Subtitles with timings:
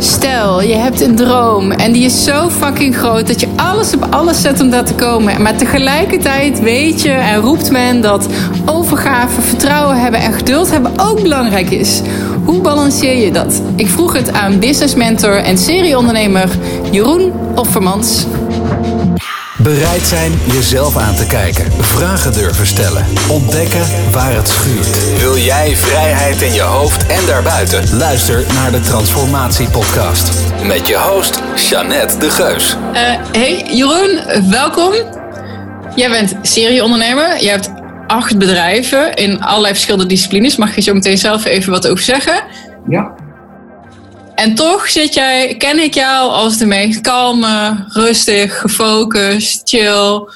[0.00, 4.06] Stel, je hebt een droom en die is zo fucking groot dat je alles op
[4.10, 5.42] alles zet om daar te komen.
[5.42, 8.26] Maar tegelijkertijd weet je en roept men dat
[8.66, 12.00] overgave, vertrouwen hebben en geduld hebben ook belangrijk is.
[12.44, 13.62] Hoe balanceer je dat?
[13.76, 16.48] Ik vroeg het aan business mentor en serieondernemer
[16.90, 18.26] Jeroen Offermans.
[19.62, 21.72] Bereid zijn jezelf aan te kijken.
[21.72, 23.04] Vragen durven stellen.
[23.30, 25.18] Ontdekken waar het schuurt.
[25.18, 27.96] Wil jij vrijheid in je hoofd en daarbuiten?
[27.96, 30.52] Luister naar de Transformatie Podcast.
[30.66, 32.76] Met je host, Jeannette de Geus.
[32.92, 33.00] Uh,
[33.32, 34.92] hey Jeroen, welkom.
[35.94, 37.42] Jij bent serieondernemer.
[37.42, 37.70] Je hebt
[38.06, 40.56] acht bedrijven in allerlei verschillende disciplines.
[40.56, 42.42] Mag je zo meteen zelf even wat over zeggen?
[42.88, 43.14] Ja.
[44.38, 50.28] En toch zit jij, ken ik jou als de meest kalme, rustig, gefocust, chill.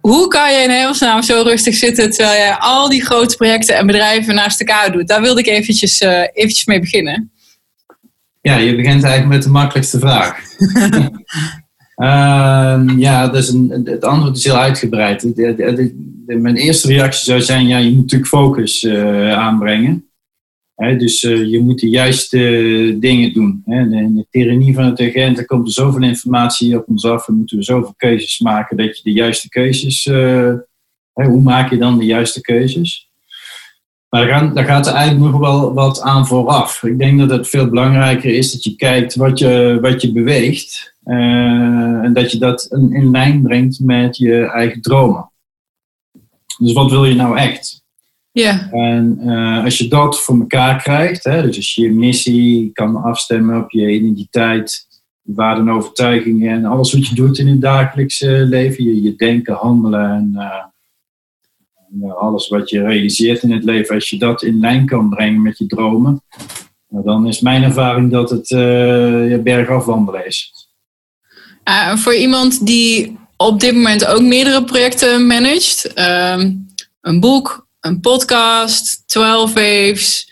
[0.00, 3.86] Hoe kan je in hemelsnaam zo rustig zitten terwijl je al die grote projecten en
[3.86, 5.08] bedrijven naast elkaar doet?
[5.08, 7.30] Daar wilde ik eventjes, uh, eventjes mee beginnen.
[8.40, 10.38] Ja, je begint eigenlijk met de makkelijkste vraag.
[11.96, 15.36] uh, ja, dus een, het antwoord is heel uitgebreid.
[16.26, 20.06] mijn eerste reactie zou zijn, ja, je moet natuurlijk focus uh, aanbrengen
[20.76, 22.38] dus uh, je moet de juiste
[23.00, 23.62] dingen doen.
[23.64, 23.88] Hè.
[23.88, 27.26] De tyrannie van het agent, er komt er zoveel informatie op ons af.
[27.26, 30.06] We moeten zoveel keuzes maken dat je de juiste keuzes...
[30.06, 30.52] Uh,
[31.12, 33.10] hoe maak je dan de juiste keuzes?
[34.08, 36.82] Maar daar, gaat er eigenlijk nog wel wat aan vooraf.
[36.82, 40.94] Ik denk dat het veel belangrijker is dat je kijkt wat je, wat je beweegt.
[41.04, 45.30] En dat je dat in, in lijn brengt met je eigen dromen.
[46.58, 47.84] Dus wat wil je nou echt?
[48.42, 48.70] Ja.
[48.70, 53.02] En uh, als je dat voor elkaar krijgt, hè, dus als je je missie kan
[53.02, 54.86] afstemmen op je identiteit,
[55.22, 59.16] je waarden en overtuigingen en alles wat je doet in het dagelijkse leven, je, je
[59.16, 60.64] denken, handelen en, uh,
[62.02, 65.42] en alles wat je realiseert in het leven, als je dat in lijn kan brengen
[65.42, 66.22] met je dromen,
[66.88, 70.52] nou, dan is mijn ervaring dat het uh, je bergaf wandelen is.
[71.94, 76.52] voor iemand die op dit moment ook meerdere projecten managt, ehm,
[77.00, 80.30] een boek, een podcast, 12 Waves.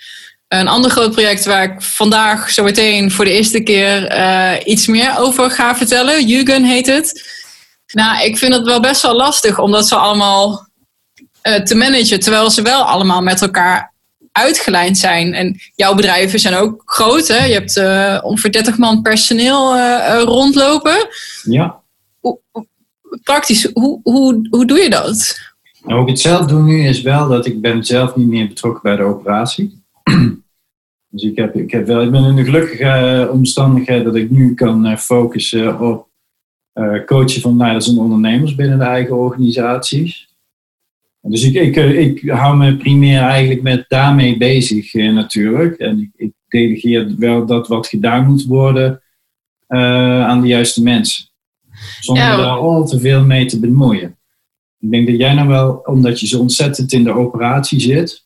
[0.48, 4.86] Een ander groot project waar ik vandaag zo meteen voor de eerste keer uh, iets
[4.86, 6.26] meer over ga vertellen.
[6.26, 7.32] Jugend heet het.
[7.92, 10.68] Nou, ik vind het wel best wel lastig om dat zo allemaal
[11.42, 12.20] uh, te managen.
[12.20, 13.92] Terwijl ze wel allemaal met elkaar
[14.32, 15.34] uitgelijnd zijn.
[15.34, 17.28] En jouw bedrijven zijn ook groot.
[17.28, 17.44] Hè?
[17.44, 19.78] Je hebt uh, ongeveer 30 man personeel
[20.20, 21.08] rondlopen.
[21.42, 21.80] Ja.
[23.22, 25.38] praktisch, hoe, hoe, hoe doe je dat?
[25.84, 28.48] Nou, hoe ik het zelf doe nu is wel dat ik ben zelf niet meer
[28.48, 29.82] betrokken bij de operatie.
[31.10, 34.30] dus ik, heb, ik, heb wel, ik ben in de gelukkige eh, omstandigheid dat ik
[34.30, 36.08] nu kan eh, focussen op
[36.74, 40.28] uh, coachen van leiders en ondernemers binnen de eigen organisaties.
[41.20, 45.78] Dus ik, ik, ik hou me primair eigenlijk met daarmee bezig natuurlijk.
[45.78, 49.02] En ik, ik delegeer wel dat wat gedaan moet worden
[49.66, 51.24] aan de juiste mensen.
[52.00, 54.16] Zonder daar al te veel mee te bemoeien.
[54.84, 58.24] Ik denk dat jij nou wel, omdat je zo ontzettend in de operatie zit,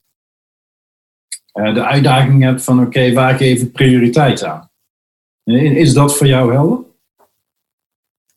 [1.54, 4.70] uh, de uitdaging hebt van oké, waar geef ik prioriteit aan?
[5.44, 6.78] Is dat voor jou helder?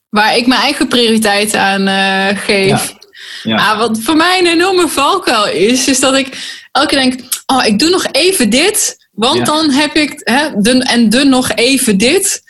[0.10, 2.96] Waar ik mijn eigen prioriteit aan uh, geef.
[3.44, 3.58] Ja.
[3.58, 7.66] Ah, wat voor mij een enorme valkuil is, is dat ik elke keer denk, oh,
[7.66, 11.98] ik doe nog even dit, want dan heb ik, hè, de, en de nog even
[11.98, 12.44] dit.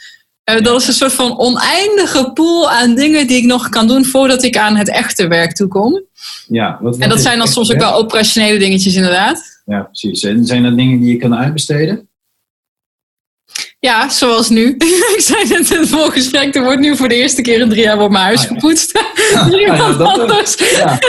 [0.49, 4.05] Uh, dat is een soort van oneindige pool aan dingen die ik nog kan doen
[4.05, 6.03] voordat ik aan het echte werk toekom.
[6.47, 9.61] Ja, wat, en dat zijn dan soms ook wel operationele dingetjes, inderdaad.
[9.65, 10.23] Ja, precies.
[10.23, 12.09] En zijn dat dingen die je kan uitbesteden?
[13.79, 14.75] Ja, zoals nu.
[15.15, 17.83] ik zei net in het voorgesprek, er wordt nu voor de eerste keer in drie
[17.83, 18.91] jaar op mijn huis ah, gepoetst.
[19.33, 19.47] Ja.
[19.47, 20.55] Niemand ja, anders.
[20.55, 20.99] Ja.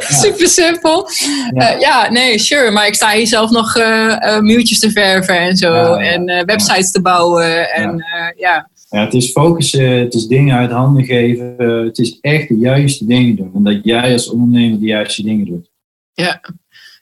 [0.00, 1.08] Super simpel.
[1.54, 1.74] Ja.
[1.74, 2.10] Uh, ja.
[2.10, 2.70] nee, sure.
[2.70, 5.94] Maar ik sta hier zelf nog uh, uh, muurtjes te verven en zo.
[5.94, 7.70] En websites te bouwen.
[7.70, 8.04] En
[8.36, 8.70] ja.
[8.92, 11.54] Ja, het is focussen, het is dingen uit handen geven.
[11.84, 13.50] Het is echt de juiste dingen doen.
[13.54, 15.70] En dat jij als ondernemer de juiste dingen doet.
[16.12, 16.40] Ja.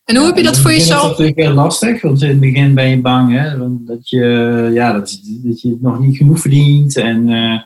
[0.05, 1.03] En hoe heb je dat voor jezelf?
[1.03, 4.71] Dat is natuurlijk heel lastig, want in het begin ben je bang hè, dat, je,
[4.73, 6.97] ja, dat, dat je het nog niet genoeg verdient.
[6.97, 7.60] En uh,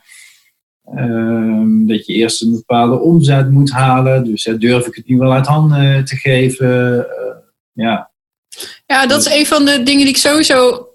[0.95, 4.25] uh, dat je eerst een bepaalde omzet moet halen.
[4.25, 6.99] Dus durf ik het nu wel uit handen te geven?
[6.99, 7.35] Eh,
[7.73, 8.11] ja.
[8.87, 10.89] ja, dat is een van de dingen die ik sowieso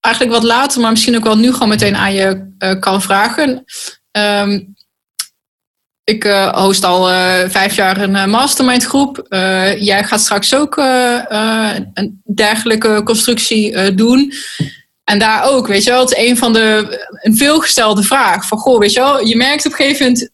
[0.00, 3.64] eigenlijk wat later, maar misschien ook wel nu gewoon meteen aan je uh, kan vragen.
[4.18, 4.74] Um,
[6.04, 9.26] ik uh, host al uh, vijf jaar een mastermind groep.
[9.78, 14.32] jij gaat straks ook een dergelijke constructie doen.
[15.04, 18.46] En daar ook, weet je wel, het is een van de een veelgestelde vraag.
[18.46, 20.30] Van goh, weet je wel, je merkt op een gegeven moment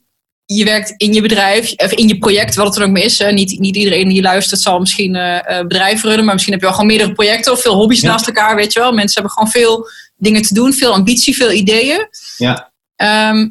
[0.46, 3.24] je werkt in je bedrijf, of in je project, wat het dan ook maar is.
[3.30, 6.78] Niet, niet iedereen die luistert zal misschien uh, bedrijven runnen, maar misschien heb je wel
[6.78, 8.92] gewoon meerdere projecten of veel hobby's naast elkaar, weet je wel.
[8.92, 12.08] Mensen hebben gewoon veel dingen te doen, veel ambitie, veel ideeën.
[12.36, 12.72] Ja.
[12.96, 13.48] Ehm,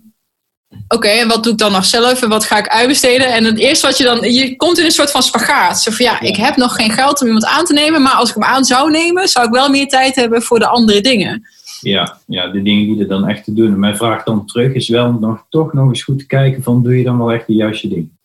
[0.88, 3.34] Oké, en wat doe ik dan nog zelf en wat ga ik uitbesteden?
[3.34, 5.82] En het eerste wat je dan, je komt in een soort van spagaat.
[5.82, 8.30] Zo van ja, ik heb nog geen geld om iemand aan te nemen, maar als
[8.30, 11.48] ik hem aan zou nemen, zou ik wel meer tijd hebben voor de andere dingen.
[11.86, 13.72] Ja, ja de dingen die er dan echt te doen.
[13.72, 16.84] En mijn vraag dan terug is wel nog, toch nog eens goed te kijken van
[16.84, 18.18] doe je dan wel echt de juiste dingen?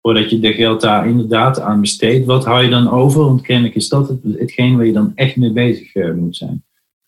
[0.00, 3.24] Voordat je de geld daar inderdaad aan besteedt, wat hou je dan over?
[3.24, 6.64] Want kennelijk is dat het, hetgeen waar je dan echt mee bezig uh, moet zijn.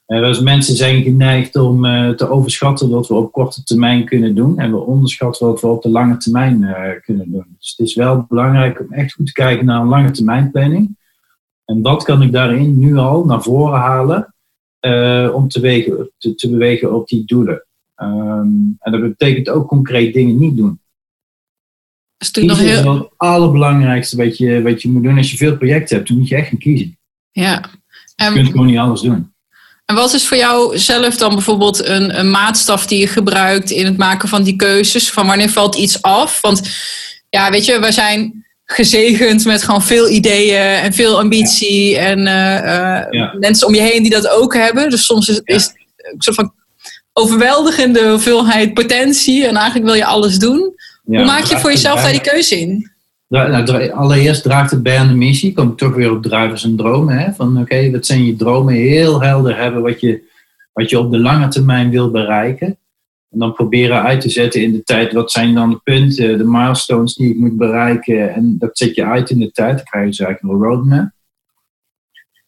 [0.07, 4.35] Uh, dus mensen zijn geneigd om uh, te overschatten wat we op korte termijn kunnen
[4.35, 4.59] doen.
[4.59, 7.57] En we onderschatten wat we op de lange termijn kunnen doen.
[7.59, 10.97] Dus het is wel belangrijk om echt goed te kijken naar een lange termijn planning.
[11.65, 14.35] En wat kan ik daarin nu al naar voren halen
[15.35, 17.65] om te, wegen, te, te, bewegen op die doelen?
[17.97, 20.81] Um, en dat betekent ook concreet dingen niet doen.
[22.17, 22.95] Dat is kiezen heel...
[22.95, 25.17] is het allerbelangrijkste wat je, wat je moet doen.
[25.17, 26.99] Als je veel projecten hebt, dan moet je echt gaan kiezen.
[27.31, 27.65] Ja.
[28.17, 29.33] En, je kunt gewoon niet alles doen.
[29.85, 33.85] En wat is voor jou zelf dan bijvoorbeeld een, een maatstaf die je gebruikt in
[33.85, 35.11] het maken van die keuzes?
[35.11, 36.41] Van wanneer valt iets af?
[36.41, 36.71] Want
[37.29, 41.99] ja, weet je, we zijn gezegend met gewoon veel ideeën en veel ambitie.
[41.99, 42.25] En uh,
[43.11, 43.35] ja.
[43.39, 44.91] mensen om je heen die dat ook hebben.
[44.91, 46.53] Dus soms is, is een soort van
[47.13, 49.47] overweldigende hoeveelheid potentie.
[49.47, 50.75] En eigenlijk wil je alles doen.
[51.05, 52.91] Hoe maak je voor jezelf daar die keuze in?
[53.29, 55.53] Nou, allereerst draagt het bij aan de missie.
[55.53, 57.19] Kom ik toch weer op drivers en dromen.
[57.19, 57.33] Hè?
[57.33, 58.75] Van oké, okay, wat zijn je dromen?
[58.75, 60.23] Heel helder hebben wat je,
[60.73, 62.79] wat je op de lange termijn wil bereiken.
[63.31, 65.13] En dan proberen uit te zetten in de tijd.
[65.13, 68.35] Wat zijn dan de punten, de milestones die ik moet bereiken?
[68.35, 69.77] En dat zet je uit in de tijd.
[69.77, 71.11] Dan krijg je dus eigenlijk een roadmap.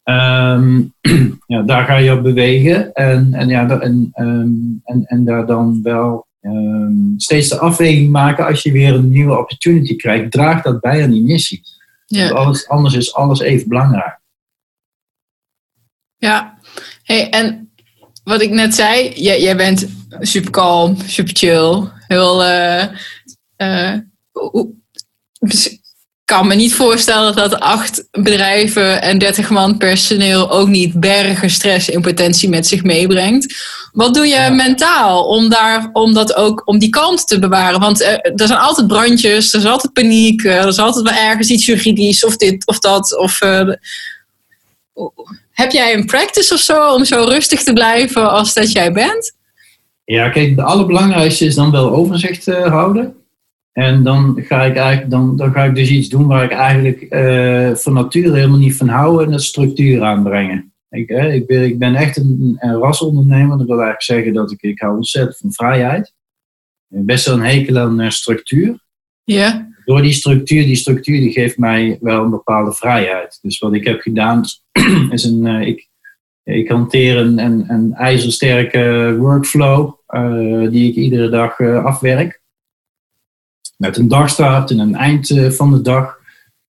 [0.05, 0.94] Um,
[1.52, 2.93] ja, daar ga je op bewegen.
[2.93, 8.46] En, en, ja, en, um, en, en daar dan wel um, steeds de afweging maken
[8.46, 10.31] als je weer een nieuwe opportunity krijgt.
[10.31, 11.62] Draagt dat bij aan die missie.
[12.06, 12.31] Ja.
[12.31, 14.20] Alles, anders is alles even belangrijk.
[16.17, 16.58] Ja,
[17.02, 17.73] hey, en
[18.25, 22.44] wat ik net zei, jij, jij bent super kalm, super chill, heel.
[22.44, 22.85] Uh,
[23.56, 23.99] uh,
[26.25, 31.91] kan me niet voorstellen dat acht bedrijven en 30 man personeel ook niet bergen stress
[31.91, 33.55] en potentie met zich meebrengt.
[33.93, 37.81] Wat doe je mentaal om, daar, om, dat ook, om die kant te bewaren?
[37.81, 41.49] Want er, er zijn altijd brandjes, er is altijd paniek, er is altijd wel ergens
[41.49, 43.19] iets juridisch of dit of dat.
[43.19, 43.73] Of, uh,
[45.50, 49.32] heb jij een practice of zo om zo rustig te blijven als dat jij bent?
[50.12, 53.14] Ja, kijk, het allerbelangrijkste is dan wel overzicht uh, houden.
[53.73, 57.06] En dan ga ik eigenlijk dan, dan ga ik dus iets doen waar ik eigenlijk
[57.11, 60.73] uh, van nature helemaal niet van hou en dat structuur aanbrengen.
[60.91, 63.59] Ik, hè, ik, ben, ik ben echt een, een rasondernemer.
[63.59, 66.15] Dat wil eigenlijk zeggen dat ik, ik hou ontzettend van vrijheid.
[66.88, 68.85] Best wel een hekel aan uh, structuur.
[69.25, 69.69] Ja.
[69.85, 73.38] Door die structuur, die structuur die geeft mij wel een bepaalde vrijheid.
[73.43, 74.44] Dus wat ik heb gedaan
[75.11, 75.91] is een, ik,
[76.44, 79.93] ik hanteer een, een, een ijzersterke workflow
[80.71, 82.43] die ik iedere dag afwerk
[83.83, 86.21] met een dagstart en een eind eh, van de dag.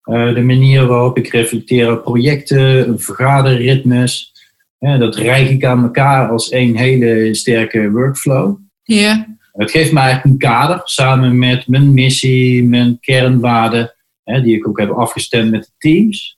[0.02, 4.32] Eh, de manier waarop ik reflecteer op projecten, vergaderritmes.
[4.80, 8.58] dat rijg ik aan elkaar als één hele sterke workflow.
[8.84, 9.38] Ja.
[9.52, 13.94] Het geeft mij eigenlijk een kader samen met mijn missie, mijn kernwaarden,
[14.24, 16.38] die ik ook heb afgestemd met de teams.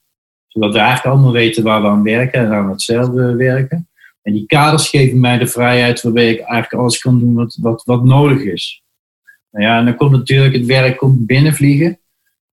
[0.56, 3.88] Zodat we eigenlijk allemaal weten waar we aan werken en aan hetzelfde werken.
[4.22, 7.82] En die kaders geven mij de vrijheid waarbij ik eigenlijk alles kan doen wat, wat,
[7.84, 8.82] wat nodig is.
[9.50, 11.98] Nou ja, en dan komt natuurlijk het werk komt binnenvliegen.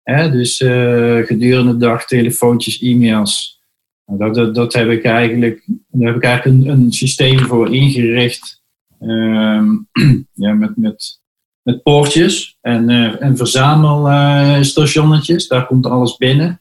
[0.03, 0.31] Hè?
[0.31, 3.61] Dus uh, gedurende de dag telefoontjes, e-mails.
[4.07, 7.75] Nou, dat, dat, dat, heb ik eigenlijk, daar heb ik eigenlijk een, een systeem voor
[7.75, 8.63] ingericht.
[9.01, 9.63] Uh,
[10.45, 11.21] ja, met, met,
[11.63, 15.49] met poortjes en, uh, en verzamelstationnetjes.
[15.49, 16.61] daar komt alles binnen.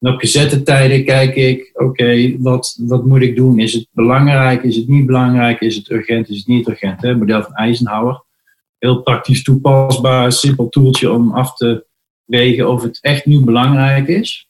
[0.00, 3.58] En op gezette tijden kijk ik, oké, wat, wat moet ik doen?
[3.58, 4.62] Is het belangrijk?
[4.62, 5.60] Is het niet belangrijk?
[5.60, 6.28] Is het urgent?
[6.28, 7.02] Is het niet urgent?
[7.02, 7.16] Hè?
[7.16, 8.24] Model van Eisenhower
[8.78, 11.86] heel praktisch toepasbaar, simpel toeltje om af te
[12.24, 14.48] wegen of het echt nu belangrijk is.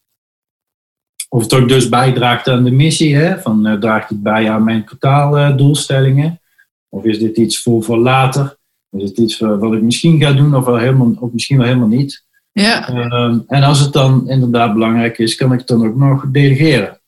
[1.29, 3.39] Of het ook dus bijdraagt aan de missie, hè?
[3.41, 6.41] Van, uh, draagt het bij aan mijn totaaldoelstellingen?
[6.89, 8.59] of is dit iets voor, voor later?
[8.91, 11.89] Is het iets wat ik misschien ga doen of, wel helemaal, of misschien wel helemaal
[11.89, 12.26] niet?
[12.63, 12.91] Ja.
[12.91, 17.01] Uh, en als het dan inderdaad belangrijk is, kan ik het dan ook nog delegeren.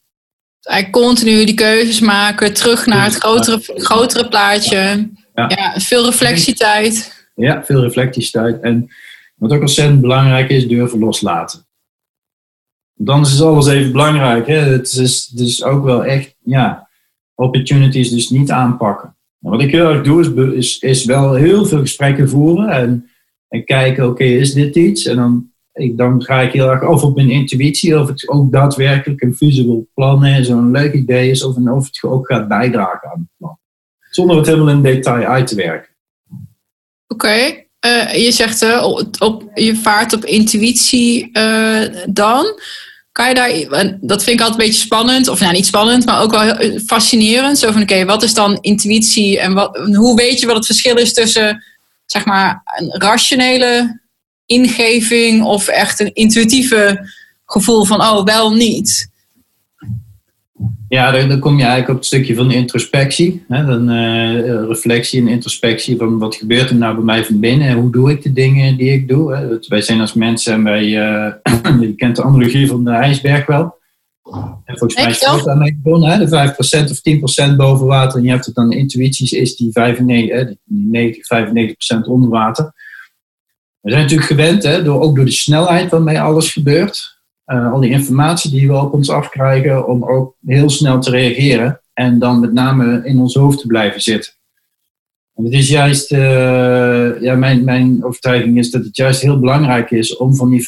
[0.62, 5.11] Eigenlijk continu die keuzes maken, terug naar het grotere, grotere plaatje.
[5.35, 5.49] Ja.
[5.49, 7.26] ja, veel reflectietijd.
[7.35, 8.61] Ja, veel reflectietijd.
[8.61, 8.88] En
[9.35, 11.67] wat ook ontzettend belangrijk is, durven loslaten.
[12.95, 14.47] Dan is alles even belangrijk.
[14.47, 14.59] Hè?
[14.59, 16.88] Het is dus ook wel echt, ja,
[17.35, 19.17] opportunities dus niet aanpakken.
[19.38, 23.11] wat ik heel erg doe, is, is, is wel heel veel gesprekken voeren en,
[23.49, 25.07] en kijken, oké, is dit iets?
[25.07, 28.52] En dan ik, dan ga ik heel erg over op mijn intuïtie, of het ook
[28.52, 33.11] daadwerkelijk een feasible plan is, een leuk idee is, of, of het ook gaat bijdragen
[33.11, 33.59] aan het plan.
[34.11, 35.93] Zonder het helemaal in detail uit te werken.
[37.07, 38.85] Oké, eh, je zegt uh,
[39.19, 42.61] op, je vaart op intuïtie uh, dan.
[43.12, 46.23] Kan je daar, dat vind ik altijd een beetje spannend, of nou niet spannend, maar
[46.23, 47.59] ook wel fascinerend.
[47.59, 50.97] Zo van oké, wat is dan intuïtie en wat, hoe weet je wat het verschil
[50.97, 51.64] is tussen
[52.11, 54.00] zeg maar een rationele
[54.47, 57.09] ingeving of echt een intuïtieve
[57.45, 59.11] gevoel van oh wel niet?
[60.88, 63.45] Ja, dan, kom je eigenlijk op het stukje van introspectie.
[63.49, 63.65] Hè?
[63.65, 67.77] Dan, uh, reflectie en introspectie van wat gebeurt er nou bij mij van binnen en
[67.77, 69.59] hoe doe ik de dingen die ik doe.
[69.69, 71.33] Wij zijn als mensen en wij, uh,
[71.81, 73.77] je kent de analogie van de ijsberg wel.
[74.64, 76.54] En volgens mij is het daarmee begonnen, de
[76.87, 78.18] 5% of 10% boven water.
[78.18, 80.44] En je hebt het dan intuïties, is die 95, hè?
[80.44, 82.73] die 90, 95% onder water.
[83.80, 84.82] We zijn natuurlijk gewend, hè?
[84.82, 87.18] Door, ook door de snelheid waarmee alles gebeurt
[87.49, 91.80] uh, al die informatie die we op ons afkrijgen, om ook heel snel te reageren
[91.92, 94.32] en dan met name in ons hoofd te blijven zitten.
[95.35, 99.90] En het is juist, uh, ja, mijn, mijn overtuiging is dat het juist heel belangrijk
[99.90, 100.64] is om van die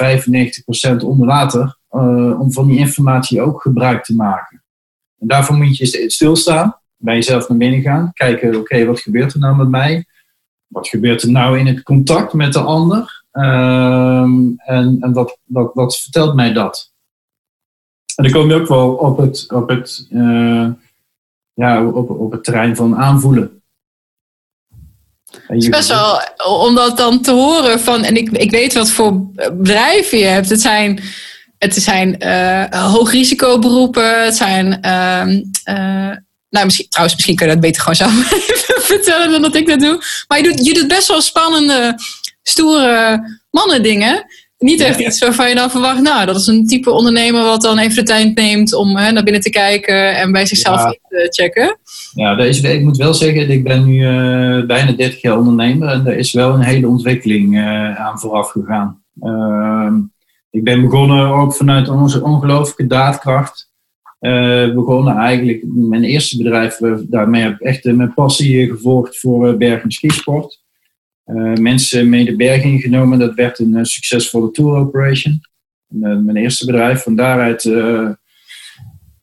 [1.01, 4.63] 95% onder water, uh, om van die informatie ook gebruik te maken.
[5.19, 9.39] En daarvoor moet je stilstaan, bij jezelf naar binnen gaan, kijken, oké, wat gebeurt er
[9.39, 10.05] nou met mij?
[10.67, 13.25] Wat gebeurt er nou in het contact met de ander?
[13.33, 15.13] Um, en en
[15.47, 16.93] wat, vertelt mij dat?
[18.15, 20.69] En dan kom je ook wel op het, op het, uh,
[21.53, 23.63] ja, op, op het terrein van aanvoelen.
[25.31, 26.21] Het is best wel,
[26.67, 30.49] om dat dan te horen van, en ik, ik weet wat voor bedrijven je hebt.
[30.49, 31.01] Het zijn,
[31.61, 36.17] het zijn uh, hoogrisicoberoepen, het zijn, uh, uh,
[36.51, 38.13] nou misschien, trouwens, misschien kun je dat beter gewoon zelf
[38.95, 40.03] vertellen dan dat ik dat doe.
[40.29, 41.95] Maar je doet, je doet best wel spannende
[42.43, 44.25] stoere mannen dingen.
[44.59, 47.79] Niet echt iets waarvan je dan verwacht, nou, dat is een type ondernemer wat dan
[47.79, 51.79] even de tijd neemt om hè, naar binnen te kijken en bij zichzelf te checken.
[52.15, 56.07] Ja, deze, ik moet wel zeggen, ik ben nu uh, bijna 30 jaar ondernemer en
[56.07, 59.03] er is wel een hele ontwikkeling uh, aan vooraf gegaan.
[59.23, 59.70] Uh,
[60.51, 63.69] ik ben begonnen ook vanuit onze ongelooflijke daadkracht.
[64.21, 66.77] Uh, begonnen eigenlijk mijn eerste bedrijf,
[67.09, 70.63] daarmee heb ik echt mijn passie gevolgd voor berg- en skisport.
[71.61, 73.19] Mensen mee de berg ingenomen.
[73.19, 75.41] Dat werd een succesvolle tour operation.
[75.89, 77.03] Mijn eerste bedrijf.
[77.03, 77.63] Van daaruit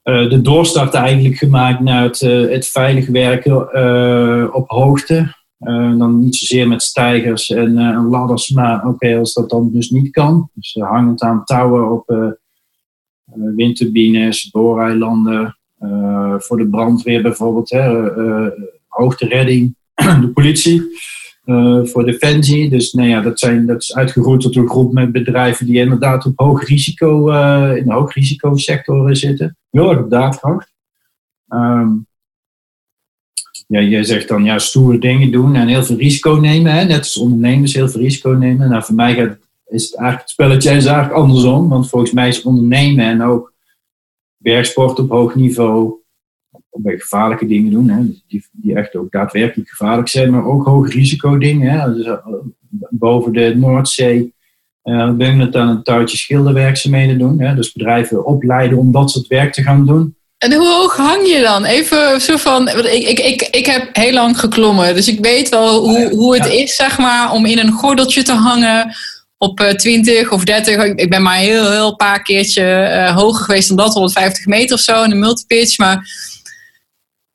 [0.03, 5.35] de doorstart eigenlijk gemaakt naar het, het veilig werken op hoogte.
[5.97, 10.49] Dan niet zozeer met stijgers en ladders, maar oké, als dat dan dus niet kan.
[10.53, 12.35] Dus hangend aan touwen op
[13.55, 15.57] windturbines, booreilanden,
[16.37, 18.09] voor de brandweer bijvoorbeeld, hè,
[18.87, 19.75] hoogteredding,
[20.21, 20.81] de politie.
[21.83, 22.69] Voor Defensie.
[22.69, 26.39] Dus nou dat, zijn, dat is uitgegroeid tot een groep met bedrijven die inderdaad op
[26.39, 27.29] hoog risico,
[27.73, 29.57] in de hoog risicosector zitten.
[29.69, 30.73] Heel erg op daadkracht.
[33.67, 36.73] Ja, jij zegt dan ja, stoere dingen doen en heel veel risico nemen.
[36.73, 36.83] Hè?
[36.83, 38.69] Net als ondernemers heel veel risico nemen.
[38.69, 41.69] Nou, voor mij gaat, is het spelletje is eigenlijk andersom.
[41.69, 43.53] Want volgens mij is ondernemen en ook
[44.37, 45.95] bergsport op hoog niveau
[46.79, 50.93] bij gevaarlijke dingen doen, hè, die, die echt ook daadwerkelijk gevaarlijk zijn, maar ook hoog
[50.93, 51.71] risico dingen.
[51.71, 52.17] Hè, dus, uh,
[52.89, 54.33] boven de Noordzee
[54.83, 57.39] uh, ben ik aan een touwtje schilderwerkzaamheden doen.
[57.39, 60.16] Hè, dus bedrijven opleiden om dat soort werk te gaan doen.
[60.37, 61.65] En hoe hoog hang je dan?
[61.65, 65.79] Even zo van, ik, ik, ik, ik heb heel lang geklommen, dus ik weet wel
[65.79, 68.95] hoe, hoe het is, zeg maar, om in een gordeltje te hangen
[69.37, 70.83] op 20 of 30.
[70.83, 74.81] Ik ben maar heel, heel paar keertje uh, hoger geweest dan dat, 150 meter of
[74.81, 75.77] zo in de multipitch.
[75.77, 76.09] Maar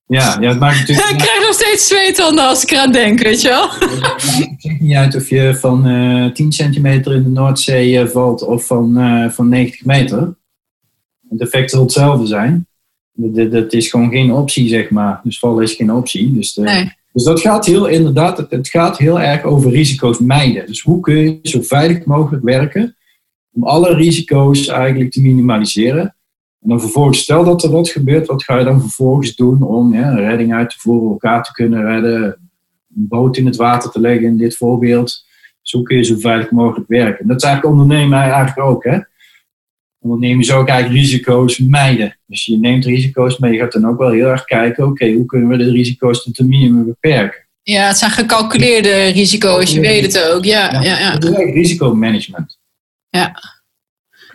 [0.07, 1.11] ja, ja, het maakt natuurlijk...
[1.13, 3.71] Ik krijg nog steeds zweethanden als ik eraan denk, weet je wel.
[3.71, 8.09] Het maakt niet uit of je van uh, eh, 10 centimeter in de Noordzee uh,
[8.09, 10.35] valt of van, van 90 meter.
[11.29, 12.67] Het effect zal hetzelfde zijn.
[13.13, 15.21] Dat, dat is gewoon geen optie, zeg maar.
[15.25, 16.35] Dus vallen is geen optie.
[16.35, 16.93] Dus, nee.
[17.13, 20.67] dus dat gaat heel, inderdaad, het, het gaat heel erg over risico's mijden.
[20.67, 22.97] Dus hoe kun je zo veilig mogelijk werken
[23.53, 26.17] om alle risico's eigenlijk te minimaliseren.
[26.61, 29.95] En dan vervolgens, stel dat er wat gebeurt, wat ga je dan vervolgens doen om
[29.95, 32.25] ja, een redding uit te voeren, elkaar te kunnen redden,
[32.97, 35.25] een boot in het water te leggen in dit voorbeeld.
[35.63, 37.27] Zo kun je zo veilig mogelijk werken.
[37.27, 38.85] dat is eigenlijk ondernemen eigenlijk ook.
[38.85, 38.99] Hè?
[40.03, 42.19] Ondernemen zou ook eigenlijk risico's mijden.
[42.27, 45.27] Dus je neemt risico's, maar je gaat dan ook wel heel erg kijken, oké, hoe
[45.27, 47.47] kunnen we de risico's tot een minimum beperken?
[47.63, 50.45] Ja, het zijn gecalculeerde risico's, je weet het ook.
[50.45, 51.13] Ja, ja, ja, ja.
[51.13, 52.59] Dat is eigenlijk risicomanagement.
[53.09, 53.33] Ja.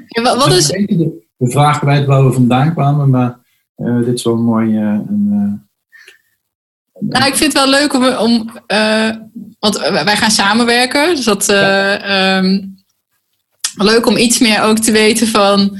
[0.07, 3.39] ja wat, wat is de vraag kwijt waar we vandaan kwamen, maar
[3.77, 4.69] uh, dit is wel mooi.
[4.69, 8.51] Uh, een, uh, nou, ik vind het wel leuk om, om
[9.59, 11.15] want wij gaan samenwerken.
[11.15, 12.76] Dus dat, um,
[13.77, 15.79] leuk om iets meer ook te weten van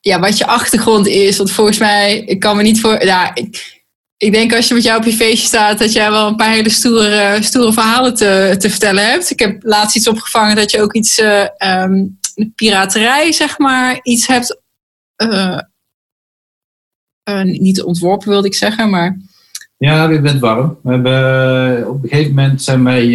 [0.00, 1.36] ja, wat je achtergrond is.
[1.36, 3.04] Want volgens mij, ik kan me niet voor.
[3.04, 3.82] Ja, ik,
[4.16, 6.52] ik denk als je met jou op je feestje staat, dat jij wel een paar
[6.52, 9.30] hele stoere, stoere verhalen te, te vertellen hebt.
[9.30, 11.44] Ik heb laatst iets opgevangen dat je ook iets uh,
[12.54, 14.60] piraterij, zeg maar, iets hebt.
[15.22, 15.58] Uh,
[17.30, 19.18] uh, niet ontworpen wilde ik zeggen, maar.
[19.78, 20.78] Ja, je bent warm.
[20.82, 23.06] We hebben, op een gegeven moment zijn wij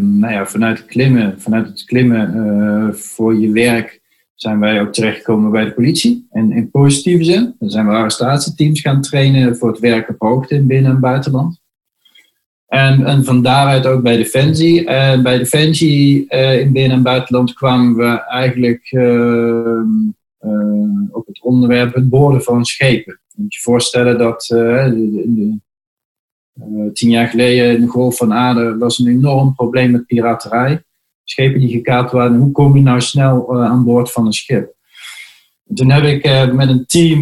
[0.00, 4.00] nou ja, vanuit het klimmen, vanuit het klimmen voor je werk
[4.40, 6.26] zijn wij ook terechtgekomen bij de politie.
[6.30, 7.54] En in positieve zin.
[7.58, 11.60] Dan zijn we arrestatieteams gaan trainen voor het werk op hoogte in binnen- en buitenland.
[12.66, 14.86] En, en van daaruit ook bij Defensie.
[14.86, 16.28] En bij Defensie
[16.60, 18.90] in binnen- en buitenland kwamen we eigenlijk
[20.40, 23.20] uh, op het onderwerp het boorden van schepen.
[23.28, 25.60] Je moet je voorstellen dat in
[26.54, 30.82] de, tien jaar geleden in de Golf van Aden was een enorm probleem met piraterij
[31.24, 32.36] schepen die gekaapt waren.
[32.36, 34.74] Hoe kom je nou snel aan boord van een schip?
[35.68, 37.20] En toen heb ik met een team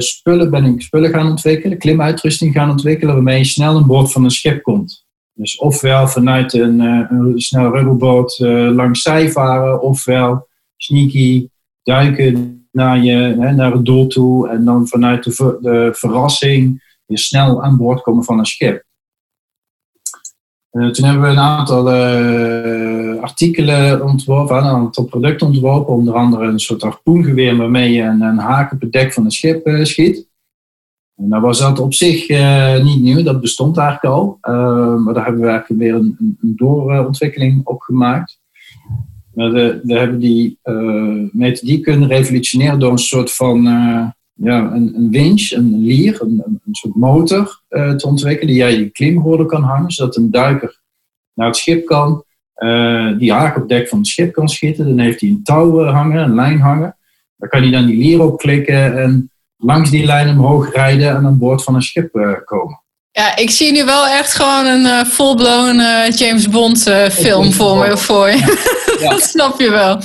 [0.00, 4.24] spullen, ben ik spullen gaan ontwikkelen, klimuitrusting gaan ontwikkelen, waarmee je snel aan boord van
[4.24, 5.06] een schip komt.
[5.32, 8.38] Dus ofwel vanuit een, een snel rubberboot
[8.74, 11.48] langs zij varen, ofwel sneaky
[11.86, 16.82] duiken naar, je, hè, naar het doel toe en dan vanuit de, ver, de verrassing
[17.06, 18.84] weer snel aan boord komen van een schip.
[20.72, 26.44] Uh, toen hebben we een aantal uh, artikelen ontworpen, een aantal producten ontworpen, onder andere
[26.44, 29.84] een soort harpoengeweer waarmee je een, een haak op het dek van een schip uh,
[29.84, 30.28] schiet.
[31.16, 32.28] En dat was dat op zich
[32.82, 34.38] niet nieuw, dat bestond eigenlijk al,
[34.98, 38.40] maar daar hebben we eigenlijk weer een, een doorontwikkeling op gemaakt.
[39.36, 40.58] We, we hebben die
[41.32, 43.66] methodiek kunnen revolutioneren door een soort van
[44.36, 48.78] ja, een, een winch, een lier, een, een soort motor uh, te ontwikkelen die jij
[48.78, 50.80] je klimgordel kan hangen, zodat een duiker
[51.34, 52.24] naar het schip kan,
[52.56, 54.86] uh, die haak op dek van het schip kan schieten.
[54.86, 56.96] Dan heeft hij een touw uh, hangen, een lijn hangen.
[57.36, 61.38] Dan kan hij dan die lier opklikken en langs die lijn omhoog rijden en aan
[61.38, 62.80] boord van een schip komen.
[63.16, 65.76] Ja, ik zie nu wel echt gewoon een uh, full-blown
[66.16, 67.96] James Bond film voor me.
[67.96, 68.74] Voor je.
[69.00, 69.10] Ja.
[69.10, 70.00] dat snap je wel.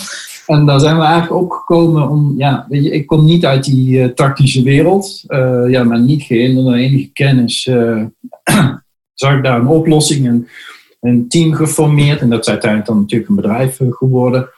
[0.46, 4.14] En daar zijn we eigenlijk opgekomen om, ja, weet je, ik kom niet uit die
[4.14, 5.24] tactische wereld.
[5.68, 7.64] Ja, maar niet gehinderd door enige kennis
[9.14, 10.48] zag ik daar een oplossing en
[11.02, 12.22] een team geformeerd.
[12.22, 14.50] En dat is uiteindelijk dan natuurlijk een bedrijf geworden.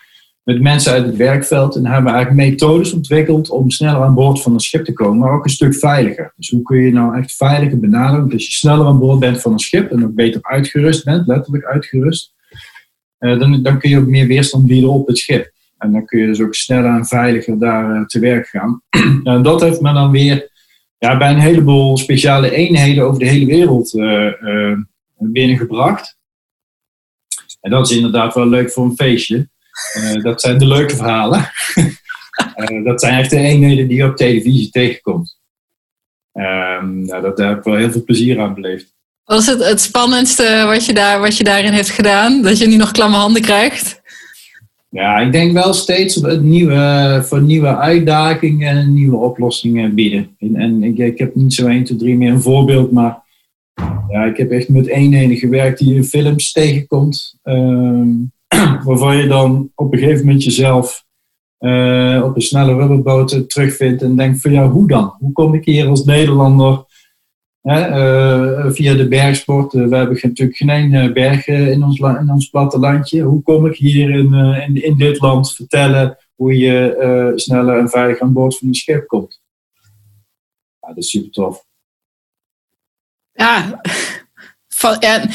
[0.44, 1.76] Met mensen uit het werkveld.
[1.76, 5.18] En hebben we eigenlijk methodes ontwikkeld om sneller aan boord van een schip te komen.
[5.18, 6.34] Maar ook een stuk veiliger.
[6.36, 8.32] Dus hoe kun je nou echt veiliger benaderen?
[8.32, 11.66] Als je sneller aan boord bent van een schip en ook beter uitgerust bent, letterlijk
[11.66, 12.34] uitgerust.
[13.18, 15.52] dan, dan kun je ook meer weerstand bieden op het schip.
[15.78, 18.82] En dan kun je dus ook sneller en veiliger daar uh, te werk gaan.
[19.24, 20.50] en dat heeft me dan weer
[20.98, 24.78] ja, bij een heleboel speciale eenheden over de hele wereld uh,
[25.18, 26.18] binnengebracht.
[27.62, 29.50] En dat is inderdaad wel leuk voor een feestje.
[30.22, 31.52] Dat zijn de leuke verhalen.
[32.84, 35.38] dat zijn echt de eenheden die je op televisie tegenkomt.
[36.34, 38.94] Um, nou, dat, daar heb ik wel heel veel plezier aan beleefd.
[39.24, 42.42] Wat is het, het spannendste wat je, daar, wat je daarin hebt gedaan?
[42.42, 44.02] Dat je nu nog klamme handen krijgt?
[44.90, 50.36] Ja, ik denk wel steeds het nieuwe, voor nieuwe uitdagingen en nieuwe oplossingen bieden.
[50.40, 53.22] En, en ik, ik, heb niet zo 1, 2, 3 meer een voorbeeld, maar
[54.10, 57.40] ja, ik heb echt met eenheden gewerkt die je in films tegenkomt.
[57.44, 58.06] Uh,
[58.86, 61.06] waarvan je dan op een gegeven moment jezelf
[61.60, 65.16] uh, op een snelle rubberboot terugvindt en denkt van ja, hoe dan?
[65.20, 66.86] Hoe kom ik hier als Nederlander
[67.64, 69.74] uh, via de bergsport.
[69.74, 73.22] We hebben natuurlijk geen bergen in ons, in ons plattelandje.
[73.22, 78.20] Hoe kom ik hier in, in, in, dit land vertellen hoe je sneller en veilig
[78.20, 79.42] aan boord van een schip komt?
[80.80, 81.66] Ja, dat is super tof.
[83.32, 83.82] Ja,
[85.00, 85.26] ja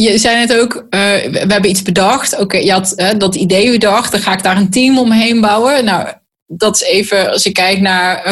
[0.00, 2.32] je zei net ook, we hebben iets bedacht.
[2.32, 5.84] Oké, okay, je had dat idee bedacht, dan ga ik daar een team omheen bouwen.
[5.84, 6.08] Nou,
[6.46, 8.26] dat is even, als je kijkt naar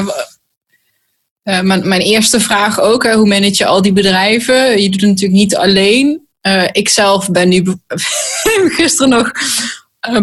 [1.45, 4.83] uh, mijn, mijn, eerste vraag ook, hè, hoe manage je al die bedrijven?
[4.83, 6.25] Je doet het natuurlijk niet alleen.
[6.73, 7.65] Ik zelf ben nu
[8.79, 9.33] gisteren nog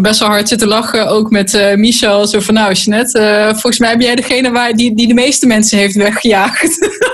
[0.00, 2.26] best wel hard zitten lachen, ook met Michel.
[2.26, 5.78] Zo van, nou Jeanette, volgens mij ben jij degene waar, die, die de meeste mensen
[5.78, 6.78] heeft weggejaagd.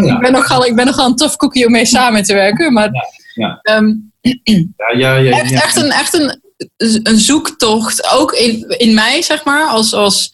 [0.00, 0.14] Ja.
[0.14, 2.72] ik, ben nogal, ik ben nogal een tof koekje om mee samen te werken.
[2.72, 3.04] Maar ja,
[3.36, 3.60] ja.
[3.62, 4.12] Um,
[4.96, 6.40] ja, ja, echt, echt, een, echt een,
[7.02, 9.94] een zoektocht, ook in, in mij, zeg maar, als...
[9.94, 10.30] als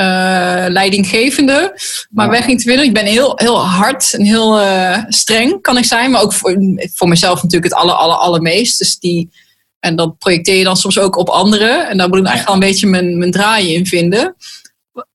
[0.00, 1.80] uh, leidinggevende.
[2.10, 2.32] Maar ja.
[2.32, 2.86] weg ging te winnen.
[2.86, 6.10] Ik ben heel, heel hard en heel uh, streng kan ik zijn.
[6.10, 6.56] Maar ook voor,
[6.94, 8.78] voor mezelf natuurlijk het aller, aller, allermeest.
[8.78, 9.30] Dus die,
[9.80, 11.88] en dat projecteer je dan soms ook op anderen.
[11.88, 14.36] En daar moet ik eigenlijk wel een beetje mijn, mijn draaien in vinden.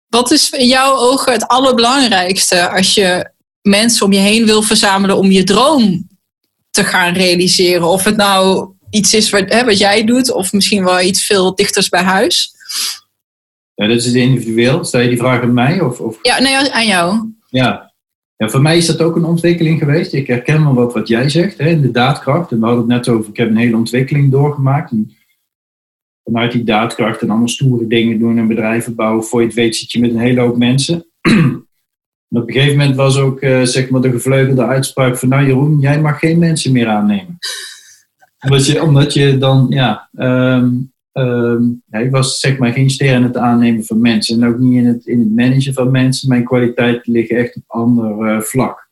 [0.07, 5.17] Wat is in jouw ogen het allerbelangrijkste als je mensen om je heen wil verzamelen
[5.17, 6.07] om je droom
[6.77, 7.87] te gaan realiseren?
[7.87, 11.55] Of het nou iets is wat, hè, wat jij doet, of misschien wel iets veel
[11.55, 12.51] dichters bij huis?
[13.73, 14.83] Ja, dat is individueel.
[14.83, 15.81] Stel je die vraag aan mij?
[15.81, 16.19] Of, of...
[16.21, 17.33] Ja, nee, aan jou.
[17.49, 17.93] Ja.
[18.35, 20.13] ja, voor mij is dat ook een ontwikkeling geweest.
[20.13, 22.51] Ik herken wel wat, wat jij zegt, hè, de daadkracht.
[22.51, 24.91] En we hadden het net over, ik heb een hele ontwikkeling doorgemaakt.
[24.91, 25.15] En
[26.23, 29.23] vanuit die daadkracht en allemaal stoere dingen doen en bedrijven bouwen.
[29.23, 31.05] Voor je het weet zit je met een hele hoop mensen.
[32.29, 35.79] Op een gegeven moment was ook uh, zeg maar de gevleugelde uitspraak van nou Jeroen,
[35.79, 37.37] jij mag geen mensen meer aannemen.
[38.45, 43.13] omdat, je, omdat je dan, ja, um, um, ja, ik was zeg maar geen ster
[43.13, 44.41] in het aannemen van mensen.
[44.41, 46.29] En ook niet in het, in het managen van mensen.
[46.29, 48.89] Mijn kwaliteiten liggen echt op ander uh, vlak.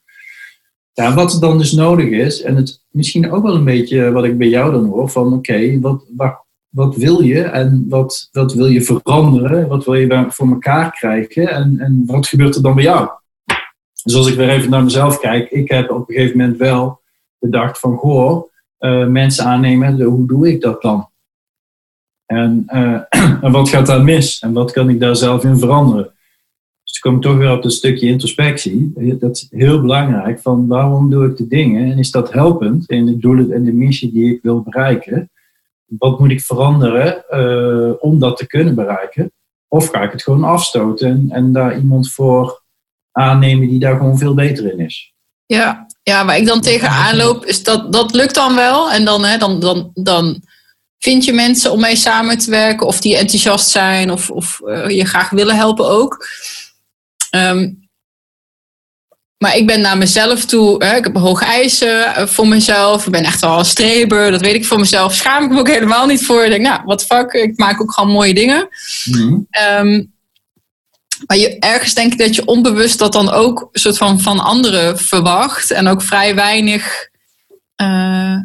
[0.94, 4.24] Ja, wat er dan dus nodig is, en het misschien ook wel een beetje wat
[4.24, 8.54] ik bij jou dan hoor, van oké, wat, wat, wat wil je en wat, wat
[8.54, 9.68] wil je veranderen?
[9.68, 11.50] Wat wil je voor elkaar krijgen?
[11.50, 13.10] En, en wat gebeurt er dan bij jou?
[14.06, 17.02] Dus als ik weer even naar mezelf kijk, ik heb op een gegeven moment wel
[17.40, 21.10] bedacht van, goh, uh, mensen aannemen, hoe doe ik dat dan?
[22.26, 23.02] En, uh,
[23.44, 24.40] en wat gaat daar mis?
[24.40, 26.14] En wat kan ik daar zelf in veranderen?
[26.84, 28.94] Dus dan kom ik toch weer op een stukje introspectie.
[29.20, 31.92] Dat is heel belangrijk, van waarom doe ik de dingen?
[31.92, 35.30] En is dat helpend in de doelen en de missie die ik wil bereiken?
[35.86, 39.32] Wat moet ik veranderen uh, om dat te kunnen bereiken?
[39.68, 42.64] Of ga ik het gewoon afstoten en, en daar iemand voor
[43.16, 45.14] aannemen die daar gewoon veel beter in is.
[45.46, 48.92] Ja, ja waar ik dan tegenaan loop, is dat dat lukt dan wel.
[48.92, 50.44] En dan, hè, dan, dan, dan
[51.00, 54.90] vind je mensen om mee samen te werken, of die enthousiast zijn, of, of uh,
[54.90, 56.28] je graag willen helpen ook.
[57.36, 57.84] Um,
[59.38, 63.06] maar ik ben naar mezelf toe, hè, ik heb hoge eisen eh, voor mezelf.
[63.06, 65.14] Ik ben echt wel een streber, dat weet ik voor mezelf.
[65.14, 66.44] Schaam ik me ook helemaal niet voor.
[66.44, 68.68] Ik denk, nou, wat fuck, ik maak ook gewoon mooie dingen.
[69.06, 69.48] Mm
[69.80, 70.15] um,
[71.26, 74.40] maar je, ergens denk ik dat je onbewust dat dan ook een soort van van
[74.40, 75.72] anderen verwacht.
[75.72, 77.10] En ook vrij weinig.
[77.82, 78.38] Uh,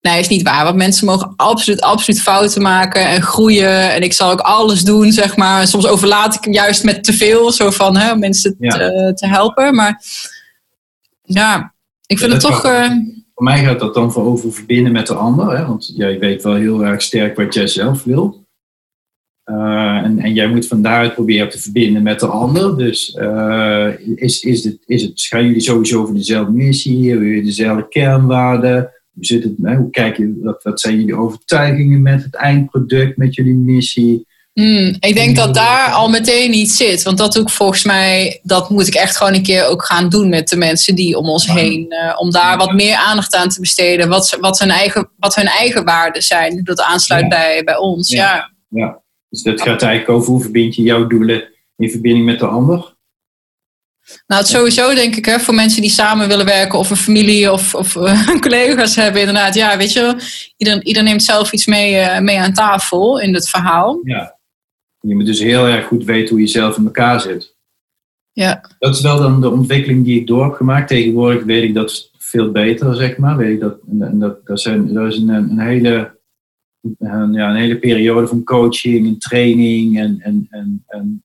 [0.00, 0.64] nee, is niet waar.
[0.64, 3.92] Want mensen mogen absoluut, absoluut fouten maken en groeien.
[3.92, 5.66] En ik zal ook alles doen, zeg maar.
[5.66, 9.74] Soms overlaat ik hem juist met te veel, zo van hè, mensen te, te, helpen.
[9.74, 10.02] Maar
[11.22, 11.74] ja,
[12.06, 12.64] ik vind het toch.
[12.64, 12.90] uh,
[13.34, 15.56] voor mij gaat dat dan voor over verbinden met de ander.
[15.56, 15.66] Hè?
[15.66, 18.43] Want jij weet wel heel erg sterk wat jij zelf wil.
[19.44, 22.78] Uh, en, en, jij moet van daaruit proberen te verbinden met de ander.
[22.78, 27.10] Dus uh, is, is, het, is het, gaan jullie sowieso over dezelfde missie?
[27.10, 28.92] Hebben jullie dezelfde kernwaarden?
[29.14, 33.34] Hoe, zit het, hoe kijk je, wat, wat zijn jullie overtuigingen met het eindproduct, met
[33.34, 34.26] jullie missie?
[34.54, 37.02] Mm, ik denk dat daar al meteen iets zit.
[37.02, 40.28] Want dat ik volgens mij, dat moet ik echt gewoon een keer ook gaan doen
[40.28, 41.86] met de mensen die om ons heen.
[41.88, 44.08] Uh, om daar wat meer aandacht aan te besteden.
[44.08, 46.60] Wat, wat, hun, eigen, wat hun eigen waarden zijn.
[46.64, 47.28] Dat aansluit ja.
[47.28, 48.10] bij, bij ons.
[48.10, 48.52] ja.
[48.68, 49.02] ja.
[49.34, 52.94] Dus dat gaat eigenlijk over hoe verbind je jouw doelen in verbinding met de ander.
[54.26, 57.52] Nou, het sowieso denk ik, hè, voor mensen die samen willen werken of een familie
[57.52, 59.54] of, of uh, collega's hebben, inderdaad.
[59.54, 60.16] Ja, weet je,
[60.56, 64.00] ieder, ieder neemt zelf iets mee, uh, mee aan tafel in het verhaal.
[64.02, 64.38] Ja.
[65.00, 67.56] Je moet dus heel erg goed weten hoe je zelf in elkaar zit.
[68.32, 68.70] Ja.
[68.78, 70.88] Dat is wel dan de ontwikkeling die ik door heb gemaakt.
[70.88, 73.36] Tegenwoordig weet ik dat veel beter, zeg maar.
[73.36, 76.14] Weet ik dat, en dat, dat, zijn, dat is een, een hele
[76.98, 79.98] een, ja, een hele periode van coaching en training.
[79.98, 81.24] En, en, en, en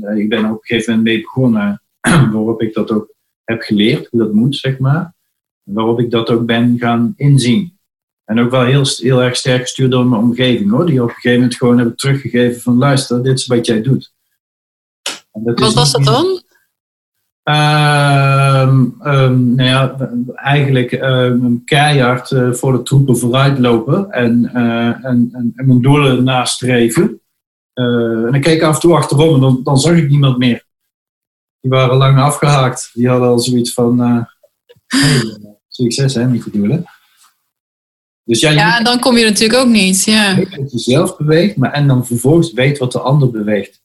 [0.00, 1.82] uh, ik ben op een gegeven moment mee begonnen,
[2.32, 5.14] waarop ik dat ook heb geleerd, hoe dat moet, zeg maar.
[5.62, 7.78] Waarop ik dat ook ben gaan inzien.
[8.24, 10.86] En ook wel heel, heel erg sterk gestuurd door mijn omgeving, hoor.
[10.86, 14.12] Die op een gegeven moment gewoon hebben teruggegeven van, luister, dit is wat jij doet.
[15.30, 16.42] Wat was dat dan?
[17.48, 19.96] Um, um, nou ja,
[20.34, 26.24] eigenlijk um, keihard uh, voor de troepen vooruitlopen en, uh, en, en, en, mijn doelen
[26.24, 27.20] nastreven.
[27.74, 30.38] Uh, en dan keek ik af en toe achterom en dan, dan, zag ik niemand
[30.38, 30.64] meer.
[31.60, 32.90] Die waren lang afgehaakt.
[32.92, 33.98] Die hadden al zoiets van:
[34.86, 35.20] hey,
[35.68, 36.84] succes, hè, niet verduren.
[38.24, 40.04] Dus ja, ja, en dan kom je natuurlijk ook niet.
[40.04, 40.36] Ja.
[40.36, 43.84] Weet wat je zelf beweegt, maar en dan vervolgens weet wat de ander beweegt.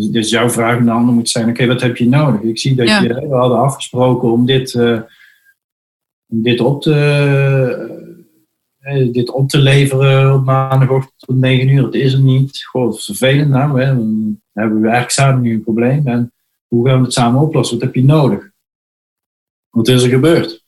[0.00, 2.40] Dus, dus, jouw vraag aan de ander moet zijn: oké, wat heb je nodig?
[2.40, 3.00] Ik zie dat ja.
[3.00, 5.00] je, we hadden afgesproken om dit, uh,
[6.26, 8.26] om dit, op te,
[8.80, 11.84] uh, dit op te leveren op maandagochtend tot 9 uur.
[11.84, 12.64] Het is er niet.
[12.64, 13.48] Goh, dat is vervelend.
[13.48, 13.86] Nou, hè.
[13.86, 16.06] Dan hebben we eigenlijk samen nu een probleem.
[16.06, 16.32] En
[16.66, 17.78] hoe gaan we het samen oplossen?
[17.78, 18.50] Wat heb je nodig?
[19.70, 20.64] Wat is er gebeurd?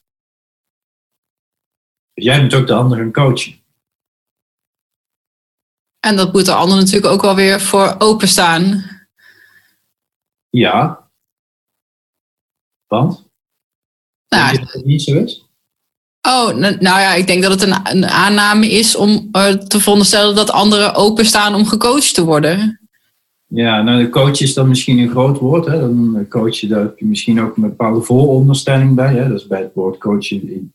[2.15, 3.61] Dus jij moet ook de ander gaan coachen.
[6.01, 8.85] En dat moet de ander natuurlijk ook wel weer voor openstaan.
[10.53, 11.09] Ja.
[12.87, 13.31] Want?
[14.29, 15.47] Nou, dat het niet zo is?
[16.29, 20.35] Oh, nou ja, ik denk dat het een, een aanname is om uh, te veronderstellen
[20.35, 22.81] dat anderen openstaan om gecoacht te worden.
[23.47, 25.67] Ja, nou de coach is dan misschien een groot woord.
[25.67, 25.81] Hè?
[25.81, 29.15] Dan coach je, daar heb je misschien ook een bepaalde vooronderstelling bij.
[29.15, 29.29] Hè?
[29.29, 30.73] Dat is bij het woord coachen.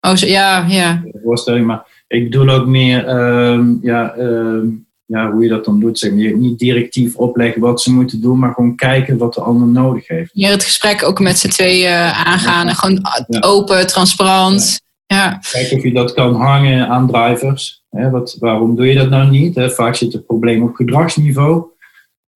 [0.00, 1.04] Oh, zo, ja, ja.
[1.22, 4.68] Voorstelling, maar ik bedoel ook meer, ehm, ja, ehm,
[5.06, 5.98] ja, hoe je dat dan doet.
[5.98, 6.36] Zeg maar.
[6.36, 10.30] Niet directief opleggen wat ze moeten doen, maar gewoon kijken wat de ander nodig heeft.
[10.32, 12.68] Je het gesprek ook met z'n tweeën aangaan.
[12.68, 13.00] En gewoon
[13.40, 14.80] open, transparant.
[15.06, 15.40] Ja.
[15.52, 17.84] Kijken of je dat kan hangen aan drivers.
[17.90, 19.54] Hè, wat, waarom doe je dat nou niet?
[19.54, 19.70] Hè?
[19.70, 21.64] Vaak zit het probleem op gedragsniveau.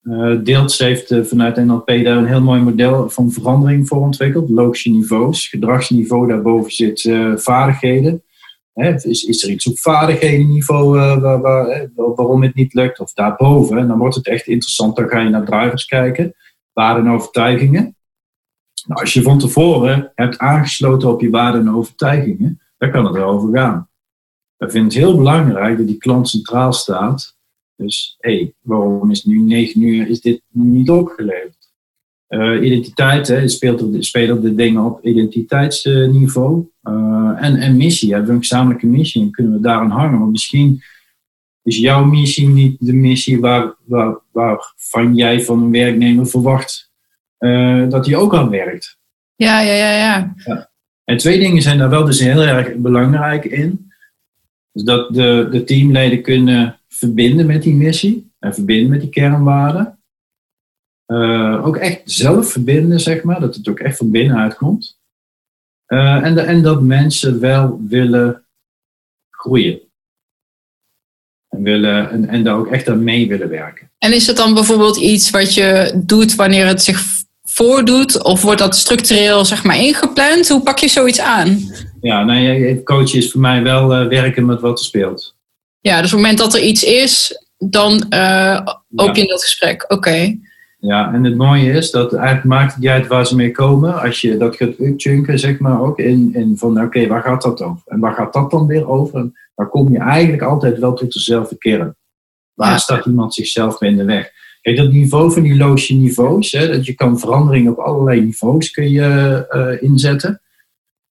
[0.03, 4.51] Uh, heeft uh, vanuit NLP daar een heel mooi model van verandering voor ontwikkeld.
[4.51, 5.49] Logische niveaus.
[5.49, 8.23] Gedragsniveau daarboven zit uh, vaardigheden.
[8.73, 13.01] Hè, is, is er iets op vaardighedenniveau waar, waar, waarom het niet lukt?
[13.01, 13.79] Of daarboven.
[13.79, 14.97] En dan wordt het echt interessant.
[14.97, 16.35] Dan ga je naar drivers kijken.
[16.73, 17.97] Waarden en overtuigingen.
[18.87, 23.15] Nou, als je van tevoren hebt aangesloten op je waarden en overtuigingen, dan kan het
[23.15, 23.89] wel over gaan.
[24.59, 27.37] Ik vind het heel belangrijk dat die klant centraal staat.
[27.77, 31.60] Dus, hé, hey, waarom is nu 9 uur is dit niet opgeleverd?
[32.31, 36.69] Uh, identiteit, hè, speelt er, spelen de dingen op identiteitsniveau.
[36.83, 40.19] Uh, en, en missie, hebben we een gezamenlijke missie en kunnen we daaraan hangen.
[40.19, 40.83] Want misschien
[41.63, 46.91] is jouw missie niet de missie waar, waar, waarvan jij van een werknemer verwacht
[47.39, 48.99] uh, dat hij ook aan werkt.
[49.37, 50.71] Ja, ja, ja, ja, ja.
[51.05, 53.93] En twee dingen zijn daar wel dus heel erg belangrijk in.
[54.73, 59.99] Dus dat de, de teamleden kunnen verbinden met die missie en verbinden met die kernwaarden.
[61.11, 64.99] Uh, ook echt zelf verbinden, zeg maar, dat het ook echt van binnenuit komt.
[65.89, 68.45] Uh, en, de, en dat mensen wel willen
[69.31, 69.81] groeien.
[71.49, 73.91] En, willen, en, en daar ook echt aan mee willen werken.
[73.99, 77.03] En is het dan bijvoorbeeld iets wat je doet wanneer het zich
[77.43, 78.23] voordoet?
[78.23, 80.49] Of wordt dat structureel zeg maar, ingepland?
[80.49, 81.59] Hoe pak je zoiets aan?
[82.01, 85.37] Ja, nou, coach is voor mij wel uh, werken met wat er speelt.
[85.81, 88.61] Ja, dus op het moment dat er iets is, dan uh,
[88.95, 89.85] open je dat gesprek.
[89.89, 90.39] Oké.
[90.81, 94.01] Ja, en het mooie is dat eigenlijk maakt het niet uit waar ze mee komen.
[94.01, 97.63] Als je dat gaat chunken, zeg maar ook, in, in van oké, waar gaat dat
[97.63, 97.83] over?
[97.87, 99.19] En waar gaat dat dan weer over?
[99.19, 101.97] En dan kom je eigenlijk altijd wel tot dezelfde kern.
[102.55, 104.31] Waar staat iemand zichzelf mee in de weg?
[104.61, 108.71] Kijk, dat niveau van die loosje niveaus, hè, dat je kan veranderingen op allerlei niveaus
[108.71, 110.41] kun je uh, inzetten.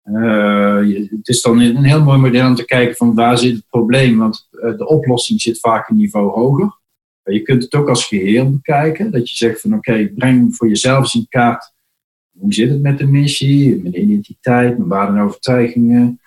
[0.04, 3.66] Uh, het is dan een heel mooi model om te kijken van waar zit het
[3.70, 6.79] probleem, want uh, de oplossing zit vaak een niveau hoger.
[7.24, 10.68] Je kunt het ook als geheel bekijken, dat je zegt van oké, okay, breng voor
[10.68, 11.74] jezelf eens in kaart
[12.40, 16.22] hoe zit het met de missie, de identiteit, met waarden en overtuigingen,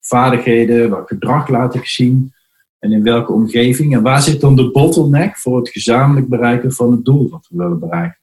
[0.00, 2.32] vaardigheden, welk gedrag laat ik zien
[2.78, 3.94] en in welke omgeving.
[3.94, 7.56] En waar zit dan de bottleneck voor het gezamenlijk bereiken van het doel wat we
[7.56, 8.18] willen bereiken?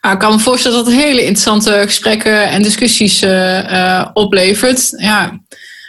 [0.00, 4.92] Nou, ik kan me voorstellen dat het hele interessante gesprekken en discussies uh, oplevert.
[4.96, 5.40] Ja.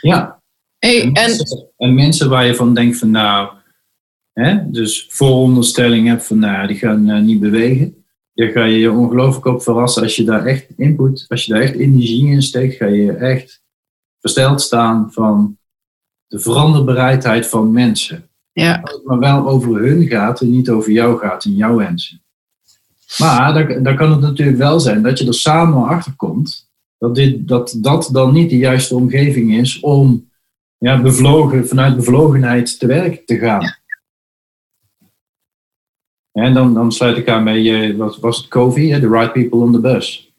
[0.01, 0.39] ja.
[0.79, 3.51] Hey, en, mensen, en, mensen, waar je van denkt van nou,
[4.41, 7.95] hè, dus vooronderstelling hebt van nou, die gaan uh, niet bewegen.
[8.33, 11.61] Je ga je je ongelooflijk op verrassen als je daar echt input, als je daar
[11.61, 13.63] echt energie in steekt, ga je echt
[14.19, 15.57] versteld staan van
[16.27, 18.29] de veranderbereidheid van mensen.
[18.53, 18.79] Ja.
[18.83, 22.21] het maar wel over hun gaat en niet over jou gaat en jouw wensen.
[23.17, 26.69] Maar dan, dan kan het natuurlijk wel zijn dat je er samen achter komt
[27.01, 30.29] dat, dit, dat dat dan niet de juiste omgeving is om
[30.77, 33.75] ja, bevlogen, vanuit bevlogenheid te werk te gaan.
[36.31, 39.71] En dan, dan sluit ik aan bij, wat was het, COVID, the right people on
[39.71, 40.33] the bus.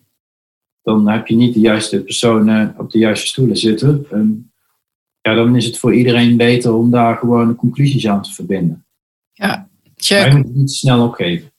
[0.83, 4.07] Dan heb je niet de juiste personen op de juiste stoelen zitten.
[4.11, 4.53] En
[5.21, 8.85] ja, dan is het voor iedereen beter om daar gewoon conclusies aan te verbinden.
[9.33, 10.21] Ja, check.
[10.21, 11.51] Maar je moet het niet snel opgeven.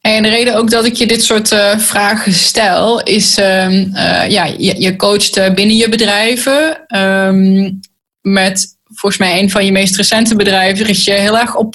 [0.00, 3.88] En de reden ook dat ik je dit soort uh, vragen stel, is uh,
[4.28, 6.86] ja, je, je coacht eh, binnen je bedrijven.
[7.00, 7.80] Um,
[8.20, 11.72] met volgens mij een van je meest recente bedrijven richt je heel erg op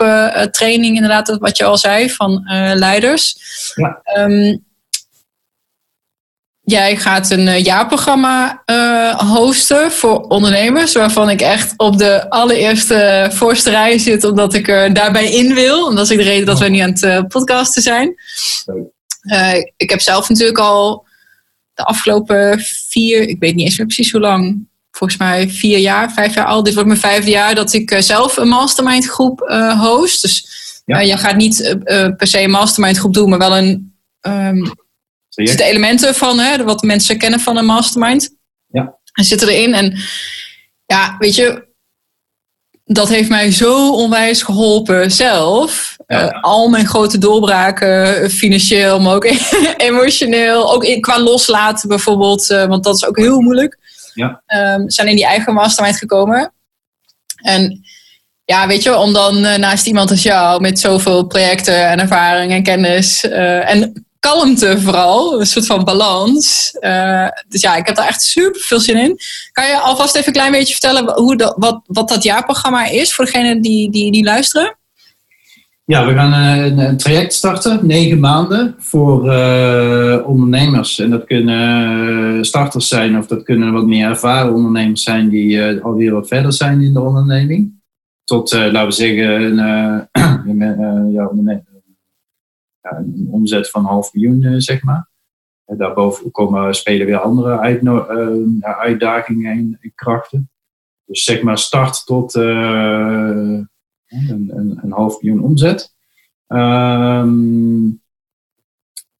[0.51, 2.43] training, inderdaad, wat je al zei, van
[2.75, 3.35] leiders.
[3.75, 4.01] Ja.
[4.17, 4.67] Um,
[6.61, 8.63] Jij gaat een jaarprogramma
[9.17, 14.93] hosten voor ondernemers, waarvan ik echt op de allereerste voorste rij zit, omdat ik er
[14.93, 15.89] daarbij in wil.
[15.89, 18.15] En dat is de reden dat we nu aan het podcasten zijn.
[19.77, 21.05] ik heb zelf natuurlijk al
[21.73, 24.67] de afgelopen vier, ik weet niet eens meer precies hoe lang,
[24.99, 26.63] volgens mij vier jaar, vijf jaar al.
[26.63, 29.39] Dit wordt mijn vijfde jaar dat ik zelf een mastermind groep
[29.79, 30.21] host.
[30.21, 30.47] Dus
[30.85, 30.99] ja.
[30.99, 31.77] je gaat niet
[32.17, 33.93] per se een mastermind groep doen, maar wel een...
[34.21, 34.71] Um,
[35.29, 38.35] dus de elementen van hè, wat mensen kennen van een mastermind.
[38.67, 38.97] Ja.
[39.13, 39.73] En zitten erin.
[39.73, 39.97] En
[40.85, 41.67] ja, weet je,
[42.85, 45.97] dat heeft mij zo onwijs geholpen zelf.
[46.07, 49.25] Uh, al mijn grote doorbraken, financieel, maar ook
[49.77, 50.73] emotioneel.
[50.73, 53.77] Ook in, qua loslaten bijvoorbeeld, uh, want dat is ook heel moeilijk.
[54.19, 54.41] Ja.
[54.75, 56.53] Um, zijn in die eigen mastermind gekomen.
[57.41, 57.81] En
[58.45, 62.51] ja, weet je, om dan uh, naast iemand als jou met zoveel projecten en ervaring
[62.51, 65.39] en kennis en kalmte vooral.
[65.39, 66.77] Een soort van balans.
[66.79, 69.19] Uh, dus ja, ik heb daar echt super veel zin in.
[69.51, 73.13] Kan je alvast even een klein beetje vertellen hoe dat, wat, wat dat jaarprogramma is
[73.13, 74.78] voor degenen die, die, die luisteren?
[75.89, 80.99] Ja, we gaan een, een traject starten, negen maanden, voor uh, ondernemers.
[80.99, 85.83] En dat kunnen starters zijn of dat kunnen wat meer ervaren ondernemers zijn die uh,
[85.83, 87.81] alweer wat verder zijn in de onderneming.
[88.23, 91.29] Tot, laten we zeggen, een, ja,
[92.81, 95.09] een omzet van half miljoen, zeg maar.
[95.65, 97.59] Daarboven komen, spelen weer andere
[98.61, 100.49] uitdagingen en krachten.
[101.05, 102.33] Dus zeg maar start tot
[104.09, 105.93] een, een, een half miljoen omzet.
[106.47, 108.01] Um,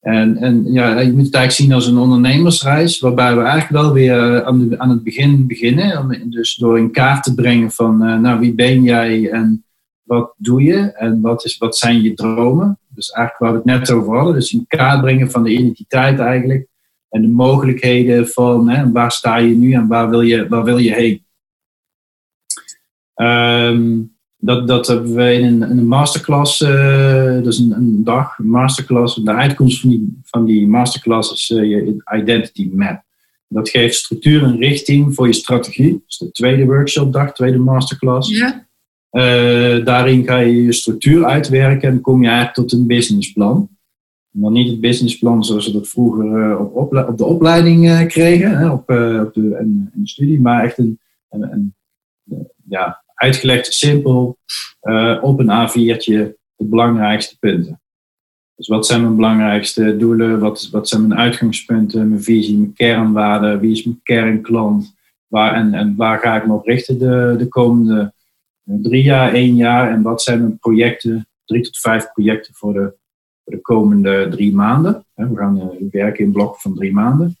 [0.00, 3.92] en, en ja, je moet het eigenlijk zien als een ondernemersreis, waarbij we eigenlijk wel
[3.92, 6.30] weer aan, de, aan het begin beginnen.
[6.30, 9.64] Dus door in kaart te brengen van, uh, nou, wie ben jij en
[10.02, 12.78] wat doe je en wat, is, wat zijn je dromen?
[12.88, 14.34] Dus eigenlijk waar we het net over hadden.
[14.34, 16.68] Dus in kaart brengen van de identiteit eigenlijk.
[17.08, 20.78] En de mogelijkheden van hè, waar sta je nu en waar wil je, waar wil
[20.78, 21.24] je heen.
[23.14, 28.50] Um, dat, dat hebben we in een, een masterclass, uh, dus een, een, dag, een
[28.50, 29.14] masterclass.
[29.14, 33.02] De uitkomst van die, van die masterclass is uh, je identity map.
[33.48, 35.92] Dat geeft structuur en richting voor je strategie.
[35.92, 38.30] Dat is de tweede workshopdag, tweede masterclass.
[38.30, 38.68] Ja.
[39.12, 43.68] Uh, daarin ga je je structuur uitwerken en kom je eigenlijk tot een businessplan.
[44.30, 48.90] Maar niet het businessplan zoals we dat vroeger op, op, de opleiding kregen, hè, op,
[49.20, 51.00] op de, in, in de studie, maar echt een,
[51.30, 51.74] een, een
[52.68, 54.38] ja, uitgelegd simpel
[54.82, 57.80] uh, op een A4'tje de belangrijkste punten.
[58.54, 60.40] Dus wat zijn mijn belangrijkste doelen?
[60.40, 63.60] Wat, wat zijn mijn uitgangspunten, mijn visie, mijn kernwaarden?
[63.60, 64.94] Wie is mijn kernklant?
[65.26, 68.12] Waar, en, en waar ga ik me op richten de, de komende
[68.64, 69.90] eh, drie jaar, één jaar?
[69.90, 72.94] En wat zijn mijn projecten, drie tot vijf projecten voor de,
[73.44, 75.06] voor de komende drie maanden?
[75.14, 77.38] We gaan uh, werken in blokken van drie maanden.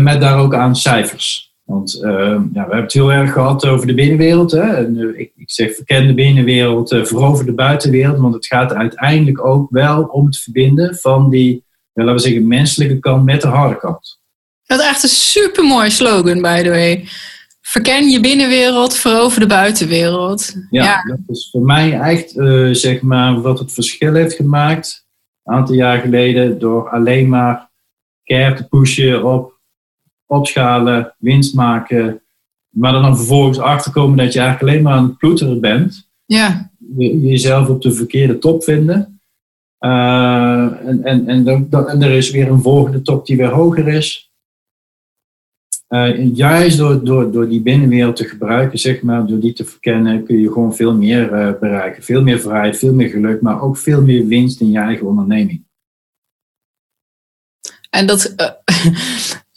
[0.00, 1.53] Met daar ook aan cijfers.
[1.64, 4.50] Want uh, ja, we hebben het heel erg gehad over de binnenwereld.
[4.50, 4.60] Hè?
[4.60, 8.18] En, uh, ik, ik, zeg verken de binnenwereld, uh, verover de buitenwereld.
[8.18, 12.46] Want het gaat uiteindelijk ook wel om het verbinden van die, ja, laten we zeggen,
[12.46, 14.20] menselijke kant met de harde kant.
[14.66, 17.04] Dat is echt een supermooi slogan, by the way.
[17.60, 20.54] Verken je binnenwereld, verover de buitenwereld.
[20.70, 21.02] Ja, ja.
[21.02, 22.30] dat is voor mij echt
[22.76, 25.06] zeg maar wat het verschil heeft gemaakt.
[25.44, 27.70] Een aantal jaar geleden door alleen maar
[28.24, 29.53] care te pushen op
[30.26, 32.22] opschalen, winst maken.
[32.68, 36.10] Maar dan vervolgens achterkomen dat je eigenlijk alleen maar aan het ploeteren bent.
[36.24, 36.70] Ja.
[36.96, 39.20] Je, jezelf op de verkeerde top vinden.
[39.80, 43.88] Uh, en, en, en, dan, en er is weer een volgende top die weer hoger
[43.88, 44.32] is.
[45.88, 50.24] Uh, juist door, door, door die binnenwereld te gebruiken, zeg maar, door die te verkennen,
[50.24, 52.02] kun je gewoon veel meer uh, bereiken.
[52.02, 55.64] Veel meer vrijheid, veel meer geluk, maar ook veel meer winst in je eigen onderneming.
[57.90, 58.34] En dat,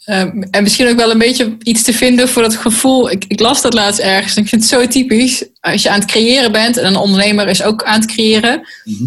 [0.08, 3.10] Ehm, en misschien ook wel een beetje iets te vinden voor dat gevoel.
[3.10, 5.44] Ik, ik, las dat laatst ergens en ik vind het zo typisch.
[5.60, 8.68] Als je aan het creëren bent en een ondernemer is ook aan het creëren.
[8.84, 9.04] Mhm.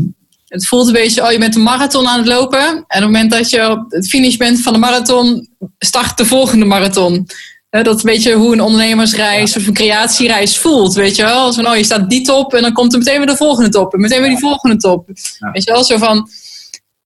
[0.47, 2.59] Het voelt een beetje, oh je bent een marathon aan het lopen.
[2.67, 6.25] En op het moment dat je op het finish bent van de marathon, start de
[6.25, 7.27] volgende marathon.
[7.69, 10.93] dat is een beetje hoe een ondernemersreis of een creatiereis voelt.
[10.93, 11.53] Weet je wel?
[11.53, 13.93] Zo, oh, je staat die top en dan komt er meteen weer de volgende top.
[13.93, 15.07] En meteen weer die volgende top.
[15.51, 15.83] Weet je wel?
[15.83, 16.29] Zo van,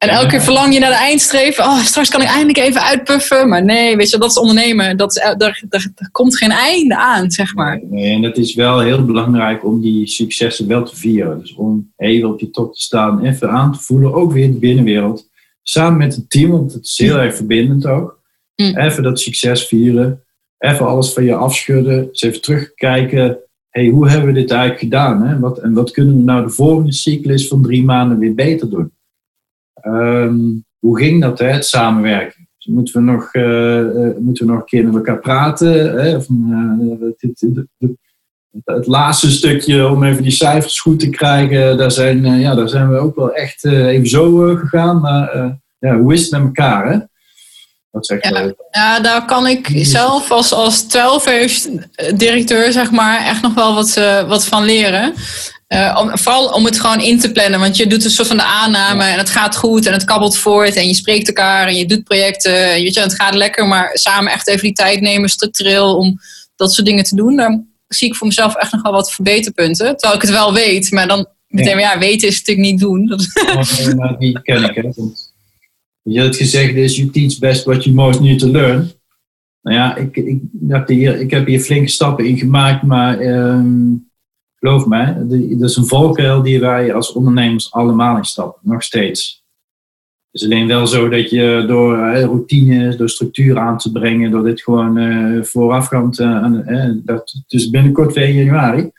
[0.10, 1.60] en elke keer verlang je naar de eindstreep.
[1.60, 3.50] Oh, straks kan ik eindelijk even uitpuffen.
[3.50, 4.98] Maar nee, weet je, dat is ondernemen.
[4.98, 7.82] Dat is, daar, daar, komt geen einde aan, zeg maar.
[7.90, 11.40] Nee, en het is wel heel belangrijk om die successen wel te vieren.
[11.40, 14.14] Dus om even op je top te staan, even aan te voelen.
[14.14, 15.30] Ook weer in de binnenwereld.
[15.62, 18.20] Samen met het team, want het is heel erg verbindend ook.
[18.56, 18.78] Mm.
[18.78, 20.24] Even dat succes vieren.
[20.58, 22.10] Even alles van je afschudden.
[22.12, 23.38] Even terugkijken.
[23.70, 25.24] hey, hoe hebben we dit eigenlijk gedaan?
[25.24, 25.40] Hè?
[25.40, 28.92] Wat, en wat kunnen we nou de volgende cyclus van drie maanden weer beter doen?
[29.88, 32.48] Um, hoe ging dat, hè, het samenwerken?
[32.58, 36.00] Dus moeten, we nog, uh, moeten we nog een keer met elkaar praten?
[36.02, 36.16] Hè?
[36.16, 37.46] Of, uh, het,
[38.66, 42.90] het, laatste stukje om even die cijfers goed te krijgen, daar zijn, ja, daar zijn
[42.90, 45.00] we ook wel echt even zo gegaan.
[45.00, 46.92] Maar ja, hoe is het met elkaar?
[46.92, 47.00] Hè?
[48.08, 51.68] Ja, ja, daar kan ik zelf als, als 12
[52.16, 53.94] directeur zeg maar, echt nog wel wat,
[54.28, 55.14] wat van leren.
[55.74, 57.60] Uh, om, vooral om het gewoon in te plannen.
[57.60, 60.38] Want je doet een soort van de aanname en het gaat goed en het kabbelt
[60.38, 60.76] voort.
[60.76, 62.72] En je spreekt elkaar en je doet projecten.
[62.74, 66.20] En weet je, het gaat lekker, maar samen echt even die tijd nemen structureel om
[66.56, 67.36] dat soort dingen te doen.
[67.36, 69.98] Daar zie ik voor mezelf echt nog wel wat verbeterpunten.
[69.98, 73.06] Terwijl ik het wel weet, maar dan meteen, ja, weten is natuurlijk niet doen.
[73.06, 73.22] Dat...
[74.20, 74.54] Ik, hè.
[76.02, 78.92] je, het gezegd is, you teach best what you most need to learn.
[79.62, 84.05] Nou ja, ik, ik, heb, hier, ik heb hier flinke stappen in gemaakt, maar um,
[84.66, 85.18] geloof mij,
[85.58, 89.44] dat is een valkuil die wij als ondernemers allemaal instappen, nog steeds.
[90.32, 94.32] Het is alleen wel zo dat je door uh, routines, door structuur aan te brengen,
[94.32, 96.64] door dit gewoon uh, voorafgaand aan,
[97.06, 98.92] dat, dus binnenkort weer januari.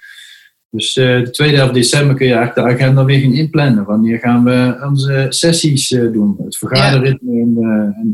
[0.71, 3.85] Dus de tweede helft december kun je eigenlijk de agenda weer gaan inplannen.
[3.85, 7.41] Wanneer gaan we onze sessies doen, het vergaderritme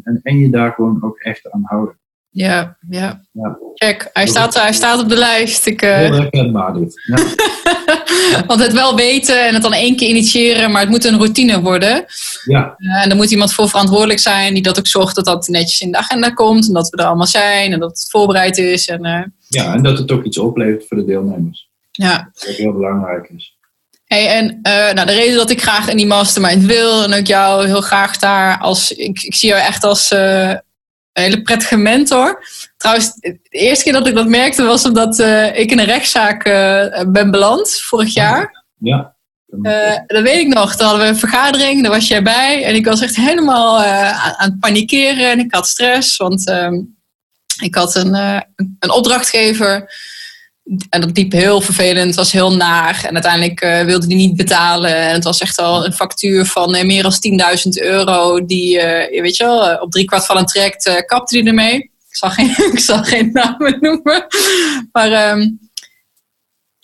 [0.04, 2.00] en, en, je daar gewoon ook echt aan houden.
[2.34, 3.22] Ja, ja.
[3.32, 3.58] ja.
[3.74, 5.66] Check, hij staat, hij staat op de lijst.
[5.66, 6.20] Ik, uh...
[6.74, 7.02] Dit.
[7.06, 7.16] Ja.
[8.46, 11.60] Want het wel weten en het dan één keer initiëren, maar het moet een routine
[11.60, 12.04] worden.
[12.44, 12.74] Ja.
[12.78, 15.80] Uh, en er moet iemand voor verantwoordelijk zijn die dat ook zorgt dat dat netjes
[15.80, 16.66] in de agenda komt.
[16.66, 18.88] En dat we er allemaal zijn en dat het voorbereid is.
[18.88, 19.22] En, uh...
[19.48, 21.68] Ja, en dat het ook iets oplevert voor de deelnemers.
[21.90, 22.30] Ja.
[22.32, 23.56] Dat ook heel belangrijk is.
[24.04, 24.60] Hey, en
[24.94, 28.18] nou, de reden dat ik graag in die mastermind wil en ook jou heel graag
[28.18, 28.92] daar als.
[28.92, 30.10] Ik, ik zie jou echt als
[31.12, 32.44] een hele prettige mentor.
[32.76, 36.46] Trouwens, de eerste keer dat ik dat merkte was omdat uh, ik in een rechtszaak
[36.46, 38.64] uh, ben beland vorig jaar.
[38.78, 39.16] Ja.
[39.62, 40.76] Uh, dat weet ik nog.
[40.76, 42.64] Toen hadden we een vergadering, daar was jij bij.
[42.64, 46.16] En ik was echt helemaal aan, aan, het panikeren en ik had stress.
[46.16, 46.74] Want ehm,
[47.62, 48.14] ik had een,
[48.78, 49.90] een opdrachtgever
[50.88, 53.04] en dat liep heel vervelend, het was heel naar.
[53.04, 54.96] En uiteindelijk uh, wilde hij niet betalen.
[54.96, 58.44] En het was echt al een factuur van uh, meer dan 10.000 euro.
[58.44, 61.76] Die, uh, weet je wel, op drie kwart van een traject kapte hij ermee.
[61.76, 64.26] Ik zal geen, ik zal geen namen noemen.
[64.92, 65.58] Maar um,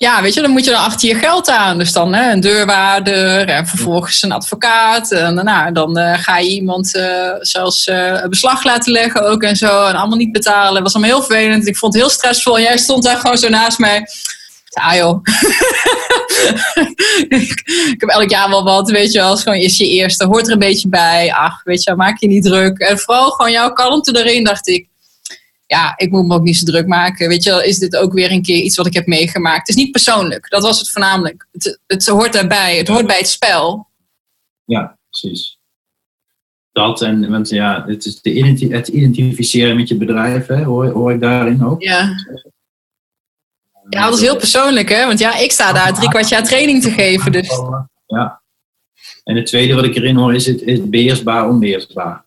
[0.01, 1.79] ja, weet je, dan moet je dan achter je geld aan.
[1.79, 5.13] Dus dan hè, een deurwaarder en vervolgens een advocaat.
[5.13, 9.57] En nou, dan uh, ga je iemand uh, zelfs uh, beslag laten leggen ook en
[9.57, 9.87] zo.
[9.87, 10.75] En allemaal niet betalen.
[10.75, 11.67] Dat was allemaal heel vervelend.
[11.67, 12.61] Ik vond het heel stressvol.
[12.61, 14.07] Jij stond daar gewoon zo naast mij.
[14.73, 15.21] Ah joh.
[17.93, 19.29] ik heb elk jaar wel wat, weet je wel.
[19.29, 21.33] Als gewoon is je eerste, hoort er een beetje bij.
[21.33, 22.79] Ach, weet je, maak je niet druk.
[22.79, 24.89] En vooral gewoon jouw kalmte erin, dacht ik
[25.69, 27.29] ja, ik moet me ook niet zo druk maken.
[27.29, 29.59] Weet je wel, is dit ook weer een keer iets wat ik heb meegemaakt?
[29.59, 31.47] Het is niet persoonlijk, dat was het voornamelijk.
[31.53, 33.89] Het, het hoort daarbij, het hoort bij het spel.
[34.65, 35.59] Ja, precies.
[36.73, 41.13] Dat en, want ja, het, is de het identificeren met je bedrijf, hè, hoor, hoor
[41.13, 41.83] ik daarin ook.
[41.83, 42.15] Ja.
[43.89, 45.07] Ja, dat is heel persoonlijk, hè?
[45.07, 47.33] Want ja, ik sta daar drie kwart jaar training te geven.
[47.33, 47.51] Dus.
[48.07, 48.43] Ja.
[49.25, 52.25] En het tweede wat ik erin hoor is het is beheersbaar, onbeheersbaar.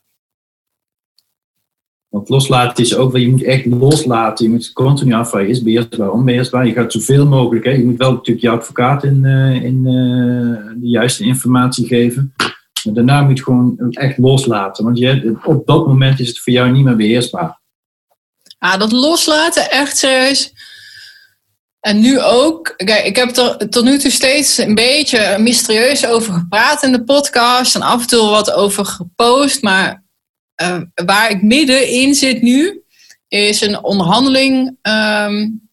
[2.12, 4.45] Want loslaten is ook wel, je moet echt loslaten.
[4.45, 6.68] Je moet continu afvragen, is beheersbaar, onbeheersbaar.
[6.68, 7.72] Je gaat zoveel mogelijk, hè.
[7.72, 12.34] je moet wel natuurlijk je advocaat in, uh, in uh, de juiste informatie geven.
[12.84, 14.84] Maar daarna moet je gewoon echt loslaten.
[14.84, 17.59] Want je, op dat moment is het voor jou niet meer beheersbaar.
[18.57, 20.53] Ah, dat loslaten, echt serieus.
[21.80, 26.34] En nu ook, kijk, ik heb er tot nu toe steeds een beetje mysterieus over
[26.34, 27.76] gepraat in de podcast.
[27.76, 29.62] En af en toe wat over gepost.
[29.62, 30.03] Maar
[30.62, 32.84] uh, waar ik middenin zit nu,
[33.28, 35.70] is een onderhandeling, um,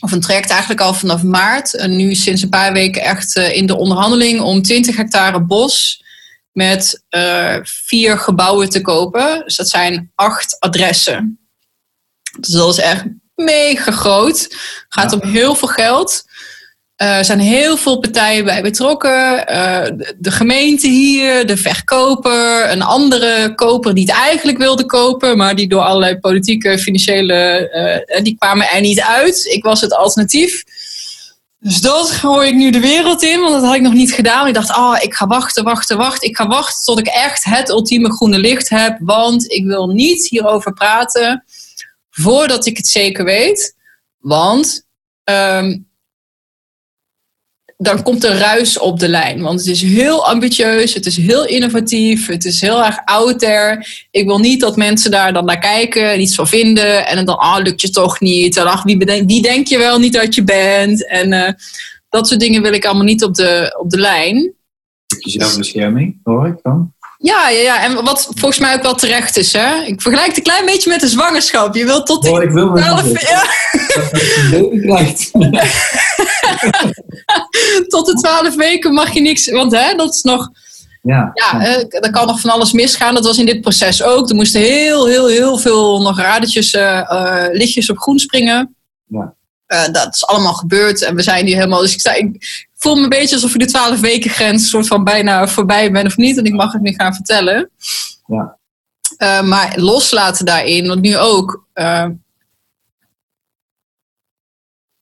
[0.00, 1.74] of een traject eigenlijk al vanaf maart.
[1.74, 6.04] En nu sinds een paar weken echt uh, in de onderhandeling om 20 hectare bos
[6.52, 9.42] met uh, vier gebouwen te kopen.
[9.44, 11.38] Dus dat zijn acht adressen.
[12.40, 13.04] Dus dat is echt
[13.34, 14.56] mega groot.
[14.88, 15.18] Gaat ja.
[15.18, 16.24] om heel veel geld.
[16.96, 19.52] Er zijn heel veel partijen bij betrokken.
[19.52, 19.82] Uh,
[20.18, 25.68] de gemeente hier, de verkoper, een andere koper die het eigenlijk wilde kopen, maar die
[25.68, 29.44] door allerlei politieke, financiële, uh, die kwamen er niet uit.
[29.44, 30.62] Ik was het alternatief.
[31.58, 34.46] Dus dat gooi ik nu de wereld in, want dat had ik nog niet gedaan.
[34.46, 36.28] Ik dacht, oh, ik ga wachten, wachten, wachten.
[36.28, 40.28] Ik ga wachten tot ik echt het ultieme groene licht heb, want ik wil niet
[40.28, 41.44] hierover praten
[42.10, 43.74] voordat ik het zeker weet.
[44.18, 44.86] Want
[45.24, 45.86] um,
[47.76, 49.42] dan komt er ruis op de lijn.
[49.42, 53.86] Want het is heel ambitieus, het is heel innovatief, het is heel erg out there.
[54.10, 57.06] Ik wil niet dat mensen daar dan naar kijken en iets van vinden.
[57.06, 58.56] En dan, ah, lukt je toch niet.
[58.56, 61.08] En ach, wie, bedenk, wie denk je wel niet dat je bent?
[61.08, 61.48] En uh,
[62.08, 64.54] dat soort dingen wil ik allemaal niet op de, op de lijn.
[65.18, 66.94] Zelfbescherming, hoor ik dan?
[67.18, 69.52] Ja, ja, ja, en wat volgens mij ook wel terecht is.
[69.52, 69.82] Hè?
[69.86, 71.74] Ik vergelijk het een klein beetje met een zwangerschap.
[71.74, 73.28] Je wilt tot die oh, ik wil 12...
[73.28, 73.44] Ja.
[77.94, 79.50] tot de twaalf weken mag je niks...
[79.50, 80.50] Want hè, dat is nog...
[81.02, 83.14] Ja, ja er kan nog van alles misgaan.
[83.14, 84.28] Dat was in dit proces ook.
[84.28, 86.82] Er moesten heel, heel, heel veel nog radertjes, uh,
[87.12, 88.76] uh, lichtjes op groen springen.
[89.06, 89.34] Ja.
[89.68, 91.80] Uh, dat is allemaal gebeurd en we zijn nu helemaal.
[91.80, 94.86] Dus ik, sta, ik voel me een beetje alsof ik de 12 weken grens soort
[94.86, 96.38] van bijna voorbij ben of niet.
[96.38, 97.70] En ik mag het nu gaan vertellen.
[98.26, 98.56] Ja.
[99.18, 101.64] Uh, maar loslaten daarin, want nu ook.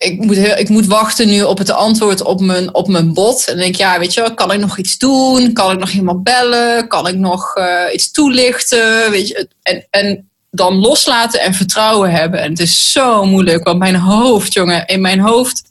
[0.05, 3.15] Uh, ik moet, heel, ik moet wachten nu op het antwoord op mijn, op mijn
[3.15, 3.39] bot.
[3.47, 5.53] En dan denk ik, ja, weet je, kan ik nog iets doen?
[5.53, 6.89] Kan ik nog iemand bellen?
[6.89, 9.11] Kan ik nog uh, iets toelichten?
[9.11, 12.41] Weet je, en, en dan loslaten en vertrouwen hebben.
[12.41, 15.63] En het is zo moeilijk, want mijn hoofd, jongen, in mijn hoofd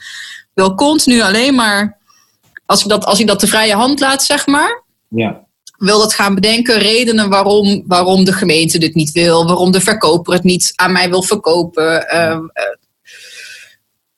[0.54, 1.98] wil continu alleen maar,
[2.66, 4.84] als ik dat, als ik dat de vrije hand laat, zeg maar.
[5.10, 5.42] Ja.
[5.78, 6.80] wil dat gaan bedenken.
[6.80, 9.46] Redenen waarom, waarom de gemeente dit niet wil.
[9.46, 12.10] Waarom de verkoper het niet aan mij wil verkopen.
[12.10, 12.38] Eh,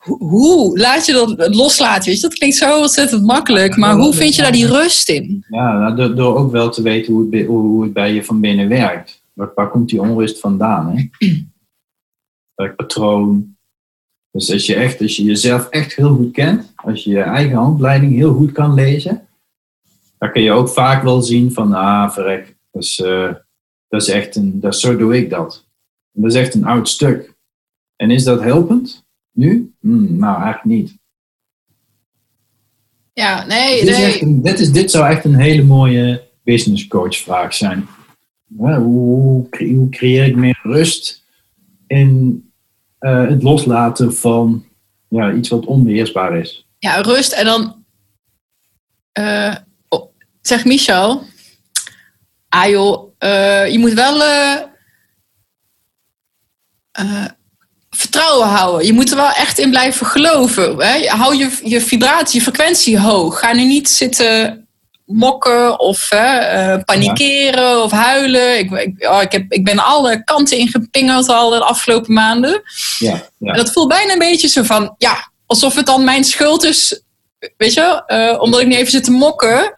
[0.06, 2.06] hoe laat je dat loslaten?
[2.06, 2.28] Weet je?
[2.28, 3.76] Dat klinkt zo ontzettend makkelijk.
[3.76, 5.45] Maar hoe vind je daar die rust in?
[5.49, 8.39] Ja, nou, door, door ook wel te weten hoe het, hoe het bij je van
[8.39, 9.24] binnen werkt.
[9.34, 10.97] Waar, waar komt die onrust vandaan?
[10.97, 11.08] Hè?
[12.56, 13.56] Welk patroon?
[14.32, 17.58] Dus als je, echt, als je jezelf echt heel goed kent, als je je eigen
[17.58, 19.28] handleiding heel goed kan lezen,
[20.18, 23.34] dan kun je ook vaak wel zien van, ah, verrek, dat is, uh,
[23.88, 25.66] dat is echt een, dat, zo doe ik dat.
[26.12, 27.34] dat is echt een oud stuk.
[27.95, 29.05] En is dat helpend
[29.36, 29.73] nu?
[29.79, 30.97] Hmm, nou, eigenlijk niet.
[33.13, 33.86] Ja, nee.
[33.86, 34.13] Dit, nee.
[34.13, 37.88] Is een, dit, is, dit zou echt een hele mooie business coach vraag zijn.
[38.57, 41.23] Hoe, hoe creëer ik meer rust
[41.88, 42.43] in
[42.99, 44.65] uh, het loslaten van
[45.07, 46.67] ja, iets wat onbeheersbaar is?
[46.77, 47.86] Ja, rust en dan
[49.19, 49.55] uh,
[50.41, 51.23] zegt Michel,
[52.49, 54.21] ah joh, uh, je moet wel
[57.96, 58.86] vertrouwen houden.
[58.86, 60.78] Je moet er wel echt in blijven geloven.
[60.78, 61.08] Hè?
[61.08, 63.39] Hou je, je vibratie, je frequentie hoog.
[63.39, 64.68] Ga nu niet zitten
[65.06, 68.58] mokken of uh, panikeren of huilen.
[68.58, 72.62] Ik, ik, oh, ik, heb, ik ben alle kanten ingepingeld al de afgelopen maanden.
[73.00, 73.52] Ja, ja.
[73.52, 77.02] En dat voelt bijna een beetje zo van, ja, alsof het dan mijn schuld is.
[77.58, 79.74] Weet je, uh, omdat ik niet even zit te mokken.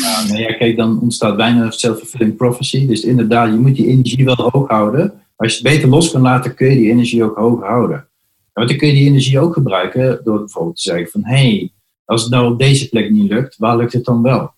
[0.00, 2.86] Ja, nee, kijk, dan ontstaat bijna self-fulfilling prophecy.
[2.86, 5.22] Dus inderdaad, je moet die energie wel hoog houden.
[5.40, 8.08] Als je het beter los kan laten, kun je die energie ook hoog houden.
[8.52, 11.24] Want dan kun je die energie ook gebruiken door bijvoorbeeld te zeggen van...
[11.24, 11.72] hé, hey,
[12.04, 14.52] als het nou op deze plek niet lukt, waar lukt het dan wel?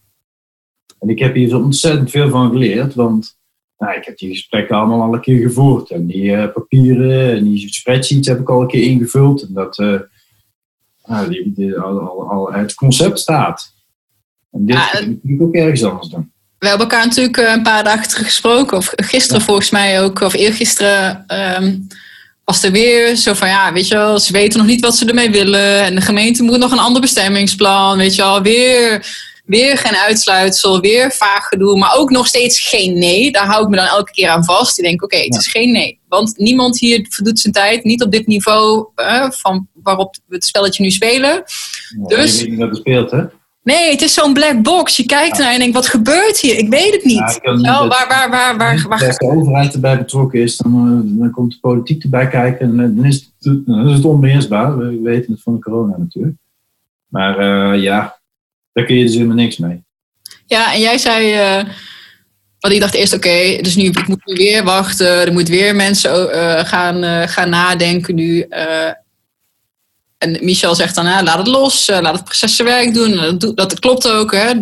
[0.98, 3.38] En ik heb hier zo ontzettend veel van geleerd, want
[3.78, 5.90] nou, ik heb die gesprekken allemaal al een keer gevoerd.
[5.90, 9.42] En die uh, papieren en die spreadsheets heb ik al een keer ingevuld.
[9.42, 10.00] En dat uh,
[11.04, 13.74] nou, die, die, al, al, al, het concept staat.
[14.50, 16.31] En dit ja, ik ook ergens anders doen.
[16.62, 19.44] We hebben elkaar natuurlijk eh, een paar dagen terug gesproken, of gisteren ja.
[19.44, 21.24] volgens mij ook, of eergisteren.
[21.58, 21.86] Um,
[22.44, 25.06] was er weer zo van, ja, weet je wel, ze weten nog niet wat ze
[25.06, 25.82] ermee willen.
[25.82, 28.42] En de gemeente moet nog een ander bestemmingsplan, weet je wel.
[28.42, 29.06] Weer,
[29.44, 33.30] weer geen uitsluitsel, weer vaag gedoe, maar ook nog steeds geen nee.
[33.30, 34.78] Daar hou ik me dan elke keer aan vast.
[34.78, 36.00] Ik denk, oké, okay, het is geen nee.
[36.08, 40.44] Want niemand hier verdoet zijn tijd, niet op dit niveau uh, van waarop we het
[40.44, 41.30] spelletje nu spelen.
[42.08, 43.22] Ja, dus, je weet niet wat speelt, hè?
[43.62, 44.96] Nee, het is zo'n black box.
[44.96, 45.42] Je kijkt ja.
[45.42, 46.58] naar en denkt, wat gebeurt hier?
[46.58, 47.38] Ik weet het niet.
[47.42, 51.20] Ja, nou, waar, waar, waar, waar, waar, Als de overheid erbij betrokken is, dan, uh,
[51.20, 52.66] dan komt de politiek erbij kijken.
[52.66, 54.78] En uh, dan is het, dan is het onbeheersbaar.
[54.78, 56.36] We weten het van de corona natuurlijk.
[57.06, 57.40] Maar
[57.74, 58.18] uh, ja,
[58.72, 59.82] daar kun je dus helemaal niks mee.
[60.46, 61.36] Ja, en jij zei...
[62.60, 65.26] want ik dacht eerst, oké, okay, dus nu ik moet nu weer wachten.
[65.26, 66.28] Er moet weer mensen
[66.66, 68.46] gaan, gaan nadenken nu.
[70.22, 73.38] En Michel zegt dan, laat het los, laat het proces zijn werk doen.
[73.38, 74.32] Dat, dat klopt ook.
[74.32, 74.52] Hè.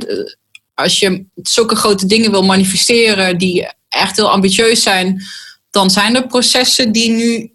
[0.75, 5.23] Als je zulke grote dingen wil manifesteren die echt heel ambitieus zijn,
[5.71, 7.53] dan zijn er processen die nu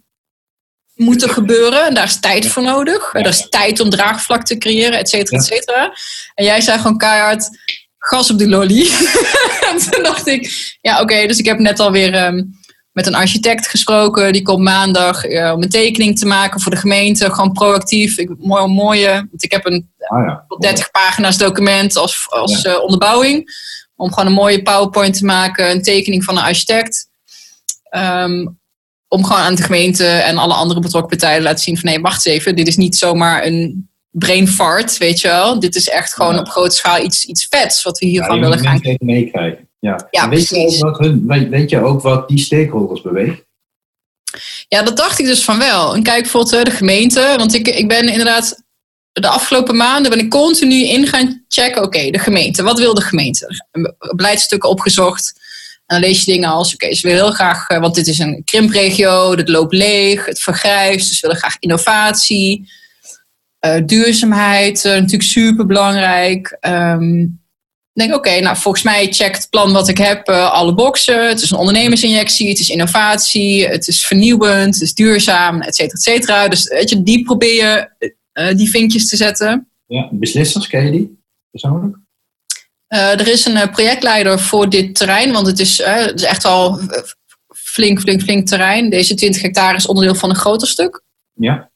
[0.94, 1.86] moeten gebeuren.
[1.86, 3.14] En daar is tijd voor nodig.
[3.14, 5.94] Er is tijd om draagvlak te creëren, et cetera, et cetera.
[6.34, 7.50] En jij zei gewoon keihard,
[7.98, 8.90] gas op die lolly.
[9.70, 12.26] en toen dacht ik, ja oké, dus ik heb net alweer...
[12.26, 12.64] Um,
[12.96, 14.34] met een architect gesproken.
[14.34, 17.34] Die komt maandag uh, om een tekening te maken voor de gemeente.
[17.34, 18.18] Gewoon proactief.
[18.18, 20.46] Ik, mooi, mooie, want ik heb een ah, ja.
[20.60, 22.74] 30 pagina's document als, als ja.
[22.74, 23.50] uh, onderbouwing.
[23.96, 25.72] Om gewoon een mooie PowerPoint te maken.
[25.72, 27.10] Een tekening van een architect.
[27.96, 28.60] Um,
[29.08, 32.02] om gewoon aan de gemeente en alle andere betrokken partijen te laten zien van nee,
[32.02, 32.56] wacht eens even.
[32.56, 35.60] Dit is niet zomaar een brain fart, weet je wel.
[35.60, 36.40] Dit is echt gewoon ja.
[36.40, 38.80] op grote schaal iets, iets vets wat we hiervan willen gaan.
[39.00, 39.70] meekrijgen.
[39.86, 43.44] Ja, ja weet, je ook wat hun, weet je ook wat die stakeholders beweegt?
[44.68, 45.96] Ja, dat dacht ik dus van wel.
[45.96, 47.34] En kijk bijvoorbeeld de gemeente.
[47.38, 48.64] Want ik, ik ben inderdaad
[49.12, 51.84] de afgelopen maanden ben ik continu in gaan checken.
[51.84, 52.64] Oké, okay, de gemeente.
[52.64, 53.64] Wat wil de gemeente?
[54.16, 55.34] Beleidstukken opgezocht.
[55.86, 58.20] En dan lees je dingen als, oké, okay, ze willen heel graag, want dit is
[58.20, 62.70] een krimpregio, het loopt leeg, het vergrijst, dus ze willen graag innovatie,
[63.66, 66.58] uh, duurzaamheid, uh, natuurlijk super belangrijk.
[66.62, 67.44] Um,
[68.02, 71.28] denk, oké, okay, nou volgens mij checkt het plan wat ik heb uh, alle boxen.
[71.28, 75.94] Het is een ondernemersinjectie, het is innovatie, het is vernieuwend, het is duurzaam, et cetera,
[75.94, 76.48] et cetera.
[76.48, 77.90] Dus weet je, die probeer je,
[78.34, 79.70] uh, die vinkjes te zetten.
[79.88, 81.20] Ja, beslissers, ken je die
[81.52, 81.98] persoonlijk?
[82.90, 86.80] Uh, er is een projectleider voor dit terrein, want het is, het is echt al
[87.48, 88.90] flink, flink, flink terrein.
[88.90, 91.04] Deze 20 hectare is onderdeel van een groter stuk.
[91.34, 91.72] Ja.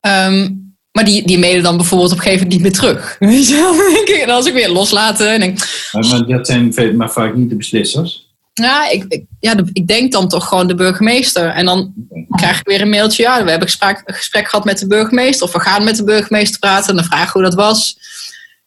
[0.00, 0.61] Um,
[0.92, 3.16] maar die, die mailen dan bijvoorbeeld op een gegeven moment niet meer terug.
[3.18, 4.20] Weet je wel?
[4.20, 5.30] En als ik weer loslaten.
[5.30, 5.58] En denk,
[5.92, 8.30] maar, maar dat zijn maar vaak niet de beslissers.
[8.52, 11.48] Ja, ik, ik, ja, de, ik denk dan toch gewoon de burgemeester.
[11.48, 12.26] En dan okay.
[12.30, 13.22] krijg ik weer een mailtje.
[13.22, 15.46] Ja, we hebben gesprek, een gesprek gehad met de burgemeester.
[15.46, 16.90] Of we gaan met de burgemeester praten.
[16.90, 17.96] En dan vragen hoe dat was.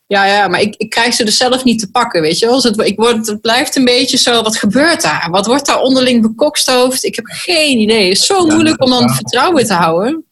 [0.08, 2.56] Ja, ja, maar ik, ik krijg ze dus zelf niet te pakken, weet je wel.
[2.56, 5.28] Dus het, ik word, het blijft een beetje zo, wat gebeurt daar?
[5.32, 7.04] Wat wordt daar onderling bekokstoofd?
[7.04, 8.10] Ik heb geen idee.
[8.10, 10.26] Het is zo moeilijk om dan vertrouwen te houden.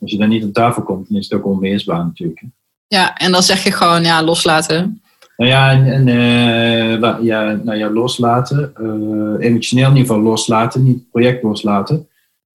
[0.00, 2.42] Als je dan niet op tafel komt, dan is het ook onweersbaar natuurlijk.
[2.86, 5.02] Ja, en dan zeg je gewoon, ja, loslaten.
[5.36, 8.72] Nou ja, en, en uh, ja, nou ja, loslaten.
[8.80, 12.08] Uh, emotioneel niveau loslaten, niet het project loslaten.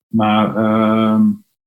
[0.07, 0.57] Maar...
[0.57, 1.19] Uh,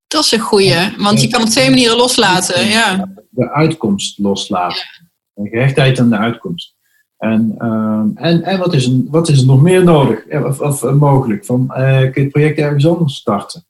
[0.07, 3.09] dat is een goeie, want je kan op twee manieren loslaten, ja.
[3.29, 4.85] De uitkomst loslaten.
[5.33, 5.45] Ja.
[5.49, 6.75] Gehechtheid aan de uitkomst.
[7.17, 10.91] En, ehm, en, en wat, is er, wat is er nog meer nodig of, of
[10.91, 11.45] mogelijk?
[11.45, 13.66] Van, kun je het project ergens anders starten?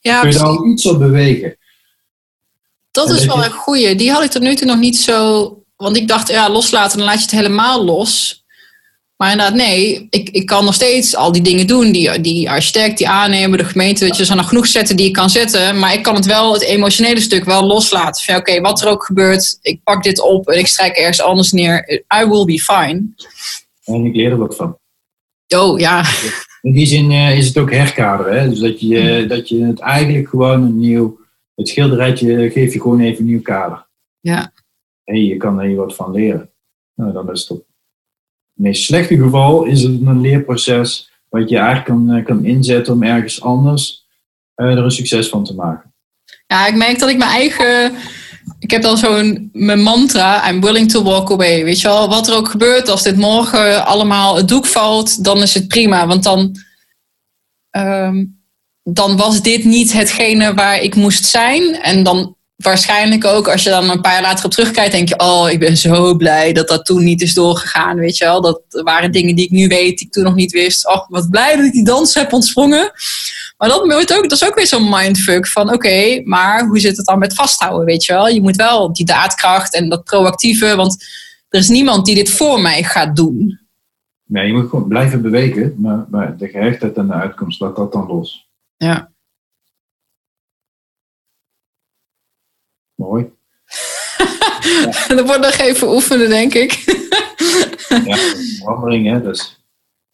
[0.00, 1.58] Ja, kun je daar iets op bewegen?
[2.90, 3.94] Dat is wel een goeie.
[3.94, 7.06] Die had ik tot nu toe nog niet zo want ik dacht, ja, loslaten, dan
[7.06, 8.44] laat je het helemaal los.
[9.16, 11.92] Maar inderdaad, nee, ik, ik kan nog steeds al die dingen doen.
[11.92, 14.04] Die, die architect, die aannemer, de gemeente.
[14.04, 15.78] Weet je, er zijn nog genoeg zetten die ik kan zetten.
[15.78, 18.24] Maar ik kan het wel, het emotionele stuk, wel loslaten.
[18.24, 21.52] Van oké, wat er ook gebeurt, ik pak dit op en ik strijk ergens anders
[21.52, 22.02] neer.
[22.22, 23.02] I will be fine.
[23.84, 24.78] En ik leer er wat van.
[25.48, 26.04] Oh, ja.
[26.62, 28.40] In die zin uh, is het ook herkaderen.
[28.40, 28.48] Hè?
[28.48, 31.18] Dus dat je, uh, dat je het eigenlijk gewoon een nieuw...
[31.54, 33.86] Het schilderijtje geef je gewoon even een nieuw kader.
[34.20, 34.52] Ja
[35.10, 36.50] hey, je kan hier wat van leren.
[36.94, 37.66] Nou, dan is het op het
[38.54, 43.02] meest slechte geval is het een leerproces wat je eigenlijk kan, eh, kan inzetten om
[43.02, 44.06] ergens anders
[44.56, 45.94] uh, er een succes van te maken.
[46.46, 47.94] Ja, ik merk dat ik mijn eigen.
[48.60, 51.64] Ik heb dan zo'n mijn mantra, I'm willing to walk away.
[51.64, 55.42] Weet je wel, wat er ook gebeurt, als dit morgen allemaal het doek valt, dan
[55.42, 56.06] is het prima.
[56.06, 56.56] Want dan,
[57.70, 58.42] um,
[58.82, 61.74] dan was dit niet hetgene waar ik moest zijn.
[61.74, 65.18] En dan waarschijnlijk ook, als je dan een paar jaar later op terugkijkt, denk je,
[65.18, 68.40] oh, ik ben zo blij dat dat toen niet is doorgegaan, weet je wel.
[68.40, 70.86] Dat waren dingen die ik nu weet, die ik toen nog niet wist.
[70.86, 72.92] Oh, wat blij dat ik die dans heb ontsprongen.
[73.56, 76.96] Maar dat, wordt ook, dat is ook weer zo'n mindfuck van, oké, maar hoe zit
[76.96, 78.28] het dan met vasthouden, weet je wel.
[78.28, 81.04] Je moet wel die daadkracht en dat proactieve, want
[81.48, 83.60] er is niemand die dit voor mij gaat doen.
[84.24, 87.92] Nee, je moet gewoon blijven bewegen, maar, maar de gehechtheid en de uitkomst, laat dat
[87.92, 88.48] dan los.
[88.76, 89.10] Ja.
[93.00, 93.30] Mooi.
[95.06, 95.06] ja.
[95.16, 96.72] Dat wordt nog even oefenen, denk ik.
[98.04, 98.16] ja,
[98.58, 99.22] verandering, hè.
[99.22, 99.58] Dus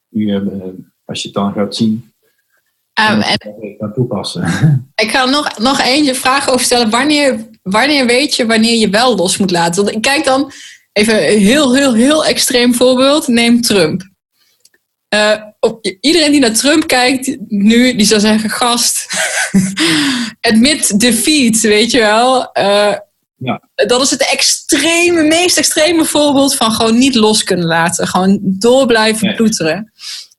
[0.08, 0.62] nu, uh,
[1.04, 2.12] als je het dan gaat zien,
[3.10, 4.44] um, en, toepassen.
[4.94, 6.90] Ik ga nog, nog eentje vragen over stellen.
[6.90, 9.84] Wanneer, wanneer weet je wanneer je wel los moet laten?
[9.84, 10.52] Want ik kijk dan
[10.92, 13.28] even een heel, heel, heel extreem voorbeeld.
[13.28, 14.02] Neem Trump.
[15.14, 19.06] Uh, op, iedereen die naar Trump kijkt nu, die zou zeggen: gast,
[20.50, 22.50] admit defeat, weet je wel.
[22.58, 22.94] Uh,
[23.36, 23.60] ja.
[23.74, 28.06] Dat is het extreme, meest extreme voorbeeld van gewoon niet los kunnen laten.
[28.06, 29.36] Gewoon door blijven nee.
[29.36, 29.92] ploeteren.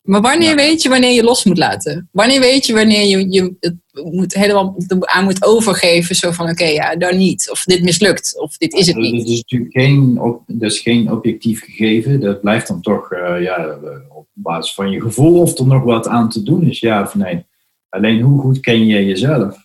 [0.07, 2.09] Maar wanneer weet je wanneer je los moet laten?
[2.11, 6.15] Wanneer weet je wanneer je, je het moet helemaal aan moet overgeven?
[6.15, 7.51] Zo van, oké, ja, dan niet.
[7.51, 8.39] Of dit mislukt.
[8.39, 9.17] Of dit is het niet.
[9.17, 10.15] Dat is natuurlijk geen,
[10.47, 12.19] dat is geen objectief gegeven.
[12.19, 13.77] Dat blijft dan toch uh, ja,
[14.09, 17.15] op basis van je gevoel of er nog wat aan te doen is, ja of
[17.15, 17.45] nee.
[17.89, 19.57] Alleen hoe goed ken je jezelf?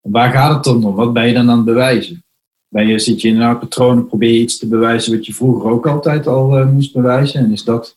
[0.00, 0.94] Waar gaat het dan om?
[0.94, 2.24] Wat ben je dan aan het bewijzen?
[2.68, 5.70] Ben je, zit je in een patroon probeer je iets te bewijzen wat je vroeger
[5.70, 7.40] ook altijd al uh, moest bewijzen?
[7.40, 7.96] En is dat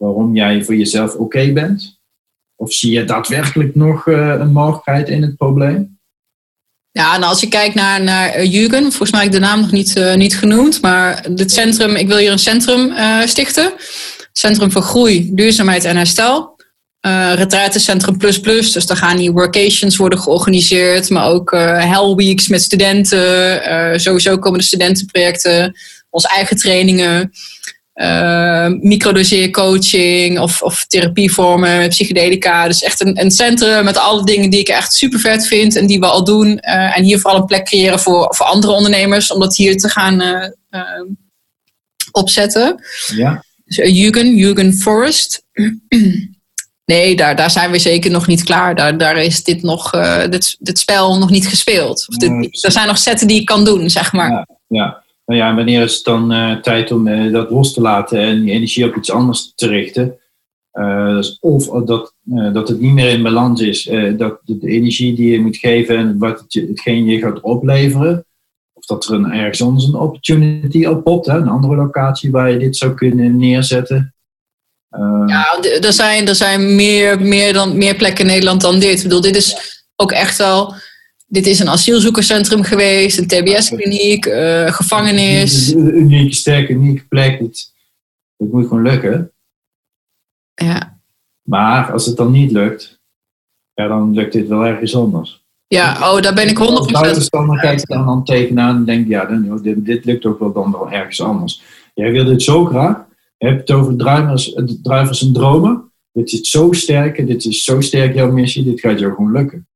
[0.00, 1.98] waarom jij voor jezelf oké bent?
[2.56, 5.98] Of zie je daadwerkelijk nog uh, een mogelijkheid in het probleem?
[6.90, 9.60] Ja, nou als je kijkt naar, naar uh, Jugend, volgens mij heb ik de naam
[9.60, 12.92] nog niet, uh, niet genoemd, maar dit centrum, ik wil hier een centrum
[13.24, 13.72] stichten.
[14.32, 16.58] Centrum voor Groei, Duurzaamheid en Herstel.
[17.06, 22.48] Uh, Retraitecentrum Plus Plus, dus daar gaan hier workations worden georganiseerd, maar ook Hell Weeks
[22.48, 24.00] met studenten.
[24.00, 25.76] sowieso komen de studentenprojecten,
[26.10, 27.32] onze eigen trainingen
[28.00, 32.66] uh, microdoseercoaching of, of therapievormen, psychedelica.
[32.66, 35.86] Dus echt een, een centrum met alle dingen die ik echt super vet vind en
[35.86, 36.46] die we al doen.
[36.46, 39.88] Uh, en hier vooral een plek creëren voor, voor andere ondernemers om dat hier te
[39.88, 40.80] gaan uh,
[42.10, 42.84] opzetten.
[43.06, 43.44] Ja.
[43.64, 45.42] Dus Jugend, Jugend Forest.
[46.84, 48.74] Nee, daar, daar zijn we zeker nog niet klaar.
[48.74, 49.90] Daar, daar is dit, nog,
[50.30, 52.06] dit, dit spel nog niet gespeeld.
[52.08, 54.30] Of dit, er zijn nog zetten die ik kan doen, zeg maar.
[54.30, 57.80] Ja, ja nou ja, wanneer is het dan uh, tijd om uh, dat los te
[57.80, 60.18] laten en die energie op iets anders te richten?
[60.72, 62.14] Uh, dus of dat,
[62.52, 63.82] dat het niet meer in balans is,
[64.16, 68.26] dat de, de, energie die je moet geven en wat het, hetgeen je gaat opleveren,
[68.72, 72.58] of dat er een, ergens anders een opportunity oppopt, hè, een andere locatie waar je
[72.58, 74.14] dit zou kunnen neerzetten.
[75.26, 78.96] ja, er zijn, er zijn meer, meer, dan, meer plekken in Nederland dan dit.
[78.96, 80.74] Ik bedoel, dit is ook echt wel
[81.30, 85.72] dit is een asielzoekerscentrum geweest, een TBS-kliniek, uh, gevangenis.
[85.72, 87.38] Een unieke, sterke, unieke plek.
[87.38, 89.32] Het moet gewoon lukken.
[90.54, 91.00] Ja.
[91.42, 93.00] Maar als het dan niet lukt,
[93.74, 95.44] ja, dan lukt dit wel ergens anders.
[95.66, 99.24] Ja, oh, daar ben ik 100% Als buitenstander kijkt dan, dan tegenaan en denkt, ja,
[99.24, 101.62] dan, dit, dit lukt ook wel dan wel ergens anders.
[101.94, 103.06] Jij wil dit zo graag.
[103.36, 105.92] Je hebt het over druivers, druivers en dromen.
[106.12, 109.68] Dit is zo sterk, dit is zo sterk jouw missie, dit gaat jou gewoon lukken.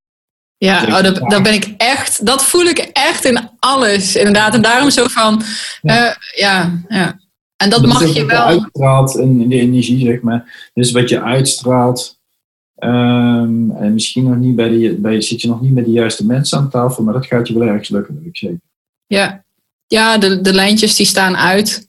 [0.64, 4.54] Ja, oh, dat, dat ben ik echt, dat voel ik echt in alles, inderdaad.
[4.54, 5.42] En daarom zo van,
[5.82, 7.20] ja, uh, ja, ja.
[7.56, 8.44] En dat, mag je wel.
[8.44, 10.70] uitstraalt in de energie, zeg maar.
[10.74, 12.18] Dus wat je uitstraalt.
[12.78, 16.26] Um, en misschien nog niet bij de, bij, zit je nog niet met de juiste
[16.26, 18.60] mensen aan tafel, maar dat gaat je wel ergens lukken, dat ik zeker.
[19.06, 19.44] Ja,
[19.86, 21.86] ja de, de lijntjes die staan uit.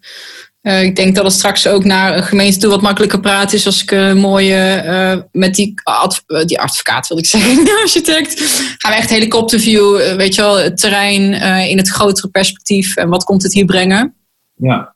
[0.66, 3.66] Uh, ik denk dat het straks ook naar een gemeente toe wat makkelijker praten is
[3.66, 8.42] als ik een mooie uh, met die, adv die advocaat wil ik zeggen, architect.
[8.78, 11.34] Gaan we echt helikopterview, weet je wel, het terrein
[11.70, 14.16] in het grotere perspectief en wat komt het hier brengen?
[14.56, 14.96] Ja,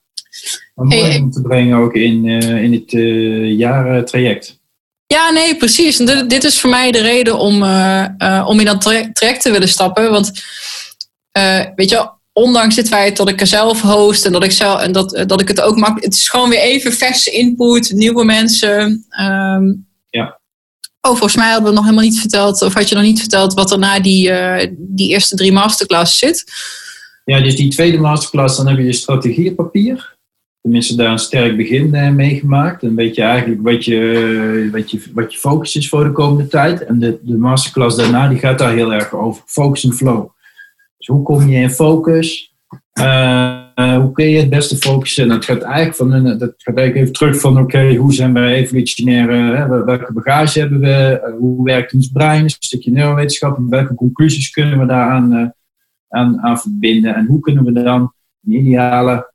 [0.75, 2.91] maar mooi hey, om te brengen ook in, in het
[3.57, 4.59] jarentraject.
[5.07, 5.97] Ja, nee, precies.
[5.97, 7.55] Dit, dit, is voor mij de reden om,
[8.45, 10.11] om in dat traject te willen stappen.
[10.11, 10.43] Want
[11.75, 14.91] weet je, ondanks het feit dat ik er zelf host en dat ik, zelf, en
[14.91, 16.05] dat, dat ik het ook makkelijk.
[16.05, 19.05] Het is gewoon weer even verse input, nieuwe mensen.
[19.21, 20.39] Um, ja.
[21.01, 23.53] Oh, volgens mij hadden we nog helemaal niet verteld, of had je nog niet verteld
[23.53, 26.43] wat er na die, uh, die eerste drie masterclasses zit?
[27.25, 30.17] Ja, dus die tweede masterclass, dan heb je je strategiepapier.
[30.61, 32.83] Tenminste, daar een sterk begin uh, meegemaakt.
[32.83, 36.85] Een beetje eigenlijk wat je, wat, je, wat je focus is voor de komende tijd.
[36.85, 39.43] En de, de masterclass daarna, die gaat daar heel erg over.
[39.45, 40.29] Focus en flow.
[40.99, 42.53] Dus hoe kom je in focus?
[42.99, 45.23] Uh, hoe kun je het beste focussen?
[45.23, 48.53] En dat gaat eigenlijk, van dat gaat eigenlijk even terug van oké, hoe zijn wij
[48.53, 53.69] evolutionair, hè, welke bagage hebben we, uh, hoe werkt ons brein, een stukje neurowetenschap, en
[53.69, 55.47] welke conclusies kunnen we daaraan uh,
[56.07, 58.13] aan, aan verbinden en hoe kunnen we dan
[58.45, 59.33] een ideale,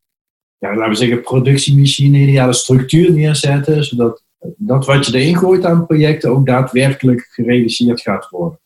[0.58, 4.24] ja, laten we zeggen, productiemachine, ideale structuur neerzetten, zodat
[4.56, 8.58] dat wat je erin gooit aan projecten ook daadwerkelijk gerealiseerd gaat worden.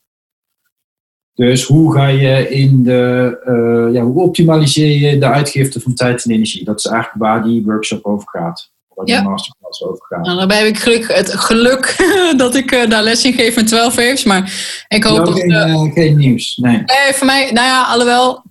[1.39, 6.24] Dus hoe ga je in de, uh, ja, hoe optimaliseer je de uitgifte van tijd
[6.24, 6.64] en energie?
[6.64, 8.70] Dat is eigenlijk waar die workshop over gaat.
[8.89, 10.24] Waar die masterclass over gaat.
[10.24, 11.97] Nou, dan heb ik geluk, het geluk
[12.36, 14.24] dat ik uh, daar les in geef met 12 waves.
[14.24, 14.53] Maar
[14.89, 15.41] ik hoop dat...
[15.41, 16.76] Geen, uh, geen nieuws, nee.
[16.76, 18.43] Nee, voor mij, nou ja, alhoewel...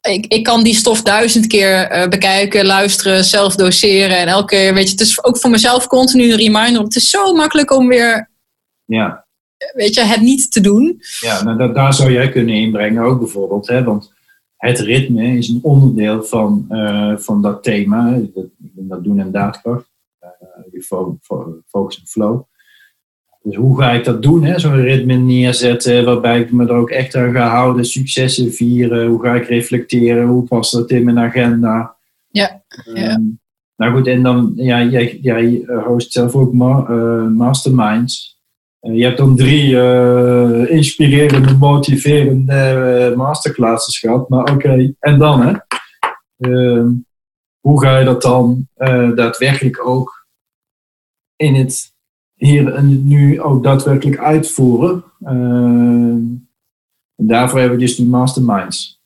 [0.00, 4.18] Ik, ik kan die stof duizend keer bekijken, luisteren, zelf doseren.
[4.18, 6.82] En elke keer, weet je, het is ook voor mezelf continu een reminder.
[6.82, 8.30] Het is zo makkelijk om weer
[8.84, 9.28] ja
[9.74, 11.00] weet je, het niet te doen.
[11.20, 13.68] Ja, nou, dat, daar zou jij kunnen inbrengen ook bijvoorbeeld.
[13.68, 13.84] Hè?
[13.84, 14.12] Want
[14.56, 18.20] het ritme is een onderdeel van, uh, van dat thema.
[18.34, 19.88] Dat, dat doen en daadkracht.
[20.22, 22.42] Uh, fo fo focus en flow.
[23.42, 24.60] Dus hoe ga ik dat doen?
[24.60, 27.84] Zo'n ritme neerzetten waarbij ik me er ook echt aan ga houden.
[27.84, 29.08] Successen vieren.
[29.08, 30.26] Hoe ga ik reflecteren?
[30.26, 31.96] Hoe past dat in mijn agenda?
[32.30, 32.62] Ja.
[32.94, 33.14] ja.
[33.14, 33.40] Um,
[33.76, 38.39] nou goed, en dan, ja, jij, jij host zelf ook ma uh, masterminds.
[38.80, 44.28] Eh, je hebt dan drie uh, inspirerende, motiverende uh, masterclasses gehad.
[44.28, 45.52] Maar oké, en dan hè?
[46.38, 46.86] Uh,
[47.60, 48.68] hoe ga je dat dan
[49.14, 50.26] daadwerkelijk ook
[51.36, 51.94] in het
[52.34, 55.04] hier en nu ook daadwerkelijk uitvoeren?
[55.20, 56.48] en
[57.16, 59.00] daarvoor hebben we dus die masterminds.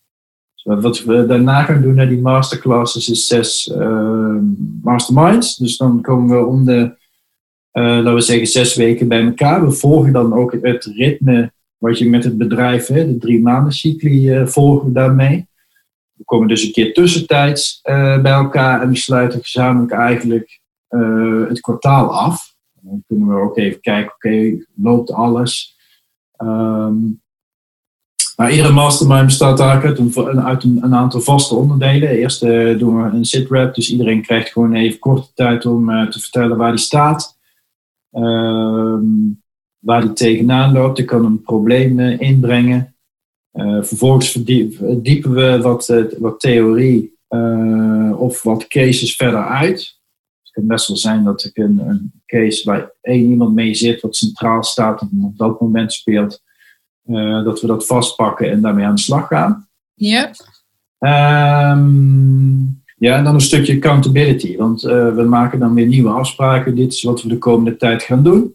[0.54, 3.72] Dus wat we daarna gaan doen naar die masterclasses is zes
[4.82, 5.56] masterminds.
[5.56, 6.96] Dus dan komen we om de
[7.74, 9.64] uh, laten we zeggen, zes weken bij elkaar.
[9.64, 13.72] We volgen dan ook het ritme wat je met het bedrijf, hè, de drie maanden
[13.72, 15.46] cycli, uh, volgen daarmee.
[16.12, 20.62] We komen dus een keer tussentijds uh, bij elkaar en we sluiten gezamenlijk eigenlijk
[21.48, 22.54] het kwartaal af.
[22.80, 25.76] Dan kunnen we ook even kijken, oké, loopt alles?
[26.42, 27.22] Um,
[28.50, 32.08] iedere mastermind bestaat eigenlijk uit, een, uit een, aantal vaste onderdelen.
[32.08, 32.40] Eerst
[32.78, 36.68] doen we een sit-rep, dus iedereen krijgt gewoon even korte tijd om te vertellen waar
[36.68, 37.34] hij staat.
[38.14, 39.04] Ehm,
[39.78, 40.98] waar die tegenaan loopt.
[40.98, 42.94] Ik kan een probleem uh, inbrengen.
[43.52, 47.12] Uh, vervolgens verdiepen we wat, uh, wat theorie
[48.16, 49.98] of wat cases verder uit.
[50.42, 54.00] Het kan best wel zijn dat ik een, een, case waar één iemand mee zit,
[54.00, 56.42] wat centraal staat en op dat moment speelt,
[57.44, 59.68] dat we dat vastpakken en daarmee aan de slag gaan.
[59.94, 60.30] Ja.
[61.72, 64.57] Um, ja, en dan een stukje accountability.
[64.57, 66.74] Want uh, we maken dan weer nieuwe afspraken.
[66.74, 68.55] Dit is wat we de komende tijd gaan doen.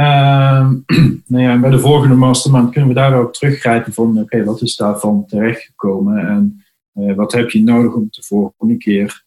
[0.00, 0.70] Uh,
[1.32, 4.10] nou ja, bij de volgende mastermind kunnen we daar ook teruggrijpen van...
[4.10, 6.28] oké, okay, wat is daarvan terechtgekomen?
[6.28, 6.64] En
[6.94, 9.24] uh, wat heb je nodig om de volgende keer...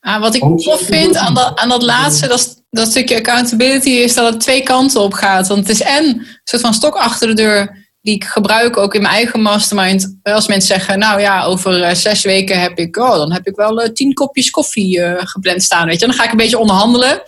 [0.00, 3.90] Ah, wat ik tof vind aan dat, aan dat laatste, dat, dat stukje accountability...
[3.90, 5.48] is dat het twee kanten op gaat.
[5.48, 8.94] Want het is en een soort van stok achter de deur die ik gebruik ook
[8.94, 10.18] in mijn eigen mastermind.
[10.22, 13.56] Als mensen zeggen, nou ja, over uh, zes weken heb ik, oh, dan heb ik
[13.56, 15.86] wel uh, tien kopjes koffie uh, gepland staan.
[15.86, 17.08] Weet je, dan ga ik een beetje onderhandelen.
[17.08, 17.22] Ja.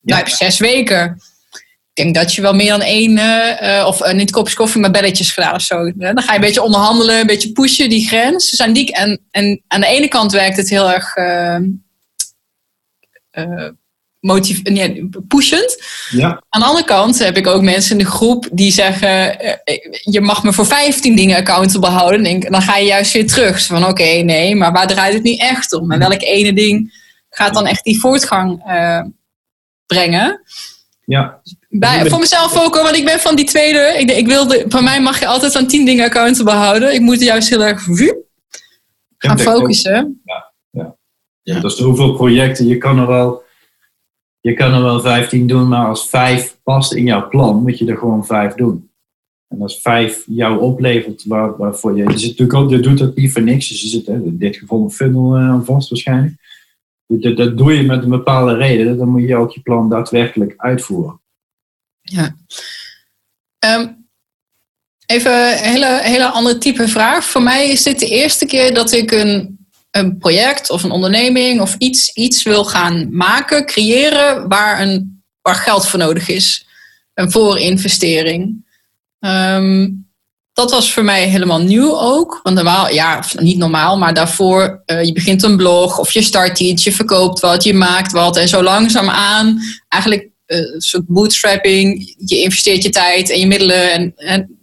[0.00, 1.22] Nou, heb je zes weken.
[1.92, 5.54] denk dat je wel meer dan één, uh, of niet kopjes koffie, maar belletjes gedaan
[5.54, 5.92] of zo.
[5.96, 8.50] Dan ga je een beetje onderhandelen, een beetje pushen, die grens.
[8.50, 11.14] Dus aan, die, en, en aan de ene kant werkt het heel erg
[14.24, 15.82] motiv nee, pushend.
[16.10, 16.42] Ja.
[16.48, 19.36] Aan de andere kant heb ik ook mensen in de groep die zeggen:
[20.02, 22.24] Je mag me voor 15 dingen accountable houden.
[22.24, 23.66] En dan ga je juist weer terug.
[23.66, 25.92] van oké, nee, maar waar draait het nu echt om?
[25.92, 28.62] En welk ene ding gaat dan echt die voortgang
[29.86, 30.42] brengen?
[31.04, 31.40] Ja.
[31.68, 33.94] Bij, voor mezelf ook, want ik ben van die tweede.
[33.98, 36.94] Ik, ik wilde, voor mij mag je altijd aan tien dingen accountable houden.
[36.94, 37.86] Ik moet juist heel erg
[39.18, 40.20] gaan focussen.
[40.24, 40.96] Ja, ja.
[41.42, 41.60] ja.
[41.60, 42.66] Dat is hoeveel projecten.
[42.66, 43.43] Je kan er wel,
[44.44, 47.86] je kan er wel vijftien doen, maar als vijf past in jouw plan, moet je
[47.86, 48.90] er gewoon vijf doen.
[49.48, 52.02] En als vijf jou oplevert waar, waarvoor je.
[52.02, 53.68] Je, zit natuurlijk ook, je doet dat niet voor niks.
[53.68, 56.34] Dus je zit in dit geval een funnel uh, vast waarschijnlijk.
[57.06, 58.98] Dat, doe je met een bepaalde reden.
[58.98, 61.20] Dan moet je ook je plan daadwerkelijk uitvoeren.
[62.00, 62.36] Ja.
[63.78, 64.06] Um,
[65.06, 67.24] even een hele, hele andere type vraag.
[67.24, 69.53] Voor mij is dit de eerste keer dat ik een,
[69.96, 75.54] een project of een onderneming of iets, iets wil gaan maken, creëren, waar, een, waar
[75.54, 76.66] geld voor nodig is.
[77.14, 78.66] Een voorinvestering.
[79.20, 80.06] Um,
[80.52, 82.40] dat was voor mij helemaal nieuw ook.
[82.42, 86.60] Want normaal, ja, niet normaal, maar daarvoor, uh, je begint een blog of je start
[86.60, 88.36] iets, je verkoopt wat, je maakt wat.
[88.36, 93.92] En zo langzaamaan, eigenlijk uh, een soort bootstrapping, je investeert je tijd en je middelen.
[93.92, 94.58] En, en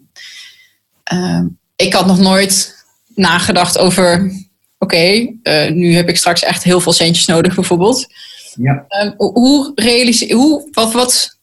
[1.14, 2.84] uh, ik had nog nooit
[3.16, 4.32] nagedacht over,
[4.82, 4.96] oké,
[5.44, 8.08] okay, nu heb ik straks echt heel veel centjes nodig bijvoorbeeld.
[8.56, 8.86] Ja.
[8.88, 11.40] Ehm, hoe realiseer, hoe, wat, wat,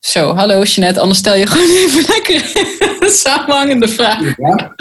[0.00, 2.52] zo, hallo Jeanette, anders stel je gewoon even lekker
[3.00, 4.36] een samenhangende vraag.
[4.36, 4.74] Ja.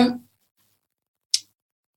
[0.00, 0.25] um,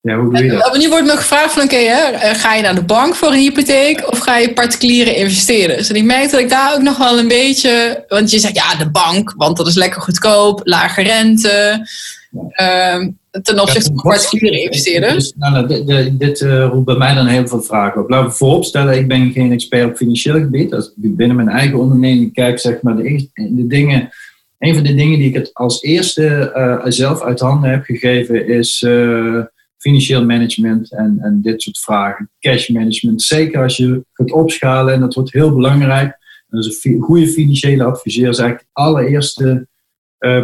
[0.02, 0.78] ja, hoe doe je dat?
[0.78, 4.12] Nu wordt me gevraagd van, oké, okay, ga je naar de bank voor een hypotheek
[4.12, 5.78] of ga je particuliere investeren?
[5.78, 8.76] Dus ik merk dat ik daar ook nog wel een beetje, want je zegt ja,
[8.76, 11.88] de bank, want dat is lekker goedkoop, lage rente.
[12.32, 12.95] Ja.
[12.95, 15.34] Um, ten opzichte van particuliere investeerders?
[15.36, 18.10] nou, nou, dit, dit uh, roept bij mij dan heel veel vragen op.
[18.10, 20.74] Laten we vooropstellen, ik ben geen expert op financieel gebied.
[20.74, 24.10] Als ik binnen mijn eigen onderneming kijk, zeg maar, de, de dingen,
[24.58, 28.47] een van de dingen die ik het als eerste uh, zelf uit handen heb gegeven
[28.47, 29.41] is uh,
[29.80, 32.30] financieel management en, en dit soort vragen.
[32.40, 36.18] Cash management, zeker als je gaat opschalen en dat wordt heel belangrijk.
[36.48, 39.68] Dus een goede financiële adviseur is eigenlijk de allereerste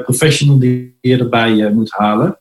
[0.04, 2.40] professional die je erbij moet halen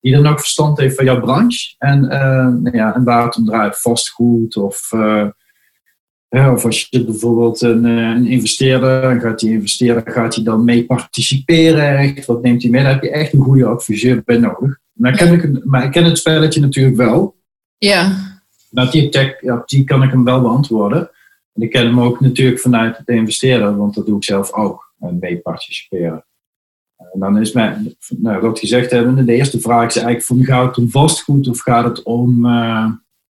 [0.00, 1.74] die dan ook verstand heeft van jouw branche.
[1.78, 2.10] En, uh,
[2.46, 4.92] nou ja, en waar het om draait, vastgoed of,
[6.28, 10.64] ja, of als je bijvoorbeeld een, eh, een investeerder, gaat die investeerder gaat hij dan
[10.64, 12.14] mee participeren?
[12.26, 12.82] Wat neemt hij mee?
[12.82, 14.78] Daar heb je echt een goede adviseur bij nodig.
[15.00, 17.36] Ken ik, maar ik ken het spelletje natuurlijk wel.
[17.78, 18.26] Ja.
[18.70, 21.10] Nou, die, tech, ja, die kan ik hem wel beantwoorden.
[21.52, 24.92] En ik ken hem ook natuurlijk vanuit de investeerder, want dat doe ik zelf ook,
[25.20, 26.24] mee participeren.
[26.96, 30.66] En dan is mijn, nou, wat gezegd hebben, de eerste vraag is eigenlijk van gaat
[30.66, 32.90] het om vastgoed of gaat het om uh,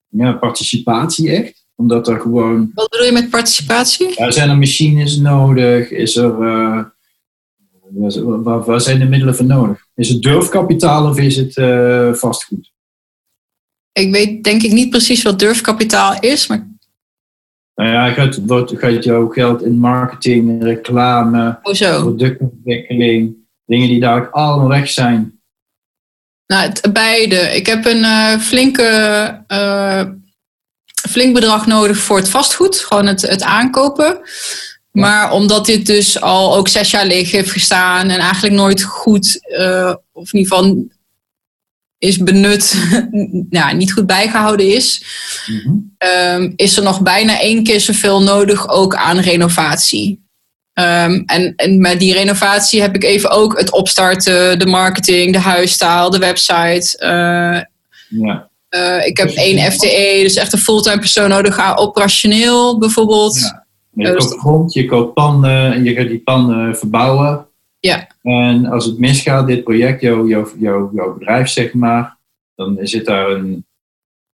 [0.09, 1.67] ja, participatie echt?
[1.75, 2.71] Omdat er gewoon...
[2.75, 4.15] Wat bedoel je met participatie?
[4.17, 5.91] Ja, zijn er machines nodig?
[5.91, 6.85] Is er, uh,
[7.93, 9.86] waar, waar, zijn de middelen voor nodig?
[9.95, 12.72] Is het durfkapitaal of is het uh, vastgoed?
[13.93, 16.66] Ik weet denk ik niet precies wat durfkapitaal is, maar...
[17.74, 18.41] Nou ja, gaat,
[18.72, 23.36] gaat jouw geld in marketing, reclame, oh productontwikkeling
[23.68, 25.41] dingen die daar allemaal weg zijn?
[26.47, 27.36] Nou, het, beide.
[27.36, 30.05] Ik heb een uh, flinke, uh,
[31.09, 34.20] flink bedrag nodig voor het vastgoed, gewoon het, het aankopen.
[34.99, 39.41] Maar omdat dit dus al ook zes jaar leeg heeft gestaan en eigenlijk nooit goed,
[39.49, 40.87] uh, of in ieder geval
[41.99, 42.75] is benut,
[43.51, 45.03] nou, niet goed bijgehouden is,
[45.47, 45.97] mm-hmm.
[46.43, 50.27] um, is er nog bijna één keer zoveel nodig ook aan renovatie.
[50.75, 55.39] Um, en, en met die renovatie heb ik even ook het opstarten, de marketing, de
[55.39, 56.99] huisstaal, de website.
[57.03, 57.61] Uh,
[58.23, 58.49] ja.
[58.71, 63.39] Uh, ik heb één FTE, dus echt een fulltime persoon nodig, operationeel bijvoorbeeld.
[63.39, 63.67] Ja.
[63.93, 67.47] Je koopt grond, je koopt panden en je gaat die panden verbouwen.
[67.80, 68.09] Ja.
[68.22, 72.16] En als het misgaat, dit project, jouw, bedrijf zeg maar,
[72.55, 73.66] dan zit daar een.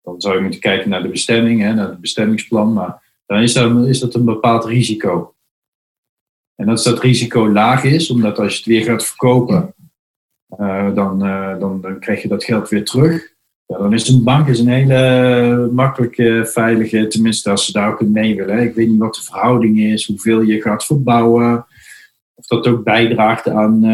[0.03, 3.53] Dan zou je moeten kijken naar de bestemming, hè, naar het bestemmingsplan, maar dan is,
[3.53, 5.35] daar, is dat een bepaald risico.
[6.55, 9.75] En als dat risico laag is, omdat als je het weer gaat verkopen,
[10.59, 13.37] uh, dan, uh, dan, dan krijg je dat geld weer terug.
[13.69, 18.01] Ja, dan is een bank is een hele makkelijke, veilige, tenminste als ze daar ook
[18.01, 18.63] in mee willen.
[18.63, 21.67] Ik weet niet wat de verhouding is, hoeveel je gaat verbouwen,
[22.35, 23.85] of dat ook bijdraagt aan,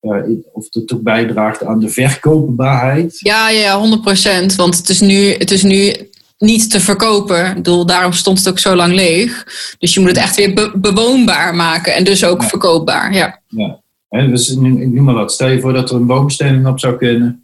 [0.00, 0.20] uh,
[0.52, 3.18] of dat ook bijdraagt aan de verkoopbaarheid.
[3.20, 4.54] Ja, ja, 100%.
[4.56, 5.92] Want het is nu, het is nu
[6.38, 7.46] niet te verkopen.
[7.46, 9.46] Ik bedoel, daarom stond het ook zo lang leeg.
[9.78, 13.14] Dus je moet het echt weer bewoonbaar maken en dus ook verkoopbaar.
[13.14, 13.40] Ja.
[13.48, 13.80] ja.
[14.08, 15.32] En dus, ik noem maar wat.
[15.32, 17.43] Stel je voor dat er een boomstelling op zou kunnen.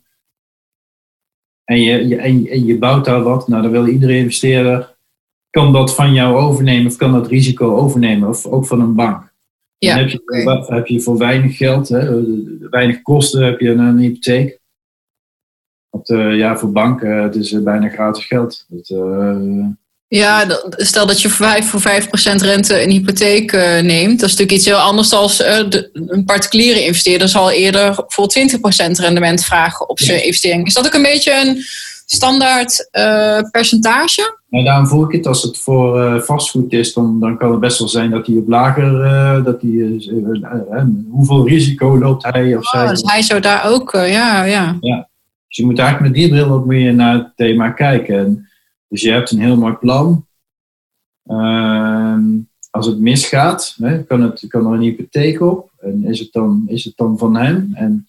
[1.71, 3.49] En je, je, en je bouwt daar wat.
[3.49, 4.97] Nou, dan wil iedere investeerder.
[5.51, 8.29] Kan dat van jou overnemen of kan dat risico overnemen?
[8.29, 9.33] Of ook van een bank.
[9.79, 12.23] Ja, dan heb je, heb je voor weinig geld, hè,
[12.71, 14.61] weinig kosten, heb je een hypotheek.
[15.91, 18.67] Want, uh, ja, voor banken, het is bijna gratis geld.
[18.69, 19.67] Dat, uh,
[20.19, 24.21] ja, stel dat je voor 5, voor 5% rente een hypotheek uh, neemt.
[24.21, 25.31] Dat is natuurlijk iets heel anders dan
[25.93, 30.67] een particuliere investeerder zal eerder voor 20% rendement vragen op zijn investering.
[30.67, 31.63] Is dat ook een beetje een
[32.07, 32.89] standaard
[33.51, 34.39] percentage?
[34.49, 35.27] Nou, daarom voel ik het.
[35.27, 38.49] Als het voor vastgoed is, dan, dan kan het best wel zijn dat hij op
[38.49, 38.93] lager,
[39.45, 40.01] dat hij,
[41.11, 42.89] hoeveel risico loopt hij of oh, zij.
[42.89, 44.77] Dus hij zou daar ook, ja, ja.
[44.81, 45.09] ja.
[45.49, 48.50] Dus je moet eigenlijk met die bril ook meer naar het thema kijken.
[48.91, 50.27] Dus je hebt een heel mooi plan.
[51.27, 52.23] Ehm,
[52.71, 55.71] als het misgaat, hè, kan, het, kan er een hypotheek op.
[55.79, 57.71] En is het dan, is het dan van hem?
[57.75, 58.09] En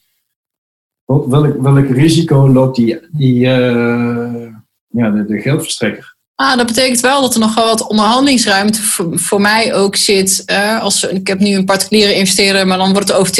[1.05, 4.47] welk, welk risico loopt die, die, uh,
[4.87, 6.15] ja, de, de geldverstrekker?
[6.35, 8.81] Ah, dat betekent wel dat er nog wel wat onderhandelingsruimte
[9.13, 10.43] voor, mij ook zit.
[10.79, 13.33] Als, ik heb nu een particuliere investeerder, maar dan wordt het over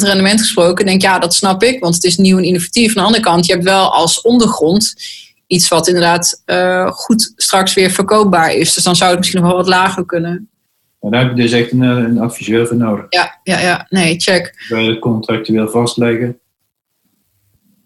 [0.00, 0.84] 20% rendement gesproken.
[0.84, 2.88] Ik denk ja, dat snap ik, want het is nieuw en innovatief.
[2.88, 4.94] Aan de andere kant, je hebt wel als ondergrond
[5.52, 8.74] iets wat inderdaad uh, goed straks weer verkoopbaar is.
[8.74, 10.50] Dus dan zou het misschien nog wel wat lager kunnen.
[11.00, 13.06] Daar heb je dus echt een, een adviseur voor nodig.
[13.08, 13.86] Ja, ja, ja.
[13.88, 14.66] Nee, check.
[14.68, 16.38] Wil je het contractueel vastleggen?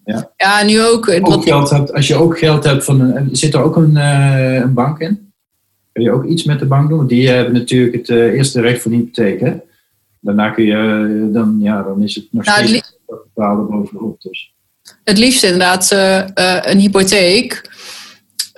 [0.05, 1.09] Ja, ja nu ook.
[1.21, 3.35] ook geld hebt, als je ook geld hebt van een.
[3.35, 5.31] Zit er ook een, uh, een bank in?
[5.91, 7.07] Kun je ook iets met de bank doen?
[7.07, 9.39] Die hebben natuurlijk het uh, eerste recht van hypotheek.
[9.39, 9.55] Hè?
[10.19, 14.21] Daarna kun je, dan, ja, dan is het nog nou, steeds bepaalde bovenop.
[14.21, 14.55] Dus.
[15.03, 15.91] Het liefst inderdaad
[16.65, 17.75] een hypotheek.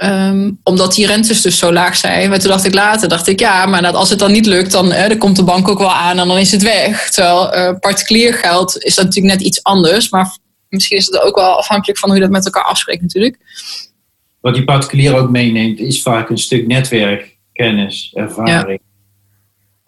[0.03, 2.29] Um, omdat die rentes dus zo laag zijn.
[2.29, 4.71] Maar toen dacht ik later, dacht ik ja, maar dat als het dan niet lukt,
[4.71, 7.09] dan, dan komt de bank ook wel aan en dan is het weg.
[7.09, 10.09] Terwijl particulier geld is dat natuurlijk net iets anders.
[10.09, 10.37] Maar
[10.69, 13.37] misschien is het ook wel afhankelijk van hoe je dat met elkaar afspreekt natuurlijk.
[14.41, 18.81] Wat die particulier ook meeneemt, is vaak een stuk netwerk, kennis, ervaring.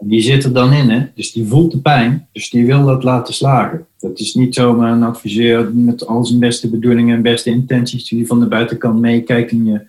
[0.04, 1.06] Die zit er dan in, hè?
[1.16, 3.86] dus die voelt de pijn, dus die wil dat laten slagen.
[4.00, 8.28] Dat is niet zomaar een adviseur met al zijn beste bedoelingen en beste intenties, die
[8.28, 9.82] van de buitenkant meekijkt en je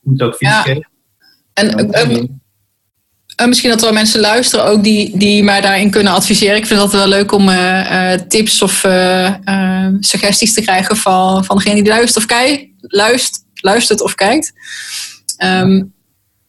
[0.00, 0.62] moet advies ja.
[0.62, 0.88] geven.
[1.52, 1.90] En,
[3.40, 6.56] uh, misschien dat er wel mensen luisteren ook die, die mij daarin kunnen adviseren.
[6.56, 8.86] Ik vind het wel leuk om uh, tips of
[10.00, 12.66] suggesties te krijgen van, van degene die luistert of kijkt.
[12.80, 14.52] Luistert, luistert of kijkt.
[15.44, 15.92] Um,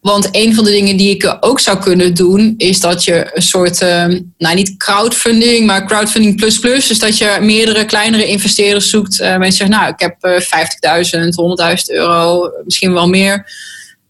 [0.01, 3.41] want een van de dingen die ik ook zou kunnen doen, is dat je een
[3.41, 4.05] soort, uh,
[4.37, 6.87] nou niet crowdfunding, maar crowdfunding plus plus.
[6.87, 9.19] Dus dat je meerdere kleinere investeerders zoekt.
[9.19, 13.45] Uh, mensen zeggen, nou, ik heb uh, 50.000, 100.000 euro, misschien wel meer.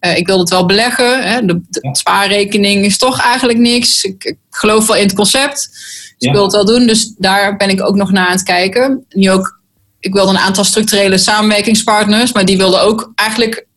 [0.02, 1.24] Uh, ik wil het wel beleggen.
[1.24, 1.46] Hè?
[1.46, 4.04] De, de spaarrekening is toch eigenlijk niks.
[4.04, 5.70] Ik, ik, geloof wel in het concept.
[6.18, 6.88] Dus ik wil het wel doen.
[6.88, 9.06] Dus daar ben ik ook nog naar aan het kijken.
[9.10, 9.60] Nu ook,
[10.00, 12.32] ik wilde een aantal structurele samenwerkingspartners.
[12.32, 13.68] Maar die wilden ook eigenlijk...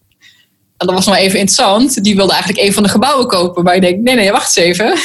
[0.87, 2.05] Dat was nog even interessant.
[2.05, 3.65] Die wilden eigenlijk een van de gebouwen kopen.
[3.65, 4.99] Maar ik denk, nee, nee, wacht eens even.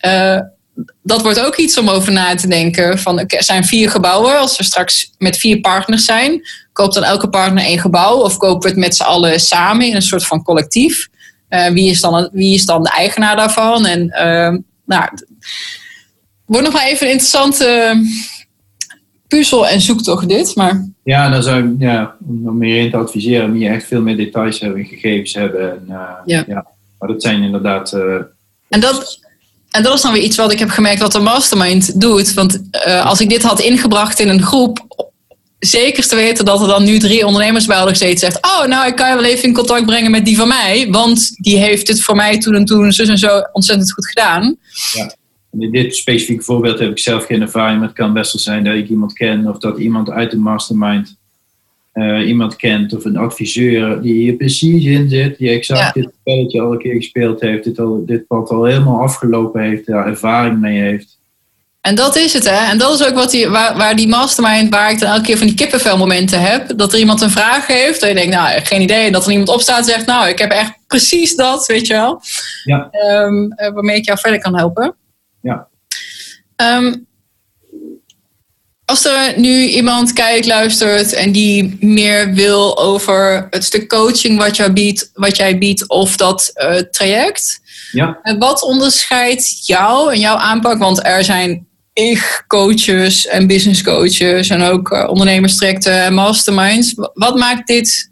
[0.00, 0.40] uh,
[1.02, 2.98] dat wordt ook iets om over na te denken.
[2.98, 4.38] Van, er zijn vier gebouwen.
[4.38, 8.16] Als we straks met vier partners zijn, koopt dan elke partner één gebouw?
[8.16, 11.08] Of kopen we het met z'n allen samen in een soort van collectief?
[11.50, 13.86] Uh, wie, is dan, wie is dan de eigenaar daarvan?
[13.86, 15.10] En uh, nou,
[16.46, 17.94] wordt nog maar even een interessante
[19.28, 20.54] puzzel en zoektocht dit.
[20.54, 20.88] Maar...
[21.04, 24.16] Ja, dan zou ik, ja, om meer in te adviseren, moet je echt veel meer
[24.16, 25.70] details hebben, gegevens hebben.
[25.70, 26.44] En, uh, ja.
[26.46, 26.66] ja.
[26.98, 27.92] Maar dat zijn inderdaad.
[28.68, 29.20] en dat,
[29.70, 32.34] en dat is dan weer iets wat ik heb gemerkt wat de mastermind doet.
[32.34, 34.86] Want uh, als ik dit had ingebracht in een groep,
[35.58, 38.86] zeker te weten dat er dan nu drie ondernemers bij hadden gezeten zegt, oh nou
[38.86, 41.86] ik kan je wel even in contact brengen met die van mij, want die heeft
[41.86, 44.56] dit voor mij toen en toen zus en zo ontzettend goed gedaan.
[44.92, 45.14] Ja.
[45.58, 48.64] In dit specifieke voorbeeld heb ik zelf geen ervaring, maar het kan best wel zijn
[48.64, 51.16] dat ik iemand ken of dat iemand uit de mastermind
[51.96, 56.60] uh, iemand kent of een adviseur die hier precies in zit, die exact dit spelletje
[56.60, 60.60] al een keer gespeeld heeft, dit, al, dit pad al helemaal afgelopen heeft, daar ervaring
[60.60, 61.18] mee heeft.
[61.80, 62.70] En dat is het, hè?
[62.70, 65.36] En dat is ook wat die, waar, waar die mastermind, waar ik dan elke keer
[65.38, 66.78] van die kippenvelmomenten heb.
[66.78, 68.00] Dat er iemand een vraag heeft.
[68.00, 69.06] Dat je denkt, nou, geen idee.
[69.06, 71.92] En dat er iemand opstaat en zegt, nou, ik heb echt precies dat, weet je
[71.92, 72.20] wel.
[72.64, 72.88] Ja.
[73.24, 74.94] Um, waarmee ik jou verder kan helpen.
[75.46, 75.68] Ja.
[76.56, 77.06] Um,
[78.84, 84.56] als er nu iemand kijkt, luistert en die meer wil over het stuk coaching wat,
[84.56, 87.60] jij biedt, wat jij biedt of dat uh, traject.
[87.92, 88.20] Ja.
[88.38, 90.78] Wat onderscheidt jou en jouw aanpak?
[90.78, 96.94] Want er zijn ik coaches en business coaches en ook uh, en masterminds.
[97.14, 98.10] Wat maakt dit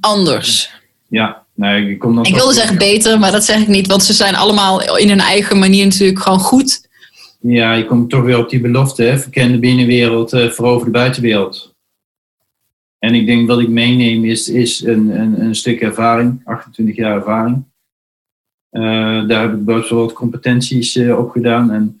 [0.00, 0.70] anders.
[1.08, 2.24] Ja, nee, ik kom dan.
[2.24, 5.20] Ik wilde zeggen beter, maar dat zeg ik niet, want ze zijn allemaal in hun
[5.20, 6.88] eigen manier natuurlijk gewoon goed.
[7.40, 9.18] Ja, je komt toch weer op die belofte, hè?
[9.18, 11.74] verken de binnenwereld, uh, verover de buitenwereld.
[12.98, 17.16] En ik denk wat ik meeneem is, is een, een, een stuk ervaring, 28 jaar
[17.16, 17.64] ervaring.
[18.70, 21.70] Uh, daar heb ik best wel wat competenties uh, op gedaan.
[21.70, 22.00] En,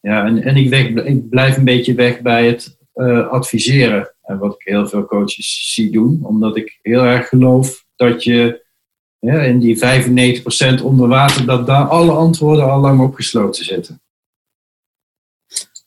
[0.00, 4.14] ja, en, en ik, weg, ik blijf een beetje weg bij het uh, adviseren.
[4.22, 6.20] En wat ik heel veel coaches zie doen.
[6.22, 8.61] Omdat ik heel erg geloof dat je
[9.26, 9.76] ja, in die
[10.80, 14.02] 95% onder water, dat daar alle antwoorden al lang opgesloten zitten.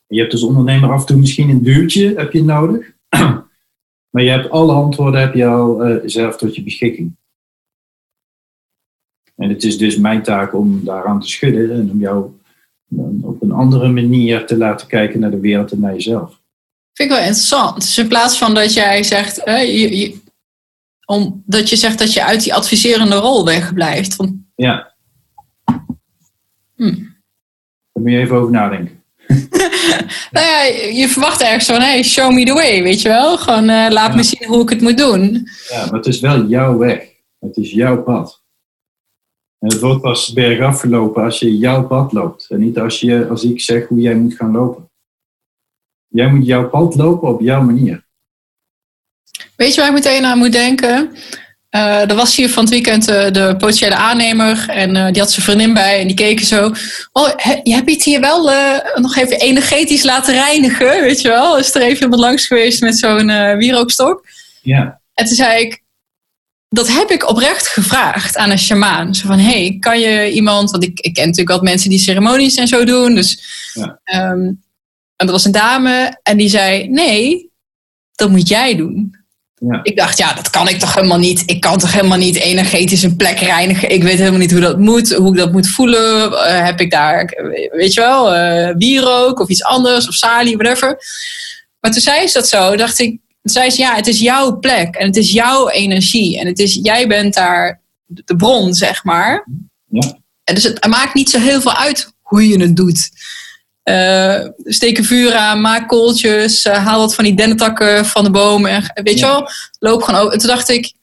[0.08, 2.94] Je hebt als ondernemer af en toe misschien een duwtje heb je nodig.
[4.12, 7.16] maar je hebt alle antwoorden heb je al uh, zelf tot je beschikking.
[9.36, 12.32] En het is dus mijn taak om daaraan te schudden en om jou
[13.22, 16.42] op een andere manier te laten kijken naar de wereld en naar jezelf.
[16.94, 17.76] Vind ik wel interessant.
[17.76, 20.24] Dus in plaats van dat jij zegt, je,
[21.06, 24.16] om, dat je zegt dat je uit die adviserende rol wegblijft.
[24.16, 24.34] Want...
[24.56, 24.94] Ja.
[26.76, 26.96] Hm.
[27.94, 29.04] Daar moet je even over nadenken.
[30.32, 33.38] nou ja, je verwacht ergens van, hey, show me the way, weet je wel?
[33.38, 35.48] Gewoon uh, laat me zien hoe ik het moet doen.
[35.70, 37.14] Ja, maar het is wel jouw weg.
[37.40, 38.44] Het is jouw pad.
[39.60, 42.50] En het wordt pas bergaf verlopen als je jouw pad loopt.
[42.50, 44.90] En niet als, je, als ik zeg hoe jij moet gaan lopen.
[46.08, 48.05] Jij moet jouw pad lopen op jouw manier.
[49.56, 51.16] Weet je waar ik meteen aan moet denken?
[51.72, 55.32] Uh, er was hier van het weekend uh, de potentiële aannemer en uh, die had
[55.32, 56.72] zijn vriendin bij en die keken zo.
[57.12, 58.52] Oh, he, je hebt het hier wel
[58.96, 61.58] nog even energetisch laten reinigen, weet je wel?
[61.58, 64.28] Is er even iemand langs geweest met zo'n wierookstok?
[64.62, 65.00] Ja.
[65.14, 65.84] En toen zei ik,
[66.70, 69.16] dat heb ik oprecht gevraagd aan een shamaan.
[69.16, 72.56] Zo van, hey, kan je iemand, want ik, ik ken natuurlijk wat mensen die ceremonies
[72.56, 73.16] en zo doen.
[73.16, 73.40] Dus,
[73.74, 74.00] ja.
[74.32, 74.64] um,
[75.16, 77.50] en er was een dame en die zei, nee,
[78.16, 79.25] dat moet jij doen.
[79.60, 79.80] Ja.
[79.84, 81.44] Ik dacht, ja, dat kan ik toch helemaal niet.
[81.46, 83.92] Ik kan toch helemaal niet energetisch een plek reinigen.
[83.92, 86.32] Ik weet helemaal niet hoe dat moet, hoe ik dat moet voelen.
[86.32, 87.34] Uh, heb ik daar,
[87.72, 90.98] weet je wel, uh, wierook of iets anders of salie, whatever.
[91.80, 94.96] Maar toen zei ze dat zo, dacht ik, zei ze, ja, het is jouw plek
[94.96, 96.40] en het is jouw energie.
[96.40, 99.48] En het is, jij bent daar de bron, zeg maar.
[99.90, 100.18] Ja.
[100.44, 103.10] En dus het maakt niet zo heel veel uit hoe je het doet.
[103.90, 108.32] Uh, steek een vuur aan, maak kooltjes, uh, haal wat van die dennetakken van de
[108.32, 108.66] boom.
[108.66, 109.28] En, weet ja.
[109.28, 110.34] je wel, loop gewoon over.
[110.34, 110.94] En toen dacht ik,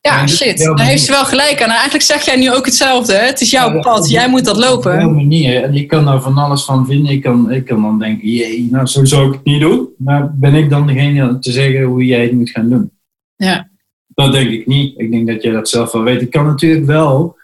[0.00, 1.68] ja, ja shit, daar heeft ze wel gelijk aan.
[1.68, 3.12] En eigenlijk zeg jij nu ook hetzelfde.
[3.12, 3.26] Hè?
[3.26, 4.92] Het is jouw ja, pad, jij moet dat lopen.
[4.92, 5.62] Op een manier.
[5.62, 7.12] En je kan daar van alles van vinden.
[7.12, 9.88] Ik kan, ik kan dan denken, jee, nou zo zou ik het niet doen.
[9.98, 12.90] Maar ben ik dan degene te zeggen hoe jij het moet gaan doen?
[13.36, 13.68] Ja.
[14.06, 14.98] Dat denk ik niet.
[14.98, 16.22] Ik denk dat jij dat zelf wel weet.
[16.22, 17.36] Ik kan natuurlijk wel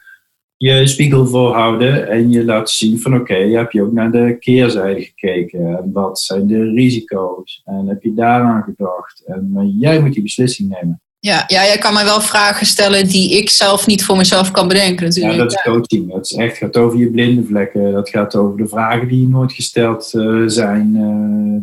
[0.57, 4.37] je spiegel voorhouden en je laten zien van oké, okay, heb je ook naar de
[4.39, 10.13] keerzijde gekeken en wat zijn de risico's en heb je daaraan gedacht en jij moet
[10.13, 11.01] die beslissing nemen.
[11.27, 14.69] Ja, ja, jij kan mij wel vragen stellen die ik zelf niet voor mezelf kan
[14.69, 15.35] bedenken natuurlijk.
[15.35, 16.13] Ja, dat is coaching.
[16.13, 17.93] Dat is echt, gaat over je blinde vlekken.
[17.93, 20.95] Dat gaat over de vragen die nooit gesteld uh, zijn.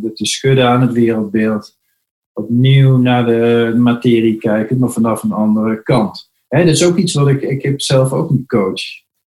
[0.04, 1.78] Uh, te schudden aan het wereldbeeld.
[2.34, 6.32] Opnieuw naar de materie kijken, maar vanaf een andere kant.
[6.54, 8.82] Hè, dat is ook iets wat ik, ik heb zelf ook niet coach.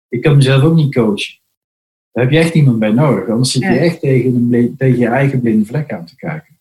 [0.07, 1.39] Ik kan mezelf ook niet coachen.
[2.11, 3.30] Daar heb je echt iemand bij nodig.
[3.30, 6.59] Anders zit je echt tegen, een, tegen je eigen blinde vlek aan te kijken.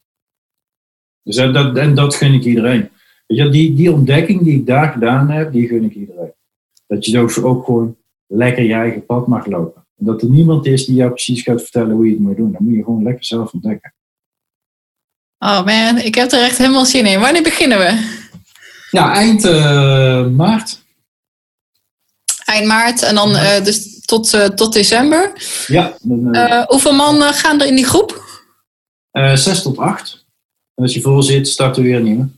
[1.23, 2.89] Dus dat, en dat gun ik iedereen.
[3.27, 6.33] Weet je, die, die ontdekking die ik daar gedaan heb, die gun ik iedereen.
[6.87, 7.97] Dat je ook, ook gewoon
[8.27, 9.87] lekker je eigen pad mag lopen.
[9.99, 12.53] En dat er niemand is die jou precies gaat vertellen hoe je het moet doen.
[12.53, 13.95] Dan moet je gewoon lekker zelf ontdekken.
[15.39, 17.21] Oh man, ik heb er echt helemaal zin in.
[17.21, 18.20] Wanneer beginnen we?
[18.91, 20.83] Ja, eind uh, maart.
[22.45, 25.33] Eind maart en dan uh, dus tot, uh, tot december.
[25.67, 25.97] Ja.
[26.03, 28.29] Dan, hoeveel man gaan er in die groep?
[29.35, 30.25] zes tot acht.
[30.75, 32.29] En als je vol zit, starten we weer een nieuwe.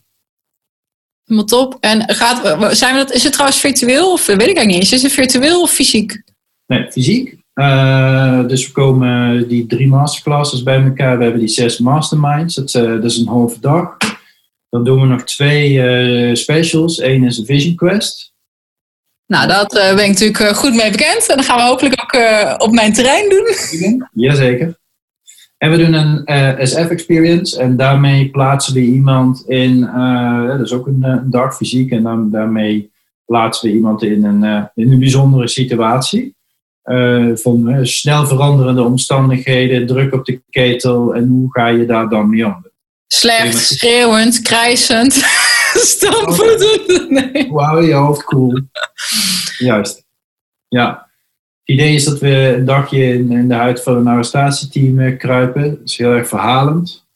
[1.24, 1.76] Helemaal top.
[1.80, 4.92] En gaat, zijn we dat, is het trouwens virtueel of weet ik eigenlijk niet eens?
[4.92, 6.22] Is het virtueel of fysiek?
[6.66, 7.30] Nee, fysiek.
[8.48, 11.16] dus we komen die drie masterclasses bij elkaar.
[11.16, 12.54] We hebben die zes masterminds.
[12.54, 13.96] Dat, dat is een halve dag.
[14.72, 17.00] Dan doen we nog twee uh, specials.
[17.00, 18.32] Eén is een Vision Quest.
[19.26, 21.28] Nou, dat uh, ben ik natuurlijk uh, goed mee bekend.
[21.28, 22.22] En dat gaan we hopelijk ook
[22.62, 23.46] op mijn terrein doen.
[24.24, 24.78] Jazeker.
[25.58, 27.60] En we doen een SF Experience.
[27.60, 29.80] En daarmee plaatsen we iemand in...
[30.46, 31.90] dat is ook een, dag fysiek.
[31.90, 32.90] En dan, daarmee
[33.24, 36.34] plaatsen we iemand in een, in een bijzondere situatie.
[37.34, 41.14] van snel veranderende omstandigheden, druk op de ketel.
[41.14, 42.70] En hoe ga je daar dan mee om?
[43.14, 45.12] Slecht, schreeuwend, krijsend,
[45.94, 47.10] stampvoetend.
[47.10, 47.48] Nee.
[47.48, 48.60] Hoe hou je je hoofd cool?
[49.58, 50.04] Juist.
[50.68, 51.10] Ja.
[51.64, 55.70] Het idee is dat we een dagje in, de huid van een arrestatieteam eh, kruipen.
[55.70, 57.06] Dat is heel erg verhalend.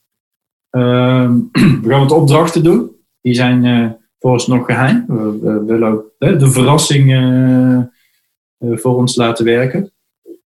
[0.69, 1.49] Um,
[1.81, 2.91] we gaan wat opdrachten doen.
[3.21, 5.05] Die zijn uh, vooralsnog geheim.
[5.07, 6.05] We, we willen ook
[6.39, 7.11] de verrassing
[8.59, 9.91] voor ons laten werken.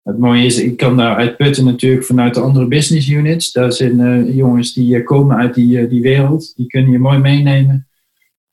[0.09, 3.51] Het mooie is, ik kan daar uitputten natuurlijk vanuit de andere business units.
[3.51, 6.55] Daar zijn jongens die komen uit die, die wereld.
[6.55, 7.87] Die kunnen je mooi meenemen.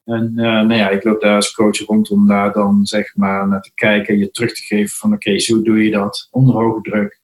[0.05, 3.63] En nou ja, ik loop daar als coach rond om daar dan zeg maar naar
[3.63, 4.19] te kijken.
[4.19, 7.21] Je terug te geven van oké, zo doe je dat onder hoge druk.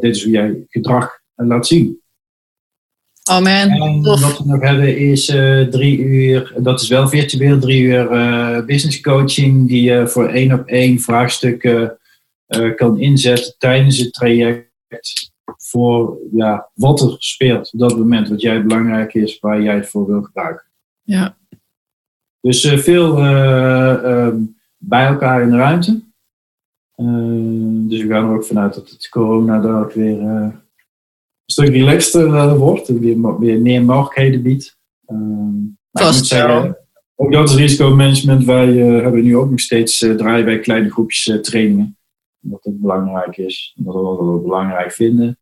[0.00, 2.00] dit is hoe jij gedrag laat zien.
[3.30, 3.68] Oh man.
[3.68, 8.12] En wat we nog hebben is uh, drie uur, dat is wel virtueel, drie uur
[8.12, 11.88] uh, business coaching die je voor één op één vraagstukken uh,
[12.76, 18.62] kan inzetten tijdens het traject voor ja, wat er speelt op dat moment, wat jij
[18.62, 20.66] belangrijk is, waar jij het voor wil gebruiken.
[21.02, 21.36] Ja.
[22.40, 26.02] Dus veel um, bij elkaar in de ruimte.
[27.88, 30.52] dus we gaan er ook vanuit dat het corona daar ook weer
[31.46, 34.78] stuk relaxter wordt, weer, weer meer mogelijkheden biedt.
[35.06, 36.76] Um, Vast zeggen,
[37.14, 38.44] ook dat is risicomanagement.
[38.44, 41.98] Wij uh, hebben nu ook nog steeds uh, draaien bij kleine groepjes trainingen.
[42.42, 43.74] Omdat het belangrijk is.
[43.78, 45.38] Omdat we dat belangrijk vinden.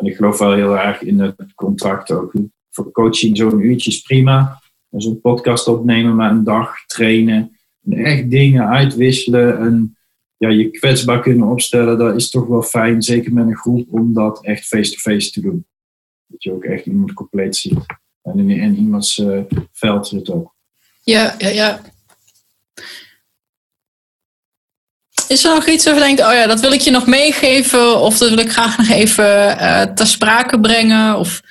[0.00, 2.32] en ik geloof wel heel erg in het contract ook.
[2.70, 4.60] Voor coaching zo'n uurtje is prima.
[4.90, 7.58] Zo'n podcast opnemen, maar een dag trainen.
[7.84, 9.58] En echt dingen uitwisselen.
[9.58, 9.96] En
[10.38, 14.14] ja, je kwetsbaar kunnen opstellen, dat is toch wel fijn, zeker met een groep, om
[14.14, 15.66] dat echt face-to-face te doen.
[16.26, 17.86] Dat je ook echt iemand compleet ziet.
[18.22, 19.40] En in, in iemands uh,
[19.72, 20.54] veld zit ook.
[21.02, 21.80] Ja, ja, ja.
[25.28, 28.00] Is er nog iets waar je denkt, oh ja, dat wil ik je nog meegeven,
[28.00, 31.18] of dat wil ik graag nog even uh, ter sprake brengen?
[31.18, 31.42] Of...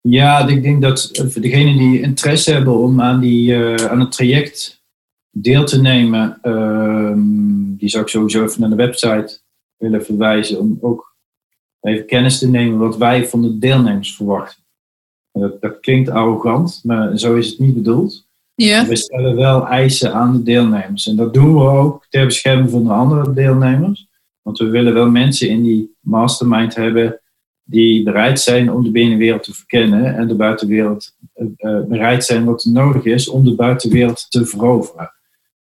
[0.00, 4.82] Ja, ik denk dat degenen die interesse hebben om aan, die, uh, aan het traject
[5.30, 9.38] deel te nemen, ehm, die zou ik sowieso even naar de website
[9.76, 11.16] willen verwijzen om ook
[11.80, 14.64] even kennis te nemen wat wij van de deelnemers verwachten.
[15.32, 18.25] Dat, dat klinkt arrogant, maar zo is het niet bedoeld.
[18.56, 18.86] Ja.
[18.86, 21.06] We stellen wel eisen aan de deelnemers.
[21.06, 24.06] En dat doen we ook ter bescherming van de andere deelnemers.
[24.42, 27.20] Want we willen wel mensen in die mastermind hebben
[27.62, 32.64] die bereid zijn om de binnenwereld te verkennen en de buitenwereld uh, bereid zijn wat
[32.64, 35.12] er nodig is om de buitenwereld te veroveren.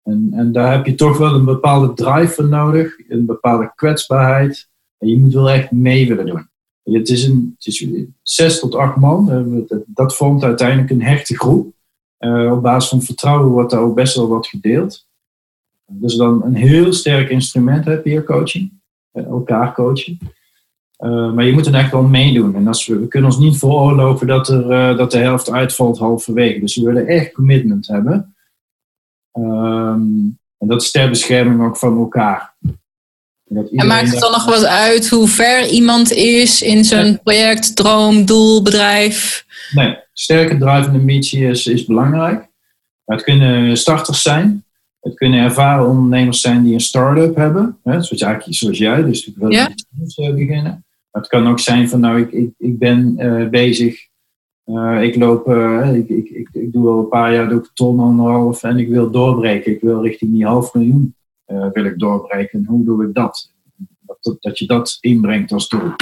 [0.03, 4.69] En, en daar heb je toch wel een bepaalde drive voor nodig, een bepaalde kwetsbaarheid.
[4.99, 6.49] En je moet wel echt mee willen doen.
[6.83, 7.87] Het is, een, het is
[8.23, 9.31] zes tot acht man.
[9.31, 11.74] Eh, dat vormt uiteindelijk een hechte groep.
[12.25, 15.07] Uh, op basis van vertrouwen wordt daar ook best wel wat gedeeld.
[15.87, 18.73] Dus dan een heel sterk instrument heb je coaching.
[19.13, 20.19] Uh, elkaar coachen.
[20.99, 22.55] Uh, maar je moet er echt wel meedoen.
[22.55, 26.61] En als we, we kunnen ons niet veroorloven dat, er, dat de helft uitvalt halverwege.
[26.61, 28.35] Dus we willen echt commitment hebben.
[29.39, 32.55] Um, en dat is ter bescherming ook van elkaar.
[33.77, 38.25] En maakt het dan nog wat uit hoe ver iemand is in zijn project, droom,
[38.25, 39.45] doel, bedrijf?
[39.73, 42.49] Nee, sterke drivende missie is, is belangrijk.
[43.05, 44.65] Het kunnen starters zijn.
[45.01, 47.79] Het kunnen ervaren ondernemers zijn die een start-up hebben.
[47.83, 49.71] Hè, zoals, eigenlijk, zoals jij, dus ik wil ja.
[50.03, 50.85] iets uh, beginnen.
[51.11, 54.09] Maar het kan ook zijn van, nou, ik, ik, ik ben uh, bezig
[54.65, 57.71] uh, ik loop, uh, ik, ik, ik, ik, doe al een paar jaar doe ik
[57.75, 59.73] ton anderhalf en ik wil doorbreken.
[59.73, 61.15] Ik wil richting die half miljoen
[61.73, 62.59] wil ik doorbreken.
[62.59, 63.53] En hoe doe ik dat?
[64.01, 64.37] dat?
[64.41, 65.93] Dat, je dat inbrengt als doel.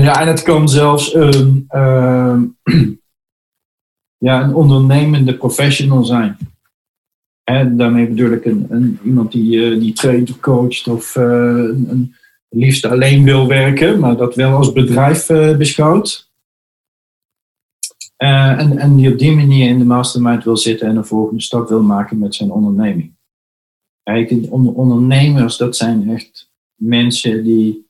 [0.00, 1.66] Ja, en het kan zelfs een,
[4.28, 6.36] ja, een ondernemende professional zijn.
[7.44, 12.14] En daarmee bedoel ik een, iemand die, die traint of coacht of een
[12.48, 15.26] liefst alleen wil werken, maar dat wel als bedrijf
[15.58, 16.30] beschouwt.
[18.22, 21.42] Uh, en, en die op die manier in de mastermind wil zitten en een volgende
[21.42, 23.14] stap wil maken met zijn onderneming.
[24.02, 27.89] Kijk, ondernemers, dat zijn echt mensen die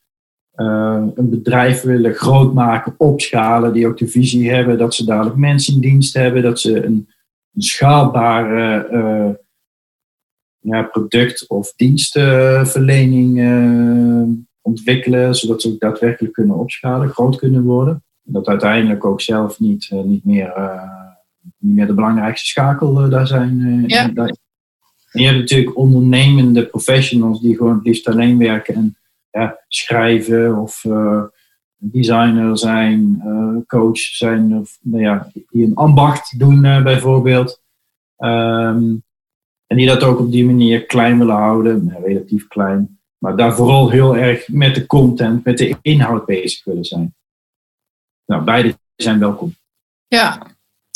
[0.61, 5.37] uh, een bedrijf willen groot maken, opschalen, die ook de visie hebben dat ze dadelijk
[5.37, 7.09] mensen in dienst hebben, dat ze een,
[7.55, 9.31] een schaalbare uh,
[10.59, 13.39] ja, product- of dienstverlening
[14.61, 19.89] ontwikkelen, zodat ze ook daadwerkelijk kunnen opschalen, groot kunnen worden dat uiteindelijk ook zelf niet,
[19.91, 20.83] eh, niet, meer, eh,
[21.59, 23.85] niet meer de belangrijkste schakel eh, daar zijn.
[23.87, 24.11] Ja.
[24.15, 28.97] En je hebt natuurlijk ondernemende professionals die gewoon het liefst alleen werken en
[29.31, 30.85] ja, schrijven of
[31.77, 33.23] designer zijn,
[33.67, 37.63] coach zijn, of nou ja, die een ambacht doen bijvoorbeeld.
[38.17, 38.95] Ehm,
[39.67, 43.01] en die dat ook op die manier klein willen houden, relatief klein.
[43.19, 47.15] Maar daar vooral heel erg met de content, met de inhoud bezig willen zijn.
[48.27, 49.55] Nou, beide zijn welkom.
[50.07, 50.47] Ja,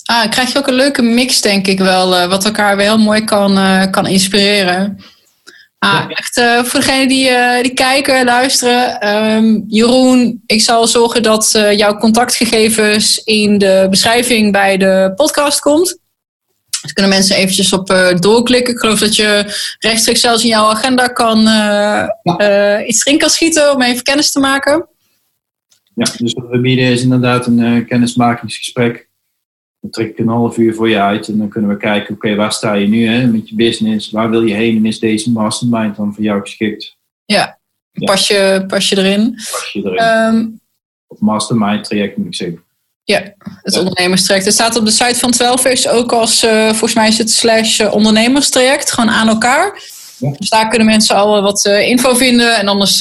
[0.05, 3.55] ah, krijg je ook een leuke mix, denk ik wel, wat elkaar wel mooi kan,
[3.91, 4.99] kan inspireren.
[5.85, 9.09] Ah, echt uh, voor degenen die, uh, die kijken, luisteren.
[9.09, 15.61] Um, Jeroen, ik zal zorgen dat uh, jouw contactgegevens in de beschrijving bij de podcast
[15.61, 15.99] komt.
[16.83, 18.75] Dus kunnen mensen eventjes op doorklikken.
[18.75, 19.45] Ik geloof dat je
[19.79, 22.85] rechtstreeks zelfs in jouw agenda kan ja.
[22.85, 24.89] iets erin kan schieten om even kennis te maken.
[25.95, 29.09] Ja, dus wat we bieden is inderdaad een kennismakingsgesprek
[29.85, 32.35] dan trek ik een half uur voor je uit en dan kunnen we kijken, oké,
[32.35, 34.11] waar sta je nu hè, met je business?
[34.11, 36.97] Waar wil je heen en is deze mastermind dan voor jou geschikt?
[37.25, 37.59] Ja,
[37.93, 39.35] Pas, je, pas je erin.
[39.51, 40.35] Pas je erin.
[40.35, 40.61] Um,
[41.07, 42.63] of mastermind traject moet ik zeggen.
[43.03, 43.21] Ja,
[43.63, 43.79] het ja.
[43.79, 44.45] ondernemerstraject.
[44.45, 47.81] Het staat op de site van 12 ook als, uh, volgens mij is het slash
[47.81, 49.83] uh, ondernemerstraject, gewoon aan elkaar.
[50.19, 50.31] Ja.
[50.39, 52.57] Dus daar kunnen mensen al wat uh, info vinden.
[52.57, 52.99] En anders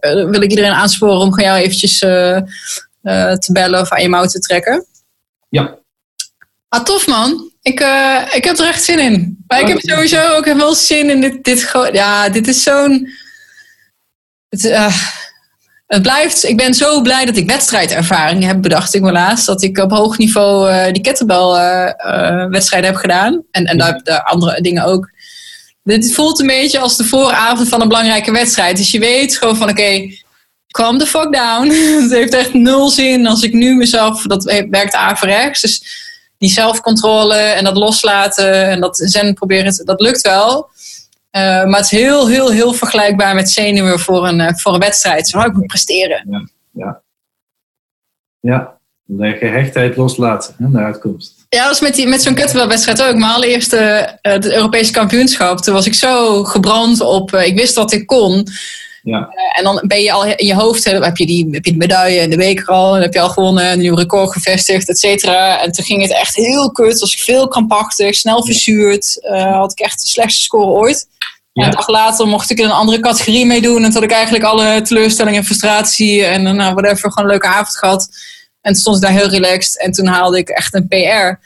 [0.00, 4.38] wil ik iedereen aansporen om gewoon jou eventjes te bellen of aan je mouw te
[4.38, 4.86] trekken.
[5.48, 5.78] Ja,
[6.74, 7.50] Ah, tof man.
[7.62, 9.44] Ik, uh, ik heb er echt zin in.
[9.46, 11.44] Maar ik heb sowieso ook wel zin in dit.
[11.44, 13.08] dit ja, dit is zo'n.
[14.48, 14.96] Het, uh,
[15.86, 16.44] het blijft.
[16.44, 19.46] Ik ben zo blij dat ik wedstrijdervaring heb, bedacht ik me laatst.
[19.46, 23.42] Dat ik op hoog niveau uh, die kettlebell-wedstrijden heb gedaan.
[23.50, 25.10] En, en daar, daar andere dingen ook.
[25.82, 28.76] Dit voelt een beetje als de vooravond van een belangrijke wedstrijd.
[28.76, 30.22] Dus je weet gewoon van oké, okay,
[30.70, 31.68] calm the fuck down.
[32.02, 34.22] het heeft echt nul zin als ik nu mezelf.
[34.22, 35.60] Dat werkt averechts.
[35.60, 36.02] Dus
[36.44, 40.68] die zelfcontrole en dat loslaten en dat zen proberen, dat lukt wel.
[41.32, 44.80] Uh, maar het is heel, heel, heel vergelijkbaar met zenuwen voor een, uh, voor een
[44.80, 45.28] wedstrijd.
[45.28, 46.26] Zo, ik moet presteren.
[46.30, 47.00] Ja, ja.
[48.40, 48.78] ja.
[49.04, 51.46] de gehechtheid loslaten, hè, de uitkomst.
[51.48, 53.14] Ja, dat was met, die, met zo'n kettlebellwedstrijd ook.
[53.14, 53.78] Mijn allereerste
[54.22, 55.58] uh, het Europese kampioenschap.
[55.58, 58.46] Toen was ik zo gebrand op, ik wist wat ik kon.
[59.04, 59.18] Ja.
[59.18, 61.76] Uh, en dan ben je al in je hoofd, heb je, die, heb je de
[61.76, 64.98] medaille en de beker al, en heb je al gewonnen, een nieuw record gevestigd, et
[64.98, 65.62] cetera.
[65.62, 69.72] En toen ging het echt heel kut, was ik veel krampachtig, snel verzuurd, uh, had
[69.72, 71.06] ik echt de slechtste score ooit.
[71.52, 71.62] Ja.
[71.62, 74.10] En een dag later mocht ik in een andere categorie meedoen en toen had ik
[74.10, 78.08] eigenlijk alle teleurstelling en frustratie en nou, whatever, gewoon een leuke avond gehad.
[78.60, 81.38] En toen stond ik daar heel relaxed en toen haalde ik echt een PR.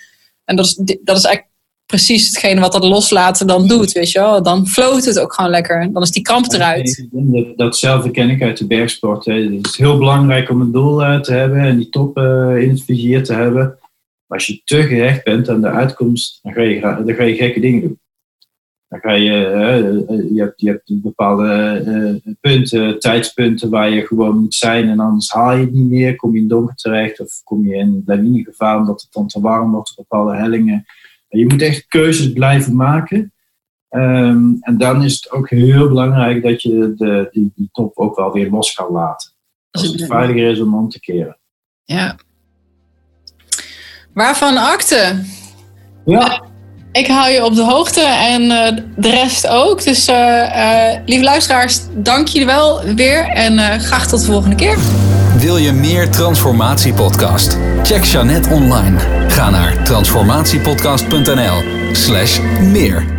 [0.44, 0.74] En dat is,
[1.05, 1.47] dat is eigenlijk
[1.89, 4.43] precies hetgene wat dat loslaten dan doet, weet je wel.
[4.43, 5.93] Dan floot het ook gewoon lekker.
[5.93, 7.09] Dan is die kramp eruit.
[7.56, 9.24] Datzelfde ken ik uit de bergsport.
[9.24, 9.35] Hè.
[9.35, 12.69] Het is heel belangrijk om een doel uh, te hebben en die top uh, in
[12.69, 13.78] het vizier te hebben.
[14.27, 17.35] Maar als je te gehecht bent aan de uitkomst, dan ga je, dan ga je
[17.35, 17.98] gekke dingen doen.
[18.89, 24.55] Dan ga je, uh, je, hebt, je hebt bepaalde punten, tijdspunten waar je gewoon moet
[24.55, 26.16] zijn en anders haal je het niet meer.
[26.16, 29.70] Kom je in donker terecht of kom je in lawinegevaar omdat het dan te warm
[29.73, 30.86] wordt op bepaalde hellingen
[31.28, 33.32] je moet echt keuzes blijven maken.
[33.90, 38.16] Um, en dan is het ook heel belangrijk dat je de, die, die top ook
[38.16, 39.30] wel weer los kan laten.
[39.70, 41.38] Als het veiliger is om om te keren.
[41.84, 42.16] Ja.
[44.14, 45.24] Waarvan akte?
[46.05, 46.42] Ja.
[46.92, 49.84] Ik hou je op de hoogte en uh, de rest ook.
[49.84, 54.76] Dus uh, uh, lieve luisteraars, dank jullie wel weer en graag tot de volgende keer.
[55.39, 57.59] Wil je meer Transformatiepodcast?
[57.82, 58.98] Check Jeannette online.
[59.28, 61.62] Ga naar transformatiepodcast.nl
[61.93, 63.18] slash meer.